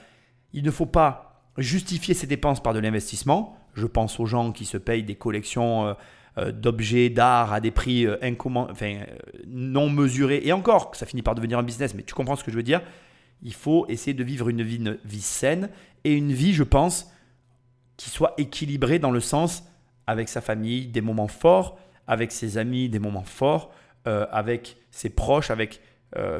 Il 0.54 0.63
ne 0.63 0.71
faut 0.71 0.86
pas 0.86 1.31
justifier 1.58 2.14
ses 2.14 2.28
dépenses 2.28 2.62
par 2.62 2.74
de 2.74 2.80
l'investissement. 2.80 3.58
Je 3.74 3.86
pense 3.86 4.20
aux 4.20 4.26
gens 4.26 4.52
qui 4.52 4.66
se 4.66 4.78
payent 4.78 5.04
des 5.04 5.16
collections 5.16 5.88
euh, 5.88 5.94
euh, 6.38 6.52
d'objets 6.52 7.10
d'art 7.10 7.54
à 7.54 7.60
des 7.60 7.72
prix 7.72 8.06
euh, 8.06 8.18
non 9.48 9.90
mesurés. 9.90 10.42
Et 10.44 10.54
encore, 10.54 10.96
ça 10.96 11.06
finit 11.06 11.22
par 11.22 11.36
devenir 11.36 11.60
un 11.60 11.64
business, 11.64 11.94
mais 11.94 12.04
tu 12.04 12.14
comprends 12.14 12.36
ce 12.36 12.44
que 12.44 12.52
je 12.52 12.58
veux 12.58 12.64
dire. 12.64 12.82
Il 13.44 13.54
faut 13.54 13.86
essayer 13.88 14.14
de 14.14 14.24
vivre 14.24 14.50
une 14.50 14.62
vie, 14.62 15.22
saine 15.22 15.70
et 16.04 16.14
une 16.14 16.32
vie, 16.32 16.54
je 16.54 16.64
pense, 16.64 17.12
qui 17.98 18.10
soit 18.10 18.34
équilibrée 18.38 19.00
dans 19.00 19.12
le 19.12 19.20
sens 19.20 19.64
avec 20.08 20.30
sa 20.30 20.42
famille, 20.42 20.88
des 20.88 21.02
moments 21.02 21.28
forts, 21.28 21.80
avec 22.08 22.32
ses 22.32 22.58
amis, 22.58 22.88
des 22.90 23.00
moments 23.00 23.24
forts, 23.24 23.74
avec 24.06 24.78
ses 24.92 25.10
proches, 25.10 25.50
avec 25.50 25.82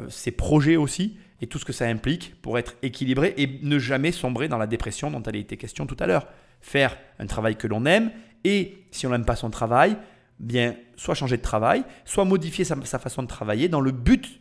ses 0.08 0.30
projets 0.30 0.76
aussi 0.76 1.16
et 1.42 1.48
tout 1.48 1.58
ce 1.58 1.64
que 1.64 1.72
ça 1.72 1.86
implique 1.86 2.40
pour 2.40 2.56
être 2.58 2.76
équilibré 2.82 3.34
et 3.36 3.58
ne 3.62 3.78
jamais 3.78 4.12
sombrer 4.12 4.48
dans 4.48 4.58
la 4.58 4.68
dépression 4.68 5.10
dont 5.10 5.22
elle 5.24 5.36
a 5.36 5.40
été 5.40 5.56
question 5.56 5.86
tout 5.86 5.96
à 5.98 6.06
l'heure. 6.06 6.28
Faire 6.60 6.96
un 7.18 7.26
travail 7.26 7.56
que 7.56 7.66
l'on 7.66 7.84
aime 7.84 8.12
et 8.44 8.86
si 8.92 9.06
on 9.06 9.10
n'aime 9.10 9.24
pas 9.24 9.36
son 9.36 9.50
travail, 9.50 9.96
bien 10.38 10.76
soit 10.96 11.16
changer 11.16 11.36
de 11.36 11.42
travail, 11.42 11.84
soit 12.04 12.24
modifier 12.24 12.64
sa, 12.64 12.76
sa 12.84 13.00
façon 13.00 13.22
de 13.22 13.28
travailler 13.28 13.68
dans 13.68 13.80
le 13.80 13.90
but 13.90 14.40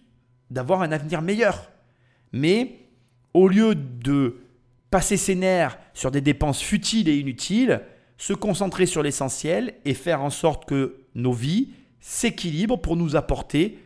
d'avoir 0.51 0.83
un 0.83 0.91
avenir 0.91 1.23
meilleur. 1.23 1.71
Mais 2.33 2.87
au 3.33 3.47
lieu 3.47 3.73
de 3.73 4.37
passer 4.91 5.17
ses 5.17 5.35
nerfs 5.35 5.79
sur 5.93 6.11
des 6.11 6.21
dépenses 6.21 6.61
futiles 6.61 7.09
et 7.09 7.17
inutiles, 7.17 7.81
se 8.17 8.33
concentrer 8.33 8.85
sur 8.85 9.01
l'essentiel 9.01 9.73
et 9.85 9.95
faire 9.95 10.21
en 10.21 10.29
sorte 10.29 10.65
que 10.65 11.01
nos 11.15 11.33
vies 11.33 11.69
s'équilibrent 11.99 12.79
pour 12.79 12.95
nous 12.95 13.15
apporter 13.15 13.79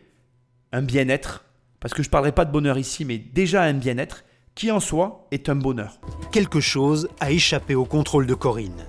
un 0.74 0.82
bien-être, 0.82 1.45
parce 1.86 1.94
que 1.94 2.02
je 2.02 2.08
ne 2.08 2.14
parlerai 2.14 2.32
pas 2.32 2.46
de 2.46 2.52
bonheur 2.52 2.80
ici, 2.80 3.06
mais 3.06 3.20
déjà 3.20 3.62
un 3.62 3.76
bien-être 3.76 4.24
qui 4.56 4.72
en 4.72 4.80
soi 4.80 5.28
est 5.30 5.50
un 5.50 5.56
bonheur. 5.56 6.00
Quelque 6.32 6.60
chose 6.60 7.08
a 7.20 7.30
échappé 7.30 7.76
au 7.76 7.86
contrôle 7.86 8.26
de 8.26 8.34
Corinne. 8.34 8.88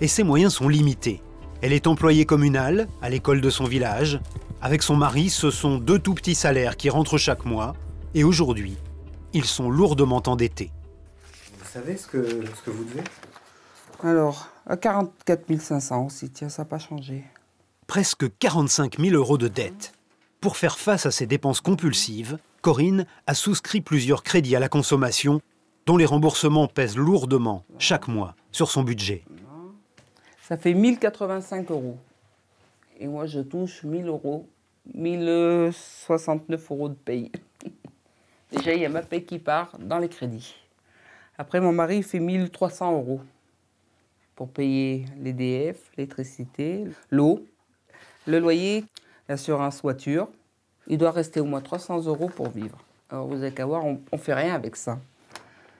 Et 0.00 0.08
ses 0.08 0.22
moyens 0.22 0.54
sont 0.54 0.66
limités. 0.66 1.20
Elle 1.60 1.74
est 1.74 1.86
employée 1.86 2.24
communale 2.24 2.88
à 3.02 3.10
l'école 3.10 3.42
de 3.42 3.50
son 3.50 3.64
village. 3.64 4.18
Avec 4.62 4.82
son 4.82 4.96
mari, 4.96 5.28
ce 5.28 5.50
sont 5.50 5.76
deux 5.76 5.98
tout 5.98 6.14
petits 6.14 6.34
salaires 6.34 6.78
qui 6.78 6.88
rentrent 6.88 7.18
chaque 7.18 7.44
mois. 7.44 7.76
Et 8.14 8.24
aujourd'hui, 8.24 8.78
ils 9.34 9.44
sont 9.44 9.68
lourdement 9.68 10.22
endettés. 10.24 10.70
Vous 11.58 11.70
savez 11.70 11.98
ce 11.98 12.06
que, 12.06 12.46
ce 12.46 12.62
que 12.62 12.70
vous 12.70 12.84
devez? 12.84 13.04
Alors, 14.02 14.48
à 14.66 14.78
44 14.78 15.60
500 15.60 16.06
aussi, 16.06 16.30
tiens, 16.30 16.48
ça 16.48 16.62
n'a 16.62 16.66
pas 16.66 16.78
changé. 16.78 17.24
Presque 17.86 18.24
45 18.38 18.98
000 18.98 19.14
euros 19.14 19.36
de 19.36 19.48
dette. 19.48 19.92
Pour 20.40 20.56
faire 20.56 20.78
face 20.78 21.04
à 21.04 21.10
ces 21.10 21.26
dépenses 21.26 21.60
compulsives, 21.60 22.38
Corinne 22.62 23.06
a 23.26 23.34
souscrit 23.34 23.80
plusieurs 23.80 24.22
crédits 24.22 24.54
à 24.54 24.60
la 24.60 24.68
consommation 24.68 25.40
dont 25.84 25.96
les 25.96 26.06
remboursements 26.06 26.68
pèsent 26.68 26.96
lourdement 26.96 27.64
chaque 27.78 28.06
mois 28.06 28.36
sur 28.52 28.70
son 28.70 28.84
budget. 28.84 29.24
Ça 30.42 30.56
fait 30.56 30.74
1085 30.74 31.72
euros. 31.72 31.98
Et 33.00 33.08
moi, 33.08 33.26
je 33.26 33.40
touche 33.40 33.82
1000 33.82 34.06
euros, 34.06 34.48
1069 34.94 36.70
euros 36.70 36.88
de 36.88 36.94
paye. 36.94 37.32
Déjà, 38.52 38.74
il 38.74 38.80
y 38.80 38.84
a 38.84 38.88
ma 38.88 39.02
paye 39.02 39.24
qui 39.24 39.40
part 39.40 39.76
dans 39.80 39.98
les 39.98 40.08
crédits. 40.08 40.54
Après, 41.36 41.60
mon 41.60 41.72
mari 41.72 42.04
fait 42.04 42.20
1300 42.20 42.92
euros 42.92 43.20
pour 44.36 44.50
payer 44.50 45.04
l'EDF, 45.18 45.90
l'électricité, 45.96 46.84
l'eau, 47.10 47.44
le 48.26 48.38
loyer 48.38 48.84
l'assurance 49.28 49.82
voiture. 49.82 50.28
Il 50.86 50.98
doit 50.98 51.10
rester 51.10 51.40
au 51.40 51.44
moins 51.44 51.60
300 51.60 52.06
euros 52.06 52.30
pour 52.34 52.50
vivre. 52.50 52.78
Alors 53.10 53.26
vous 53.26 53.42
avez 53.42 53.52
qu'à 53.52 53.66
voir, 53.66 53.84
on 53.84 54.00
ne 54.12 54.18
fait 54.18 54.34
rien 54.34 54.54
avec 54.54 54.76
ça. 54.76 54.98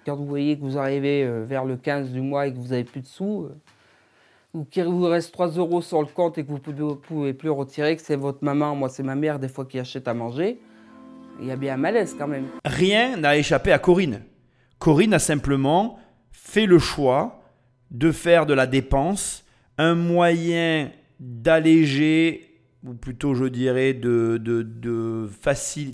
Quand 0.04 0.16
vous 0.16 0.26
voyez 0.26 0.56
que 0.56 0.62
vous 0.62 0.78
arrivez 0.78 1.24
euh, 1.24 1.44
vers 1.44 1.64
le 1.64 1.76
15 1.76 2.10
du 2.10 2.20
mois 2.20 2.46
et 2.46 2.52
que 2.52 2.58
vous 2.58 2.68
n'avez 2.68 2.84
plus 2.84 3.00
de 3.00 3.06
sous, 3.06 3.44
euh, 3.44 3.54
ou 4.54 4.64
qu'il 4.64 4.84
vous 4.84 5.04
reste 5.04 5.32
3 5.32 5.48
euros 5.48 5.82
sur 5.82 6.00
le 6.00 6.08
compte 6.08 6.38
et 6.38 6.44
que 6.44 6.48
vous 6.48 6.60
ne 6.66 6.94
pouvez, 6.94 7.34
plus 7.34 7.50
retirer, 7.50 7.96
que 7.96 8.02
c'est 8.02 8.16
votre 8.16 8.42
maman, 8.42 8.74
moi 8.74 8.88
c'est 8.88 9.02
ma 9.02 9.14
mère 9.14 9.38
des 9.38 9.48
fois 9.48 9.66
qui 9.66 9.78
achète 9.78 10.08
à 10.08 10.14
manger, 10.14 10.58
il 11.40 11.46
y 11.46 11.50
a 11.50 11.56
bien 11.56 11.74
un 11.74 11.78
malaise 11.78 12.16
quand 12.18 12.26
même. 12.26 12.46
Rien 12.64 13.16
n'a 13.16 13.36
échappé 13.36 13.72
à 13.72 13.78
Corinne. 13.78 14.22
Corinne 14.78 15.14
a 15.14 15.18
simplement 15.18 15.98
fait 16.32 16.66
le 16.66 16.78
choix 16.78 17.42
de 17.90 18.10
faire 18.10 18.46
de 18.46 18.54
la 18.54 18.66
dépense 18.66 19.44
un 19.76 19.94
moyen 19.94 20.90
d'alléger 21.20 22.47
ou 22.84 22.94
plutôt 22.94 23.34
je 23.34 23.44
dirais 23.44 23.92
de, 23.92 24.38
de, 24.38 24.62
de 24.62 25.28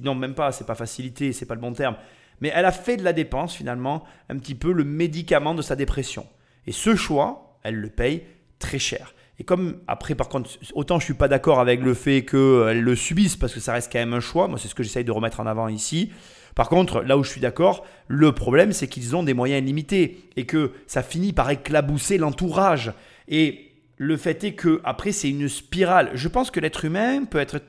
non 0.03 0.15
même 0.15 0.35
pas, 0.35 0.53
c'est 0.53 0.67
pas 0.67 0.75
facilité, 0.75 1.33
c'est 1.33 1.47
pas 1.47 1.55
le 1.55 1.61
bon 1.61 1.73
terme, 1.73 1.97
mais 2.41 2.53
elle 2.55 2.65
a 2.65 2.73
fait 2.73 2.97
de 2.97 3.05
la 3.05 3.13
dépense 3.13 3.55
finalement 3.55 4.05
un 4.29 4.39
petit 4.39 4.55
peu 4.55 4.73
le 4.73 4.85
médicament 4.85 5.55
de 5.55 5.63
sa 5.63 5.77
dépression. 5.77 6.27
Et 6.67 6.73
ce 6.73 6.95
choix, 6.95 7.59
elle 7.63 7.77
le 7.77 7.89
paye 7.89 8.25
très 8.59 8.79
cher. 8.79 9.15
Et 9.39 9.45
comme 9.45 9.81
après, 9.89 10.15
par 10.15 10.29
contre, 10.29 10.51
autant 10.75 10.99
je 10.99 11.05
suis 11.05 11.15
pas 11.15 11.29
d'accord 11.29 11.59
avec 11.59 11.81
le 11.81 11.95
fait 11.95 12.25
qu'elles 12.25 12.83
le 12.83 12.97
subissent 12.97 13.37
parce 13.37 13.53
que 13.53 13.61
ça 13.61 13.73
reste 13.73 13.93
quand 13.93 13.99
même 13.99 14.15
un 14.15 14.21
choix. 14.21 14.47
Moi, 14.47 14.59
c'est 14.59 14.69
ce 14.69 14.75
que 14.75 14.83
j'essaye 14.83 15.05
de 15.05 15.11
remettre 15.11 15.41
en 15.41 15.47
avant 15.47 15.69
ici. 15.69 16.13
Par 16.55 16.69
contre, 16.69 17.03
là 17.03 17.19
où 17.19 17.25
je 17.25 17.31
suis 17.31 17.41
d'accord, 17.41 17.85
le 18.07 18.31
problème, 18.33 18.73
c'est 18.73 18.87
qu'ils 18.87 19.17
ont 19.17 19.25
des 19.25 19.35
moyens 19.35 19.65
limités 19.65 20.29
et 20.37 20.47
que 20.47 20.73
ça 20.87 21.03
finit 21.03 21.33
par 21.33 21.51
éclabousser 21.51 22.17
l'entourage. 22.17 22.93
Et 23.27 23.73
le 23.97 24.17
fait 24.17 24.45
est 24.45 24.55
que 24.55 24.81
après, 24.85 25.13
c'est 25.13 25.31
une 25.31 25.49
spirale. 25.49 26.11
Je 26.15 26.29
pense 26.29 26.51
que 26.51 26.61
l'être 26.61 26.85
humain 26.85 27.25
peut 27.25 27.39
être 27.39 27.61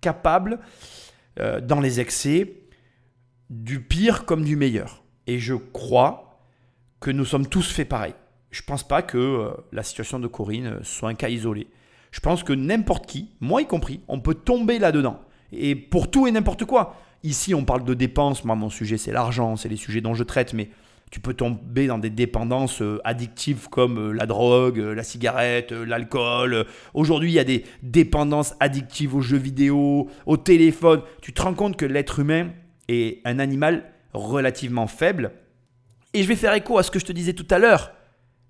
capable, 0.00 0.58
euh, 1.40 1.60
dans 1.60 1.80
les 1.80 2.00
excès, 2.00 2.54
du 3.50 3.80
pire 3.80 4.24
comme 4.24 4.44
du 4.44 4.56
meilleur. 4.56 5.02
Et 5.26 5.38
je 5.38 5.54
crois 5.54 6.40
que 7.00 7.10
nous 7.10 7.24
sommes 7.24 7.46
tous 7.46 7.70
faits 7.70 7.88
pareil. 7.88 8.14
Je 8.50 8.62
ne 8.62 8.66
pense 8.66 8.86
pas 8.86 9.02
que 9.02 9.18
euh, 9.18 9.50
la 9.72 9.82
situation 9.82 10.18
de 10.18 10.26
Corinne 10.26 10.66
euh, 10.66 10.82
soit 10.82 11.08
un 11.08 11.14
cas 11.14 11.28
isolé. 11.28 11.66
Je 12.12 12.20
pense 12.20 12.44
que 12.44 12.52
n'importe 12.52 13.06
qui, 13.06 13.30
moi 13.40 13.62
y 13.62 13.66
compris, 13.66 14.00
on 14.06 14.20
peut 14.20 14.34
tomber 14.34 14.78
là-dedans. 14.78 15.20
Et 15.52 15.74
pour 15.74 16.10
tout 16.10 16.26
et 16.26 16.30
n'importe 16.30 16.64
quoi. 16.64 16.96
Ici, 17.24 17.54
on 17.54 17.64
parle 17.64 17.84
de 17.84 17.94
dépenses. 17.94 18.44
Moi, 18.44 18.54
mon 18.54 18.70
sujet, 18.70 18.98
c'est 18.98 19.12
l'argent, 19.12 19.56
c'est 19.56 19.68
les 19.68 19.76
sujets 19.76 20.00
dont 20.00 20.14
je 20.14 20.22
traite. 20.22 20.52
Mais 20.52 20.70
tu 21.14 21.20
peux 21.20 21.34
tomber 21.34 21.86
dans 21.86 21.98
des 21.98 22.10
dépendances 22.10 22.82
euh, 22.82 23.00
addictives 23.04 23.68
comme 23.68 24.10
la 24.10 24.26
drogue, 24.26 24.78
la 24.78 25.04
cigarette, 25.04 25.70
l'alcool. 25.70 26.66
Aujourd'hui, 26.92 27.30
il 27.30 27.34
y 27.34 27.38
a 27.38 27.44
des 27.44 27.62
dépendances 27.84 28.54
addictives 28.58 29.14
aux 29.14 29.20
jeux 29.20 29.38
vidéo, 29.38 30.10
au 30.26 30.36
téléphone. 30.36 31.02
Tu 31.22 31.32
te 31.32 31.40
rends 31.40 31.54
compte 31.54 31.76
que 31.76 31.84
l'être 31.84 32.18
humain 32.18 32.50
est 32.88 33.20
un 33.24 33.38
animal 33.38 33.92
relativement 34.12 34.88
faible. 34.88 35.30
Et 36.14 36.24
je 36.24 36.26
vais 36.26 36.34
faire 36.34 36.52
écho 36.52 36.78
à 36.78 36.82
ce 36.82 36.90
que 36.90 36.98
je 36.98 37.04
te 37.04 37.12
disais 37.12 37.34
tout 37.34 37.46
à 37.48 37.60
l'heure. 37.60 37.92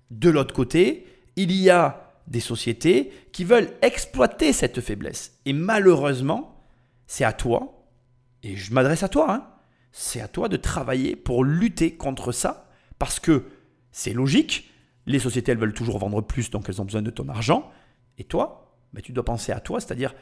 De 0.09 0.31
l'autre 0.31 0.55
côté, 0.55 1.05
il 1.35 1.51
y 1.51 1.69
a 1.69 2.15
des 2.25 2.39
sociétés 2.39 3.11
qui 3.31 3.43
veulent 3.43 3.69
exploiter 3.83 4.53
cette 4.53 4.81
faiblesse. 4.81 5.37
Et 5.45 5.53
malheureusement, 5.53 6.65
c'est 7.05 7.25
à 7.25 7.31
toi, 7.31 7.85
et 8.41 8.55
je 8.55 8.73
m'adresse 8.73 9.03
à 9.03 9.07
toi, 9.07 9.31
hein, 9.31 9.54
c'est 9.97 10.19
à 10.19 10.27
toi 10.27 10.49
de 10.49 10.57
travailler 10.57 11.15
pour 11.15 11.45
lutter 11.45 11.95
contre 11.95 12.33
ça, 12.33 12.69
parce 12.99 13.21
que 13.21 13.45
c'est 13.93 14.11
logique, 14.11 14.69
les 15.05 15.19
sociétés, 15.19 15.53
elles 15.53 15.57
veulent 15.57 15.73
toujours 15.73 15.99
vendre 15.99 16.19
plus, 16.19 16.49
donc 16.49 16.67
elles 16.67 16.81
ont 16.81 16.85
besoin 16.85 17.01
de 17.01 17.09
ton 17.09 17.29
argent, 17.29 17.71
et 18.17 18.25
toi, 18.25 18.75
ben, 18.91 19.01
tu 19.01 19.13
dois 19.13 19.23
penser 19.23 19.53
à 19.53 19.61
toi, 19.61 19.79
c'est-à-dire 19.79 20.13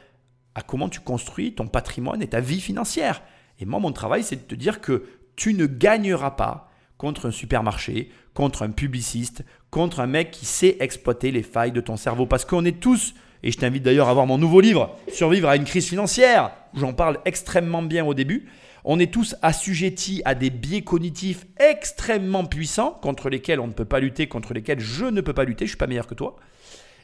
à 0.54 0.62
comment 0.62 0.88
tu 0.88 1.00
construis 1.00 1.56
ton 1.56 1.66
patrimoine 1.66 2.22
et 2.22 2.28
ta 2.28 2.38
vie 2.38 2.60
financière. 2.60 3.22
Et 3.58 3.64
moi, 3.64 3.80
mon 3.80 3.90
travail, 3.90 4.22
c'est 4.22 4.36
de 4.36 4.42
te 4.42 4.54
dire 4.54 4.80
que 4.80 5.06
tu 5.34 5.54
ne 5.54 5.66
gagneras 5.66 6.30
pas 6.30 6.70
contre 6.96 7.26
un 7.26 7.32
supermarché, 7.32 8.10
contre 8.32 8.62
un 8.62 8.70
publiciste, 8.70 9.44
contre 9.70 9.98
un 9.98 10.06
mec 10.06 10.30
qui 10.30 10.46
sait 10.46 10.76
exploiter 10.78 11.32
les 11.32 11.42
failles 11.42 11.72
de 11.72 11.80
ton 11.80 11.96
cerveau. 11.96 12.26
Parce 12.26 12.44
qu'on 12.44 12.64
est 12.64 12.78
tous, 12.78 13.14
et 13.42 13.50
je 13.50 13.58
t'invite 13.58 13.82
d'ailleurs 13.82 14.08
à 14.08 14.14
voir 14.14 14.26
mon 14.26 14.38
nouveau 14.38 14.60
livre, 14.60 14.96
Survivre 15.08 15.48
à 15.48 15.56
une 15.56 15.64
crise 15.64 15.88
financière, 15.88 16.52
où 16.74 16.78
j'en 16.78 16.92
parle 16.92 17.18
extrêmement 17.24 17.82
bien 17.82 18.04
au 18.04 18.14
début, 18.14 18.48
on 18.84 18.98
est 18.98 19.12
tous 19.12 19.34
assujettis 19.42 20.22
à 20.24 20.34
des 20.34 20.50
biais 20.50 20.82
cognitifs 20.82 21.46
extrêmement 21.58 22.44
puissants, 22.44 22.98
contre 23.02 23.30
lesquels 23.30 23.60
on 23.60 23.66
ne 23.66 23.72
peut 23.72 23.84
pas 23.84 24.00
lutter, 24.00 24.26
contre 24.26 24.52
lesquels 24.54 24.80
je 24.80 25.06
ne 25.06 25.20
peux 25.20 25.32
pas 25.32 25.44
lutter, 25.44 25.64
je 25.64 25.70
ne 25.70 25.70
suis 25.70 25.78
pas 25.78 25.86
meilleur 25.86 26.06
que 26.06 26.14
toi, 26.14 26.36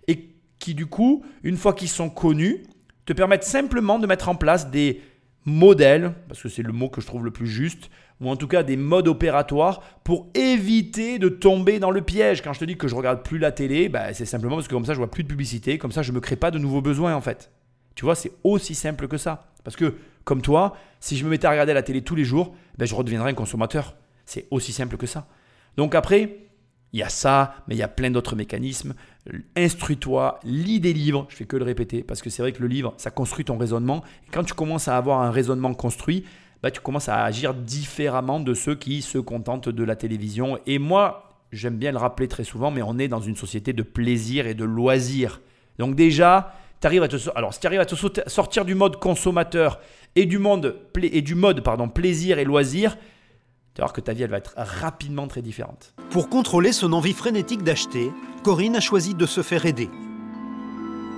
et 0.06 0.30
qui 0.58 0.74
du 0.74 0.86
coup, 0.86 1.24
une 1.42 1.56
fois 1.56 1.72
qu'ils 1.72 1.88
sont 1.88 2.10
connus, 2.10 2.62
te 3.06 3.12
permettent 3.12 3.44
simplement 3.44 3.98
de 3.98 4.06
mettre 4.06 4.28
en 4.28 4.34
place 4.34 4.70
des 4.70 5.00
modèles, 5.46 6.12
parce 6.28 6.42
que 6.42 6.48
c'est 6.48 6.62
le 6.62 6.72
mot 6.72 6.88
que 6.90 7.00
je 7.00 7.06
trouve 7.06 7.24
le 7.24 7.30
plus 7.30 7.46
juste, 7.46 7.90
ou 8.20 8.28
en 8.28 8.36
tout 8.36 8.46
cas 8.46 8.62
des 8.62 8.76
modes 8.76 9.08
opératoires 9.08 9.80
pour 10.04 10.28
éviter 10.34 11.18
de 11.18 11.30
tomber 11.30 11.78
dans 11.78 11.90
le 11.90 12.02
piège. 12.02 12.42
Quand 12.42 12.52
je 12.52 12.60
te 12.60 12.64
dis 12.66 12.76
que 12.76 12.88
je 12.88 12.94
regarde 12.94 13.22
plus 13.22 13.38
la 13.38 13.50
télé, 13.50 13.88
bah, 13.88 14.12
c'est 14.12 14.26
simplement 14.26 14.56
parce 14.56 14.68
que 14.68 14.74
comme 14.74 14.84
ça 14.84 14.92
je 14.92 14.98
vois 14.98 15.10
plus 15.10 15.22
de 15.22 15.28
publicité, 15.28 15.78
comme 15.78 15.92
ça 15.92 16.02
je 16.02 16.12
me 16.12 16.20
crée 16.20 16.36
pas 16.36 16.50
de 16.50 16.58
nouveaux 16.58 16.82
besoins 16.82 17.14
en 17.14 17.22
fait. 17.22 17.50
Tu 17.94 18.04
vois, 18.04 18.14
c'est 18.14 18.32
aussi 18.44 18.74
simple 18.74 19.08
que 19.08 19.16
ça. 19.16 19.50
Parce 19.64 19.76
que 19.76 19.94
comme 20.30 20.42
toi, 20.42 20.76
si 21.00 21.16
je 21.16 21.24
me 21.24 21.30
mettais 21.30 21.48
à 21.48 21.50
regarder 21.50 21.74
la 21.74 21.82
télé 21.82 22.02
tous 22.02 22.14
les 22.14 22.22
jours, 22.22 22.54
ben, 22.78 22.86
je 22.86 22.94
redeviendrais 22.94 23.32
un 23.32 23.34
consommateur. 23.34 23.96
C'est 24.26 24.46
aussi 24.52 24.72
simple 24.72 24.96
que 24.96 25.06
ça. 25.06 25.26
Donc 25.76 25.96
après, 25.96 26.38
il 26.92 27.00
y 27.00 27.02
a 27.02 27.08
ça, 27.08 27.56
mais 27.66 27.74
il 27.74 27.78
y 27.78 27.82
a 27.82 27.88
plein 27.88 28.12
d'autres 28.12 28.36
mécanismes. 28.36 28.94
Instruis-toi, 29.56 30.38
lis 30.44 30.78
des 30.78 30.92
livres, 30.92 31.26
je 31.30 31.34
fais 31.34 31.46
que 31.46 31.56
le 31.56 31.64
répéter, 31.64 32.04
parce 32.04 32.22
que 32.22 32.30
c'est 32.30 32.42
vrai 32.42 32.52
que 32.52 32.62
le 32.62 32.68
livre, 32.68 32.94
ça 32.96 33.10
construit 33.10 33.44
ton 33.44 33.58
raisonnement. 33.58 34.04
Et 34.28 34.30
quand 34.30 34.44
tu 34.44 34.54
commences 34.54 34.86
à 34.86 34.96
avoir 34.96 35.20
un 35.20 35.32
raisonnement 35.32 35.74
construit, 35.74 36.24
bah, 36.62 36.70
tu 36.70 36.80
commences 36.80 37.08
à 37.08 37.24
agir 37.24 37.52
différemment 37.52 38.38
de 38.38 38.54
ceux 38.54 38.76
qui 38.76 39.02
se 39.02 39.18
contentent 39.18 39.68
de 39.68 39.82
la 39.82 39.96
télévision. 39.96 40.60
Et 40.64 40.78
moi, 40.78 41.28
j'aime 41.50 41.76
bien 41.76 41.90
le 41.90 41.98
rappeler 41.98 42.28
très 42.28 42.44
souvent, 42.44 42.70
mais 42.70 42.82
on 42.82 43.00
est 43.00 43.08
dans 43.08 43.20
une 43.20 43.34
société 43.34 43.72
de 43.72 43.82
plaisir 43.82 44.46
et 44.46 44.54
de 44.54 44.64
loisir. 44.64 45.40
Donc 45.80 45.96
déjà, 45.96 46.54
arrives 46.86 47.02
à 47.02 47.08
te, 47.08 47.16
si 47.16 47.60
tu 47.60 47.66
arrives 47.66 47.80
à 47.80 47.86
te 47.86 47.94
sortir 48.28 48.64
du 48.64 48.74
mode 48.74 48.96
consommateur 48.96 49.80
et 50.16 50.26
du, 50.26 50.38
monde, 50.38 50.76
et 51.02 51.22
du 51.22 51.34
mode 51.34 51.62
pardon, 51.62 51.88
plaisir 51.88 52.38
et 52.38 52.44
loisir, 52.44 52.96
tu 53.74 53.80
vas 53.80 53.84
voir 53.84 53.92
que 53.92 54.00
ta 54.00 54.12
vie 54.12 54.22
elle 54.22 54.30
va 54.30 54.38
être 54.38 54.54
rapidement 54.56 55.28
très 55.28 55.42
différente. 55.42 55.94
Pour 56.10 56.28
contrôler 56.28 56.72
son 56.72 56.92
envie 56.92 57.12
frénétique 57.12 57.62
d'acheter, 57.62 58.10
Corinne 58.42 58.76
a 58.76 58.80
choisi 58.80 59.14
de 59.14 59.26
se 59.26 59.42
faire 59.42 59.66
aider. 59.66 59.88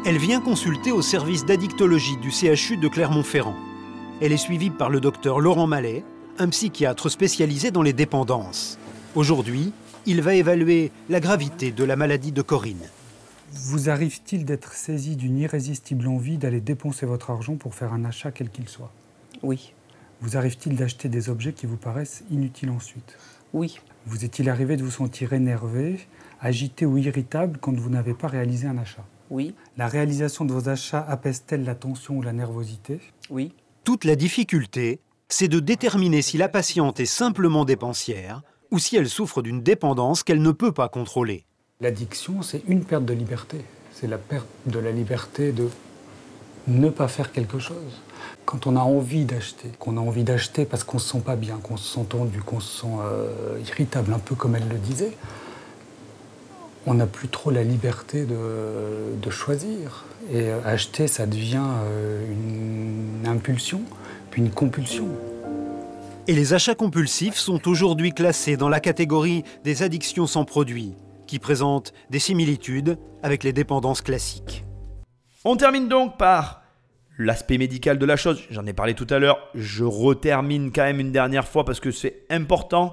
Elle 0.04 0.18
vient 0.18 0.40
consulter 0.40 0.90
au 0.90 1.00
service 1.00 1.46
d'addictologie 1.46 2.16
du 2.16 2.30
CHU 2.30 2.76
de 2.76 2.88
Clermont-Ferrand. 2.88 3.56
Elle 4.20 4.32
est 4.32 4.36
suivie 4.36 4.70
par 4.70 4.90
le 4.90 5.00
docteur 5.00 5.40
Laurent 5.40 5.68
Mallet, 5.68 6.04
un 6.38 6.48
psychiatre 6.48 7.08
spécialisé 7.08 7.70
dans 7.70 7.82
les 7.82 7.92
dépendances. 7.92 8.78
Aujourd'hui, 9.14 9.72
il 10.06 10.20
va 10.22 10.34
évaluer 10.34 10.90
la 11.08 11.20
gravité 11.20 11.70
de 11.70 11.84
la 11.84 11.94
maladie 11.94 12.32
de 12.32 12.42
Corinne. 12.42 12.88
Vous 13.54 13.90
arrive-t-il 13.90 14.46
d'être 14.46 14.72
saisi 14.72 15.14
d'une 15.14 15.38
irrésistible 15.38 16.08
envie 16.08 16.38
d'aller 16.38 16.60
dépenser 16.60 17.04
votre 17.04 17.30
argent 17.30 17.56
pour 17.56 17.74
faire 17.74 17.92
un 17.92 18.04
achat 18.04 18.30
quel 18.30 18.48
qu'il 18.48 18.66
soit? 18.66 18.90
Oui. 19.42 19.74
Vous 20.22 20.38
arrive-t-il 20.38 20.74
d'acheter 20.74 21.10
des 21.10 21.28
objets 21.28 21.52
qui 21.52 21.66
vous 21.66 21.76
paraissent 21.76 22.24
inutiles 22.30 22.70
ensuite? 22.70 23.18
Oui. 23.52 23.78
Vous 24.06 24.24
est-il 24.24 24.48
arrivé 24.48 24.78
de 24.78 24.82
vous 24.82 24.90
sentir 24.90 25.34
énervé, 25.34 26.00
agité 26.40 26.86
ou 26.86 26.96
irritable 26.96 27.58
quand 27.60 27.76
vous 27.76 27.90
n'avez 27.90 28.14
pas 28.14 28.28
réalisé 28.28 28.66
un 28.66 28.78
achat? 28.78 29.04
Oui. 29.28 29.54
La 29.76 29.86
réalisation 29.86 30.46
de 30.46 30.52
vos 30.54 30.70
achats 30.70 31.04
apaise-t-elle 31.06 31.64
la 31.64 31.74
tension 31.74 32.16
ou 32.16 32.22
la 32.22 32.32
nervosité? 32.32 33.00
Oui. 33.28 33.52
Toute 33.84 34.04
la 34.04 34.16
difficulté, 34.16 35.00
c'est 35.28 35.48
de 35.48 35.60
déterminer 35.60 36.22
si 36.22 36.38
la 36.38 36.48
patiente 36.48 37.00
est 37.00 37.06
simplement 37.06 37.66
dépensière 37.66 38.42
ou 38.70 38.78
si 38.78 38.96
elle 38.96 39.08
souffre 39.08 39.42
d'une 39.42 39.62
dépendance 39.62 40.22
qu'elle 40.22 40.40
ne 40.40 40.52
peut 40.52 40.72
pas 40.72 40.88
contrôler. 40.88 41.44
L'addiction, 41.82 42.42
c'est 42.42 42.62
une 42.68 42.84
perte 42.84 43.04
de 43.04 43.12
liberté. 43.12 43.58
C'est 43.92 44.06
la 44.06 44.16
perte 44.16 44.46
de 44.66 44.78
la 44.78 44.92
liberté 44.92 45.50
de 45.50 45.68
ne 46.68 46.88
pas 46.88 47.08
faire 47.08 47.32
quelque 47.32 47.58
chose. 47.58 48.00
Quand 48.44 48.68
on 48.68 48.76
a 48.76 48.80
envie 48.80 49.24
d'acheter, 49.24 49.68
qu'on 49.80 49.96
a 49.96 50.00
envie 50.00 50.22
d'acheter 50.22 50.64
parce 50.64 50.84
qu'on 50.84 51.00
se 51.00 51.10
sent 51.10 51.22
pas 51.26 51.34
bien, 51.34 51.58
qu'on 51.60 51.76
se 51.76 51.92
sent 51.92 52.06
tendu, 52.08 52.38
qu'on 52.38 52.60
se 52.60 52.82
sent 52.82 52.94
euh, 53.02 53.58
irritable, 53.66 54.12
un 54.12 54.20
peu 54.20 54.36
comme 54.36 54.54
elle 54.54 54.68
le 54.68 54.76
disait, 54.76 55.10
on 56.86 56.94
n'a 56.94 57.06
plus 57.06 57.26
trop 57.26 57.50
la 57.50 57.64
liberté 57.64 58.26
de, 58.26 59.30
choisir. 59.30 60.04
Et 60.30 60.50
euh, 60.50 60.60
acheter, 60.64 61.08
ça 61.08 61.26
devient 61.26 61.66
euh, 61.66 62.24
une 62.30 63.26
impulsion, 63.26 63.82
puis 64.30 64.40
une 64.40 64.50
compulsion. 64.50 65.08
Et 66.28 66.34
les 66.34 66.54
achats 66.54 66.76
compulsifs 66.76 67.34
sont 67.34 67.66
aujourd'hui 67.66 68.12
classés 68.12 68.56
dans 68.56 68.68
la 68.68 68.78
catégorie 68.78 69.42
des 69.64 69.82
addictions 69.82 70.28
sans 70.28 70.44
produit, 70.44 70.94
qui 71.32 71.38
présentent 71.38 71.94
des 72.10 72.18
similitudes 72.18 72.98
avec 73.22 73.42
les 73.42 73.54
dépendances 73.54 74.02
classiques. 74.02 74.64
On 75.46 75.56
termine 75.56 75.88
donc 75.88 76.18
par 76.18 76.62
l'aspect 77.16 77.56
médical 77.56 77.98
de 77.98 78.04
la 78.04 78.16
chose. 78.16 78.42
J'en 78.50 78.66
ai 78.66 78.74
parlé 78.74 78.92
tout 78.92 79.06
à 79.08 79.18
l'heure. 79.18 79.38
Je 79.54 79.82
retermine 79.82 80.70
quand 80.72 80.82
même 80.82 81.00
une 81.00 81.10
dernière 81.10 81.48
fois 81.48 81.64
parce 81.64 81.80
que 81.80 81.90
c'est 81.90 82.26
important. 82.28 82.92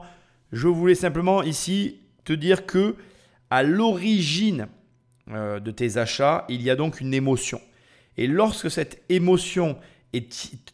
Je 0.54 0.70
voulais 0.70 0.96
simplement 0.96 1.44
ici 1.44 2.00
te 2.24 2.32
dire 2.32 2.66
que 2.66 2.96
à 3.50 3.62
l'origine 3.62 4.70
euh, 5.32 5.60
de 5.60 5.72
tes 5.72 5.98
achats, 5.98 6.46
il 6.48 6.62
y 6.62 6.70
a 6.70 6.78
donc 6.78 7.02
une 7.02 7.14
émotion. 7.14 7.60
Et 8.16 8.26
lorsque 8.26 8.72
cette 8.72 9.04
émotion 9.10 9.78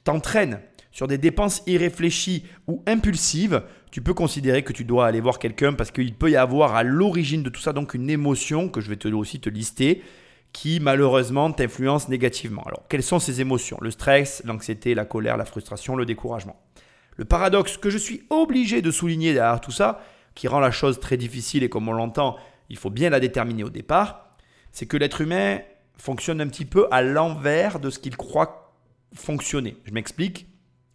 t'entraîne 0.04 0.60
sur 0.91 1.08
des 1.08 1.18
dépenses 1.18 1.63
irréfléchies 1.66 2.43
ou 2.68 2.84
impulsives, 2.86 3.63
tu 3.96 4.02
peux 4.02 4.14
considérer 4.14 4.62
que 4.62 4.74
tu 4.74 4.84
dois 4.84 5.08
aller 5.08 5.22
voir 5.22 5.39
quelqu'un 5.39 5.72
parce 5.72 5.89
qu'il 5.89 6.14
peut 6.16 6.30
y 6.30 6.36
avoir 6.36 6.76
à 6.76 6.84
l'origine 6.84 7.43
de 7.43 7.50
tout 7.50 7.62
ça 7.62 7.72
donc 7.72 7.93
une 7.93 8.10
émotion 8.10 8.68
que 8.68 8.82
je 8.82 8.89
vais 8.89 8.98
te, 8.98 9.08
aussi 9.08 9.39
te 9.39 9.48
lister 9.48 10.04
qui 10.52 10.82
malheureusement 10.82 11.50
t'influence 11.54 12.10
négativement. 12.10 12.64
Alors, 12.64 12.84
quelles 12.89 13.04
sont 13.04 13.20
ces 13.20 13.39
émotions? 13.39 13.78
Le 13.80 13.91
stress, 13.91 14.41
l'anxiété, 14.43 14.96
la 14.96 15.06
colère, 15.06 15.38
la 15.38 15.46
frustration, 15.46 15.96
le 15.96 16.06
découragement. 16.06 16.58
Le 17.16 17.24
paradoxe 17.24 17.78
que 17.78 17.89
je 17.89 17.98
suis 17.98 18.24
obligé 18.30 18.82
de 18.82 18.91
souligner 18.91 19.34
derrière 19.34 19.62
tout 19.62 19.72
ça, 19.72 20.02
qui 20.34 20.50
rend 20.50 20.60
la 20.60 20.72
chose 20.72 21.00
très 21.00 21.16
difficile 21.16 21.64
et 21.64 21.70
comme 21.70 21.88
on 21.88 21.93
l'entend, 21.93 22.36
il 22.68 22.76
faut 22.76 22.89
bien 22.89 23.10
la 23.10 23.22
déterminer 23.22 23.64
au 23.64 23.70
départ, 23.70 24.36
c'est 24.74 24.88
que 24.88 24.98
l'être 24.98 25.22
humain 25.22 25.60
fonctionne 25.96 26.41
un 26.41 26.50
petit 26.50 26.66
peu 26.66 26.89
à 26.91 27.02
l'envers 27.02 27.80
de 27.80 27.89
ce 27.89 28.00
qu'il 28.00 28.18
croit 28.18 28.74
fonctionner. 29.14 29.78
Je 29.86 29.93
m'explique. 29.93 30.48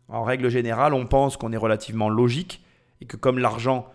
En 0.09 0.23
règle 0.23 0.51
générale, 0.51 0.93
on 0.93 1.07
pense 1.07 1.39
qu'on 1.39 1.55
est 1.55 1.57
relativement 1.57 2.11
logique 2.11 2.63
et 3.01 3.07
que 3.07 3.17
comme 3.17 3.39
l'argent 3.39 3.87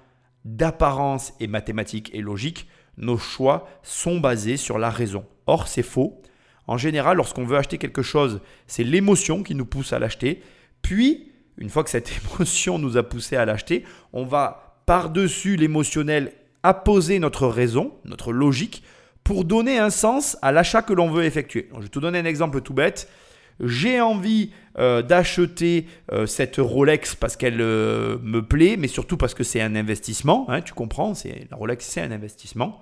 d'apparence 0.43 1.33
est 1.39 1.47
mathématique 1.47 2.11
et 2.13 2.21
logique, 2.21 2.67
nos 2.97 3.17
choix 3.17 3.67
sont 3.83 4.19
basés 4.19 4.57
sur 4.57 4.77
la 4.77 4.89
raison. 4.89 5.25
Or, 5.47 5.67
c'est 5.67 5.83
faux. 5.83 6.21
En 6.67 6.77
général, 6.77 7.17
lorsqu'on 7.17 7.45
veut 7.45 7.57
acheter 7.57 7.77
quelque 7.77 8.01
chose, 8.01 8.41
c'est 8.67 8.83
l'émotion 8.83 9.43
qui 9.43 9.55
nous 9.55 9.65
pousse 9.65 9.93
à 9.93 9.99
l'acheter. 9.99 10.41
Puis, 10.81 11.31
une 11.57 11.69
fois 11.69 11.83
que 11.83 11.89
cette 11.89 12.11
émotion 12.35 12.79
nous 12.79 12.97
a 12.97 13.03
poussé 13.03 13.35
à 13.35 13.45
l'acheter, 13.45 13.83
on 14.13 14.25
va 14.25 14.81
par-dessus 14.85 15.55
l'émotionnel 15.55 16.31
apposer 16.63 17.19
notre 17.19 17.47
raison, 17.47 17.93
notre 18.05 18.31
logique, 18.31 18.83
pour 19.23 19.45
donner 19.45 19.79
un 19.79 19.89
sens 19.89 20.37
à 20.41 20.51
l'achat 20.51 20.81
que 20.81 20.93
l'on 20.93 21.09
veut 21.09 21.25
effectuer. 21.25 21.69
je 21.75 21.81
vais 21.81 21.89
te 21.89 21.99
donner 21.99 22.19
un 22.19 22.25
exemple 22.25 22.61
tout 22.61 22.73
bête. 22.73 23.09
J'ai 23.59 24.01
envie 24.01 24.51
euh, 24.77 25.01
d'acheter 25.01 25.87
euh, 26.11 26.25
cette 26.25 26.57
Rolex 26.57 27.15
parce 27.15 27.37
qu'elle 27.37 27.61
euh, 27.61 28.17
me 28.21 28.41
plaît, 28.41 28.75
mais 28.77 28.87
surtout 28.87 29.15
parce 29.15 29.33
que 29.33 29.43
c'est 29.43 29.61
un 29.61 29.75
investissement. 29.75 30.45
Hein, 30.49 30.61
tu 30.61 30.73
comprends, 30.73 31.13
c'est 31.13 31.47
la 31.49 31.55
Rolex, 31.55 31.85
c'est 31.85 32.01
un 32.01 32.11
investissement. 32.11 32.81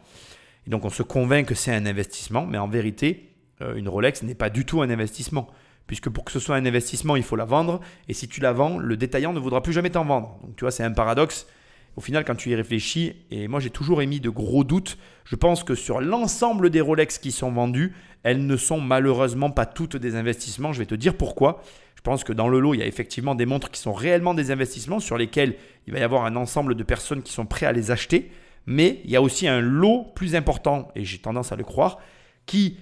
Et 0.65 0.71
donc 0.71 0.85
on 0.85 0.89
se 0.89 1.03
convainc 1.03 1.47
que 1.47 1.55
c'est 1.55 1.73
un 1.73 1.85
investissement, 1.85 2.45
mais 2.45 2.57
en 2.57 2.67
vérité, 2.67 3.29
une 3.75 3.87
Rolex 3.87 4.23
n'est 4.23 4.35
pas 4.35 4.49
du 4.49 4.65
tout 4.65 4.81
un 4.81 4.89
investissement. 4.89 5.47
Puisque 5.87 6.09
pour 6.09 6.23
que 6.23 6.31
ce 6.31 6.39
soit 6.39 6.55
un 6.55 6.65
investissement, 6.65 7.15
il 7.15 7.23
faut 7.23 7.35
la 7.35 7.45
vendre. 7.45 7.81
Et 8.07 8.13
si 8.13 8.27
tu 8.27 8.41
la 8.41 8.53
vends, 8.53 8.77
le 8.77 8.97
détaillant 8.97 9.33
ne 9.33 9.39
voudra 9.39 9.61
plus 9.61 9.73
jamais 9.73 9.89
t'en 9.89 10.05
vendre. 10.05 10.39
Donc 10.41 10.55
tu 10.55 10.63
vois, 10.63 10.71
c'est 10.71 10.83
un 10.83 10.91
paradoxe. 10.91 11.45
Au 11.95 12.01
final, 12.01 12.25
quand 12.25 12.35
tu 12.35 12.49
y 12.49 12.55
réfléchis, 12.55 13.13
et 13.29 13.47
moi 13.47 13.59
j'ai 13.59 13.69
toujours 13.69 14.01
émis 14.01 14.19
de 14.19 14.29
gros 14.29 14.63
doutes, 14.63 14.97
je 15.25 15.35
pense 15.35 15.63
que 15.63 15.75
sur 15.75 16.01
l'ensemble 16.01 16.69
des 16.69 16.81
Rolex 16.81 17.19
qui 17.19 17.31
sont 17.31 17.51
vendus, 17.51 17.93
elles 18.23 18.45
ne 18.45 18.57
sont 18.57 18.81
malheureusement 18.81 19.51
pas 19.51 19.65
toutes 19.65 19.95
des 19.97 20.15
investissements. 20.15 20.73
Je 20.73 20.79
vais 20.79 20.85
te 20.85 20.95
dire 20.95 21.15
pourquoi. 21.15 21.61
Je 21.95 22.01
pense 22.01 22.23
que 22.23 22.33
dans 22.33 22.47
le 22.47 22.59
lot, 22.59 22.73
il 22.73 22.79
y 22.79 22.83
a 22.83 22.87
effectivement 22.87 23.35
des 23.35 23.45
montres 23.45 23.69
qui 23.69 23.79
sont 23.79 23.93
réellement 23.93 24.33
des 24.33 24.51
investissements 24.51 24.99
sur 24.99 25.17
lesquels 25.17 25.55
il 25.87 25.93
va 25.93 25.99
y 25.99 26.03
avoir 26.03 26.25
un 26.25 26.35
ensemble 26.35 26.75
de 26.75 26.83
personnes 26.83 27.21
qui 27.21 27.31
sont 27.31 27.45
prêtes 27.45 27.69
à 27.69 27.71
les 27.71 27.91
acheter. 27.91 28.31
Mais 28.65 29.01
il 29.03 29.11
y 29.11 29.15
a 29.15 29.21
aussi 29.21 29.47
un 29.47 29.59
lot 29.59 30.05
plus 30.15 30.35
important, 30.35 30.89
et 30.95 31.05
j'ai 31.05 31.19
tendance 31.19 31.51
à 31.51 31.55
le 31.55 31.63
croire, 31.63 31.99
qui 32.45 32.77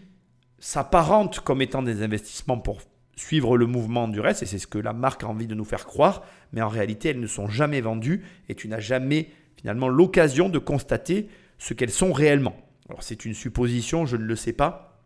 s'apparente 0.60 1.40
comme 1.40 1.62
étant 1.62 1.82
des 1.82 2.04
investissements 2.04 2.58
pour 2.58 2.82
suivre 3.22 3.56
le 3.56 3.68
mouvement 3.68 4.08
du 4.08 4.20
reste, 4.20 4.44
et 4.44 4.46
c'est 4.46 4.58
ce 4.58 4.68
que 4.68 4.80
la 4.80 4.94
marque 4.94 5.24
a 5.24 5.28
envie 5.28 5.48
de 5.48 5.54
nous 5.54 5.64
faire 5.64 5.86
croire, 5.86 6.24
mais 6.54 6.62
en 6.62 6.68
réalité, 6.68 7.10
elles 7.10 7.20
ne 7.20 7.28
sont 7.28 7.48
jamais 7.48 7.80
vendues, 7.80 8.24
et 8.50 8.56
tu 8.56 8.68
n'as 8.68 8.80
jamais 8.80 9.30
finalement 9.58 9.90
l'occasion 9.90 10.50
de 10.50 10.58
constater 10.58 11.30
ce 11.60 11.74
qu'elles 11.74 11.92
sont 11.92 12.14
réellement. 12.14 12.56
Alors 12.90 13.04
c'est 13.04 13.24
une 13.24 13.36
supposition, 13.36 14.06
je 14.06 14.18
ne 14.18 14.24
le 14.24 14.36
sais 14.36 14.54
pas. 14.54 15.04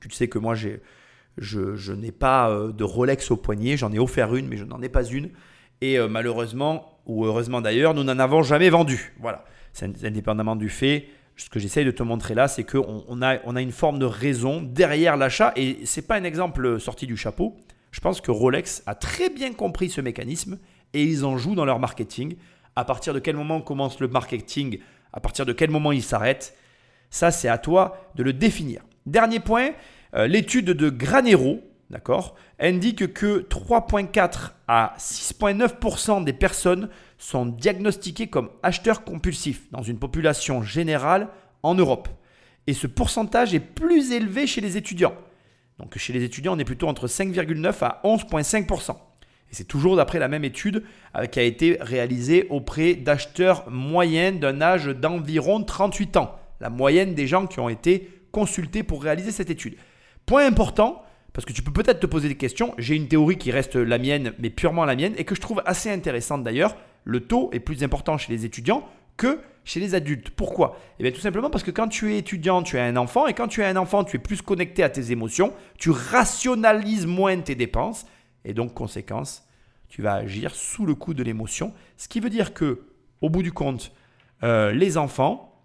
Tu 0.00 0.10
sais 0.10 0.28
que 0.28 0.38
moi, 0.38 0.54
j'ai, 0.54 0.82
je, 1.38 1.92
n'ai 1.92 2.12
pas 2.12 2.50
euh, 2.50 2.70
de 2.70 2.84
Rolex 2.84 3.30
au 3.30 3.36
poignet, 3.36 3.78
j'en 3.78 3.92
ai 3.92 3.98
offert 3.98 4.34
une, 4.34 4.46
mais 4.46 4.58
je 4.58 4.64
n'en 4.64 4.82
ai 4.82 4.90
pas 4.90 5.04
une. 5.04 5.30
Et 5.80 5.98
euh, 5.98 6.06
malheureusement, 6.06 7.00
ou 7.06 7.24
heureusement 7.24 7.62
d'ailleurs, 7.62 7.94
nous 7.94 8.04
n'en 8.04 8.18
avons 8.18 8.42
jamais 8.42 8.68
vendu. 8.68 9.14
Voilà, 9.20 9.44
c'est 9.72 10.04
indépendamment 10.04 10.56
du 10.56 10.68
fait 10.68 11.08
ce 11.36 11.50
que 11.50 11.58
j'essaye 11.58 11.84
de 11.84 11.90
te 11.90 12.02
montrer 12.02 12.34
là, 12.34 12.48
c'est 12.48 12.64
qu'on 12.64 13.04
on 13.08 13.22
a, 13.22 13.38
on 13.44 13.56
a 13.56 13.62
une 13.62 13.72
forme 13.72 13.98
de 13.98 14.06
raison 14.06 14.62
derrière 14.62 15.16
l'achat. 15.16 15.52
Et 15.56 15.84
ce 15.84 16.00
n'est 16.00 16.06
pas 16.06 16.16
un 16.16 16.24
exemple 16.24 16.78
sorti 16.78 17.06
du 17.06 17.16
chapeau. 17.16 17.56
Je 17.90 18.00
pense 18.00 18.20
que 18.20 18.30
Rolex 18.30 18.82
a 18.86 18.94
très 18.94 19.30
bien 19.30 19.52
compris 19.52 19.90
ce 19.90 20.00
mécanisme 20.00 20.58
et 20.92 21.02
ils 21.02 21.24
en 21.24 21.36
jouent 21.36 21.54
dans 21.54 21.64
leur 21.64 21.78
marketing. 21.78 22.36
À 22.76 22.84
partir 22.84 23.14
de 23.14 23.18
quel 23.18 23.36
moment 23.36 23.60
commence 23.60 24.00
le 24.00 24.08
marketing? 24.08 24.78
À 25.12 25.20
partir 25.20 25.46
de 25.46 25.52
quel 25.52 25.70
moment 25.70 25.92
il 25.92 26.02
s'arrête? 26.02 26.56
Ça, 27.10 27.30
c'est 27.30 27.48
à 27.48 27.58
toi 27.58 28.10
de 28.16 28.22
le 28.22 28.32
définir. 28.32 28.82
Dernier 29.06 29.38
point, 29.38 29.70
euh, 30.14 30.26
l'étude 30.26 30.66
de 30.66 30.90
Granero, 30.90 31.60
d'accord, 31.90 32.34
indique 32.58 33.12
que 33.12 33.46
3,4 33.48 34.52
à 34.66 34.94
6,9% 34.98 36.24
des 36.24 36.32
personnes 36.32 36.88
sont 37.24 37.46
diagnostiqués 37.46 38.26
comme 38.26 38.50
acheteurs 38.62 39.02
compulsifs 39.02 39.62
dans 39.70 39.82
une 39.82 39.98
population 39.98 40.62
générale 40.62 41.28
en 41.62 41.74
Europe. 41.74 42.08
Et 42.66 42.74
ce 42.74 42.86
pourcentage 42.86 43.54
est 43.54 43.60
plus 43.60 44.12
élevé 44.12 44.46
chez 44.46 44.60
les 44.60 44.76
étudiants. 44.76 45.14
Donc 45.78 45.96
chez 45.96 46.12
les 46.12 46.22
étudiants, 46.22 46.54
on 46.54 46.58
est 46.58 46.64
plutôt 46.64 46.86
entre 46.86 47.06
5,9 47.08 47.82
à 47.82 48.02
11,5%. 48.04 48.90
Et 48.90 48.96
c'est 49.52 49.64
toujours 49.64 49.96
d'après 49.96 50.18
la 50.18 50.28
même 50.28 50.44
étude 50.44 50.84
euh, 51.16 51.24
qui 51.24 51.40
a 51.40 51.44
été 51.44 51.78
réalisée 51.80 52.46
auprès 52.50 52.94
d'acheteurs 52.94 53.70
moyens 53.70 54.38
d'un 54.38 54.60
âge 54.60 54.86
d'environ 54.86 55.62
38 55.62 56.18
ans. 56.18 56.38
La 56.60 56.68
moyenne 56.68 57.14
des 57.14 57.26
gens 57.26 57.46
qui 57.46 57.58
ont 57.58 57.70
été 57.70 58.10
consultés 58.32 58.82
pour 58.82 59.02
réaliser 59.02 59.30
cette 59.30 59.50
étude. 59.50 59.76
Point 60.26 60.46
important, 60.46 61.02
parce 61.32 61.46
que 61.46 61.54
tu 61.54 61.62
peux 61.62 61.72
peut-être 61.72 62.00
te 62.00 62.06
poser 62.06 62.28
des 62.28 62.36
questions. 62.36 62.74
J'ai 62.76 62.96
une 62.96 63.08
théorie 63.08 63.38
qui 63.38 63.50
reste 63.50 63.76
la 63.76 63.96
mienne, 63.96 64.34
mais 64.38 64.50
purement 64.50 64.84
la 64.84 64.94
mienne, 64.94 65.14
et 65.16 65.24
que 65.24 65.34
je 65.34 65.40
trouve 65.40 65.62
assez 65.64 65.90
intéressante 65.90 66.44
d'ailleurs. 66.44 66.76
Le 67.04 67.20
taux 67.20 67.50
est 67.52 67.60
plus 67.60 67.82
important 67.82 68.18
chez 68.18 68.32
les 68.32 68.44
étudiants 68.44 68.88
que 69.16 69.40
chez 69.64 69.80
les 69.80 69.94
adultes. 69.94 70.30
Pourquoi? 70.30 70.78
Eh 70.98 71.02
bien 71.02 71.12
tout 71.12 71.20
simplement 71.20 71.50
parce 71.50 71.64
que 71.64 71.70
quand 71.70 71.88
tu 71.88 72.12
es 72.12 72.18
étudiant, 72.18 72.62
tu 72.62 72.78
as 72.78 72.84
un 72.84 72.96
enfant, 72.96 73.26
et 73.26 73.34
quand 73.34 73.48
tu 73.48 73.62
as 73.62 73.68
un 73.68 73.76
enfant, 73.76 74.04
tu 74.04 74.16
es 74.16 74.18
plus 74.18 74.42
connecté 74.42 74.82
à 74.82 74.90
tes 74.90 75.10
émotions, 75.10 75.52
tu 75.78 75.90
rationalises 75.90 77.06
moins 77.06 77.38
tes 77.40 77.54
dépenses, 77.54 78.06
et 78.44 78.52
donc 78.52 78.74
conséquence, 78.74 79.46
tu 79.88 80.02
vas 80.02 80.14
agir 80.14 80.54
sous 80.54 80.84
le 80.84 80.94
coup 80.94 81.14
de 81.14 81.22
l'émotion. 81.22 81.72
Ce 81.96 82.08
qui 82.08 82.20
veut 82.20 82.30
dire 82.30 82.52
que, 82.52 82.86
au 83.20 83.30
bout 83.30 83.42
du 83.42 83.52
compte, 83.52 83.92
euh, 84.42 84.72
les 84.72 84.98
enfants, 84.98 85.62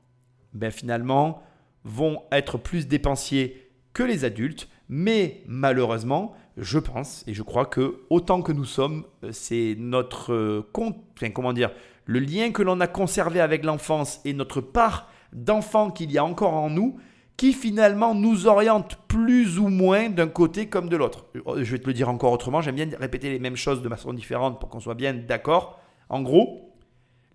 ben, 0.54 0.72
finalement, 0.72 1.44
vont 1.84 2.24
être 2.32 2.58
plus 2.58 2.88
dépensiers 2.88 3.72
que 3.94 4.04
les 4.04 4.24
adultes, 4.24 4.70
mais 4.88 5.44
malheureusement, 5.46 6.36
je 6.62 6.80
pense 6.80 7.24
et 7.28 7.34
je 7.34 7.44
crois 7.44 7.66
que 7.66 8.02
autant 8.10 8.42
que 8.42 8.52
nous 8.52 8.66
sommes, 8.66 9.06
euh, 9.24 9.30
c'est 9.32 9.76
notre 9.78 10.34
euh, 10.34 10.70
compte, 10.74 10.98
comment 11.34 11.54
dire, 11.54 11.72
le 12.06 12.20
lien 12.20 12.52
que 12.52 12.62
l'on 12.62 12.80
a 12.82 12.88
conservé 12.88 13.40
avec 13.40 13.64
l'enfance 13.64 14.20
et 14.26 14.34
notre 14.34 14.62
part 14.62 15.10
d'enfant 15.34 15.92
qu'il 15.92 16.12
y 16.12 16.18
a 16.18 16.26
encore 16.26 16.54
en 16.54 16.70
nous 16.70 16.98
qui 17.38 17.54
finalement 17.54 18.16
nous 18.16 18.48
oriente 18.48 18.98
plus 19.08 19.60
ou 19.60 19.70
moins 19.70 20.10
d'un 20.10 20.28
côté 20.28 20.68
comme 20.68 20.90
de 20.90 20.98
l'autre. 20.98 21.26
Euh, 21.48 21.64
je 21.64 21.72
vais 21.72 21.80
te 21.80 21.88
le 21.88 21.94
dire 21.94 22.10
encore 22.10 22.34
autrement, 22.34 22.62
j'aime 22.62 22.76
bien 22.76 22.90
répéter 23.00 23.30
les 23.30 23.40
mêmes 23.40 23.56
choses 23.56 23.82
de 23.82 23.90
façon 23.90 24.14
différente 24.14 24.60
pour 24.60 24.70
qu'on 24.70 24.82
soit 24.82 24.96
bien 24.96 25.14
d'accord. 25.14 25.80
En 26.10 26.22
gros, 26.22 26.76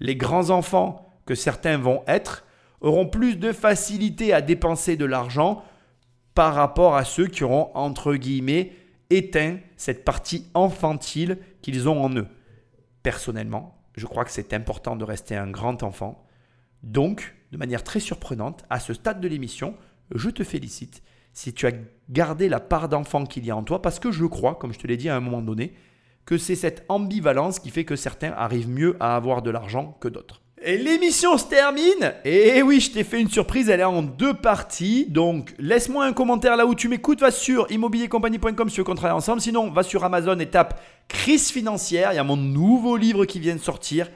les 0.01 0.17
grands 0.17 0.51
enfants 0.51 1.09
que 1.25 1.35
certains 1.35 1.79
vont 1.79 2.03
être 2.07 2.45
auront 2.81 3.07
plus 3.07 3.37
de 3.37 3.53
facilité 3.53 4.35
à 4.35 4.43
dépenser 4.43 4.97
de 4.97 5.07
l'argent 5.07 5.65
par 6.35 6.55
rapport 6.55 6.97
à 6.97 7.05
ceux 7.05 7.27
qui 7.27 7.45
auront, 7.45 7.71
entre 7.75 8.15
guillemets, 8.17 8.73
éteint 9.17 9.59
cette 9.77 10.05
partie 10.05 10.47
infantile 10.55 11.39
qu'ils 11.63 11.89
ont 11.89 12.03
en 12.03 12.15
eux. 12.17 12.27
Personnellement, 13.03 13.79
je 13.97 14.07
crois 14.07 14.25
que 14.25 14.31
c'est 14.31 14.53
important 14.53 14.97
de 14.97 15.05
rester 15.05 15.37
un 15.37 15.51
grand 15.51 15.83
enfant. 15.83 16.27
Donc, 16.83 17.35
de 17.53 17.59
manière 17.59 17.85
très 17.85 18.01
surprenante, 18.01 18.65
à 18.71 18.81
ce 18.81 18.95
stade 18.95 19.21
de 19.21 19.29
l'émission, 19.29 19.77
je 20.15 20.31
te 20.31 20.45
félicite 20.45 21.03
si 21.33 21.53
tu 21.53 21.67
as 21.67 21.73
gardé 22.11 22.49
la 22.49 22.61
part 22.61 22.89
d'enfant 22.89 23.25
qu'il 23.25 23.45
y 23.45 23.51
a 23.51 23.57
en 23.57 23.65
toi, 23.65 23.83
parce 23.83 23.99
que 23.99 24.13
je 24.13 24.25
crois, 24.25 24.55
comme 24.55 24.73
je 24.73 24.79
te 24.79 24.87
l'ai 24.87 24.97
dit 24.97 25.09
à 25.09 25.17
un 25.17 25.21
moment 25.21 25.43
donné, 25.43 25.75
que 26.25 26.39
c'est 26.39 26.55
cette 26.55 26.85
ambivalence 26.89 27.59
qui 27.59 27.71
fait 27.71 27.85
que 27.85 27.97
certains 27.97 28.33
arrivent 28.33 28.69
mieux 28.69 28.97
à 29.01 29.17
avoir 29.17 29.43
de 29.43 29.51
l'argent 29.51 29.97
que 30.01 30.09
d'autres. 30.09 30.44
Et 30.67 30.79
l'émission 30.79 31.37
se 31.37 31.45
termine. 31.45 32.15
Et 32.25 32.63
oui, 32.63 32.81
je 32.81 32.91
t'ai 32.91 33.05
fait 33.05 33.21
une 33.21 33.29
surprise, 33.29 33.69
elle 33.69 33.81
est 33.81 33.85
en 33.85 34.01
deux 34.01 34.33
parties. 34.33 35.05
Donc, 35.11 35.55
laisse-moi 35.59 36.07
un 36.07 36.15
commentaire 36.15 36.57
là 36.57 36.65
où 36.65 36.75
tu 36.75 36.89
m'écoutes. 36.89 37.21
Va 37.21 37.31
sur 37.31 37.71
immobiliercompagnie.com 37.71 38.71
si 38.71 38.75
tu 38.75 38.81
veux 38.81 38.85
qu'on 38.85 38.95
travaille 38.95 39.15
ensemble. 39.15 39.43
Sinon, 39.43 39.71
va 39.71 39.83
sur 39.83 40.05
Amazon 40.05 40.39
et 40.39 40.47
tape 40.47 40.81
crise 41.07 41.51
financière. 41.51 42.15
Il 42.15 42.17
y 42.17 42.19
a 42.19 42.25
mon 42.25 42.39
nouveau 42.39 42.97
livre 42.97 43.27
qui 43.27 43.41
vient 43.41 43.55
de 43.55 43.61
sortir. 43.61 44.09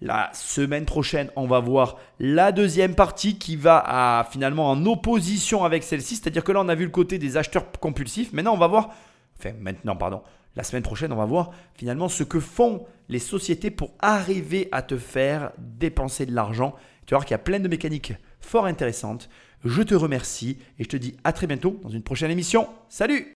La 0.00 0.30
semaine 0.34 0.84
prochaine, 0.84 1.30
on 1.34 1.48
va 1.48 1.58
voir 1.58 1.96
la 2.20 2.52
deuxième 2.52 2.94
partie 2.94 3.36
qui 3.36 3.56
va 3.56 4.24
finalement 4.30 4.70
en 4.70 4.86
opposition 4.86 5.64
avec 5.64 5.82
celle-ci. 5.82 6.14
C'est-à-dire 6.14 6.44
que 6.44 6.52
là, 6.52 6.60
on 6.60 6.68
a 6.68 6.76
vu 6.76 6.84
le 6.84 6.92
côté 6.92 7.18
des 7.18 7.36
acheteurs 7.36 7.72
compulsifs. 7.80 8.32
Maintenant, 8.32 8.54
on 8.54 8.58
va 8.58 8.68
voir. 8.68 8.90
Enfin, 9.36 9.50
maintenant, 9.58 9.96
pardon. 9.96 10.22
La 10.54 10.62
semaine 10.62 10.82
prochaine, 10.84 11.12
on 11.12 11.16
va 11.16 11.24
voir 11.24 11.50
finalement 11.74 12.08
ce 12.08 12.22
que 12.22 12.38
font 12.38 12.86
les 13.12 13.18
sociétés 13.18 13.70
pour 13.70 13.92
arriver 14.00 14.68
à 14.72 14.80
te 14.82 14.96
faire 14.96 15.52
dépenser 15.58 16.24
de 16.24 16.34
l'argent. 16.34 16.74
Tu 17.06 17.12
vas 17.12 17.18
voir 17.18 17.26
qu'il 17.26 17.34
y 17.34 17.36
a 17.36 17.38
plein 17.38 17.60
de 17.60 17.68
mécaniques 17.68 18.14
fort 18.40 18.64
intéressantes. 18.64 19.28
Je 19.64 19.82
te 19.82 19.94
remercie 19.94 20.58
et 20.78 20.84
je 20.84 20.88
te 20.88 20.96
dis 20.96 21.14
à 21.22 21.32
très 21.32 21.46
bientôt 21.46 21.78
dans 21.82 21.90
une 21.90 22.02
prochaine 22.02 22.30
émission. 22.30 22.66
Salut 22.88 23.28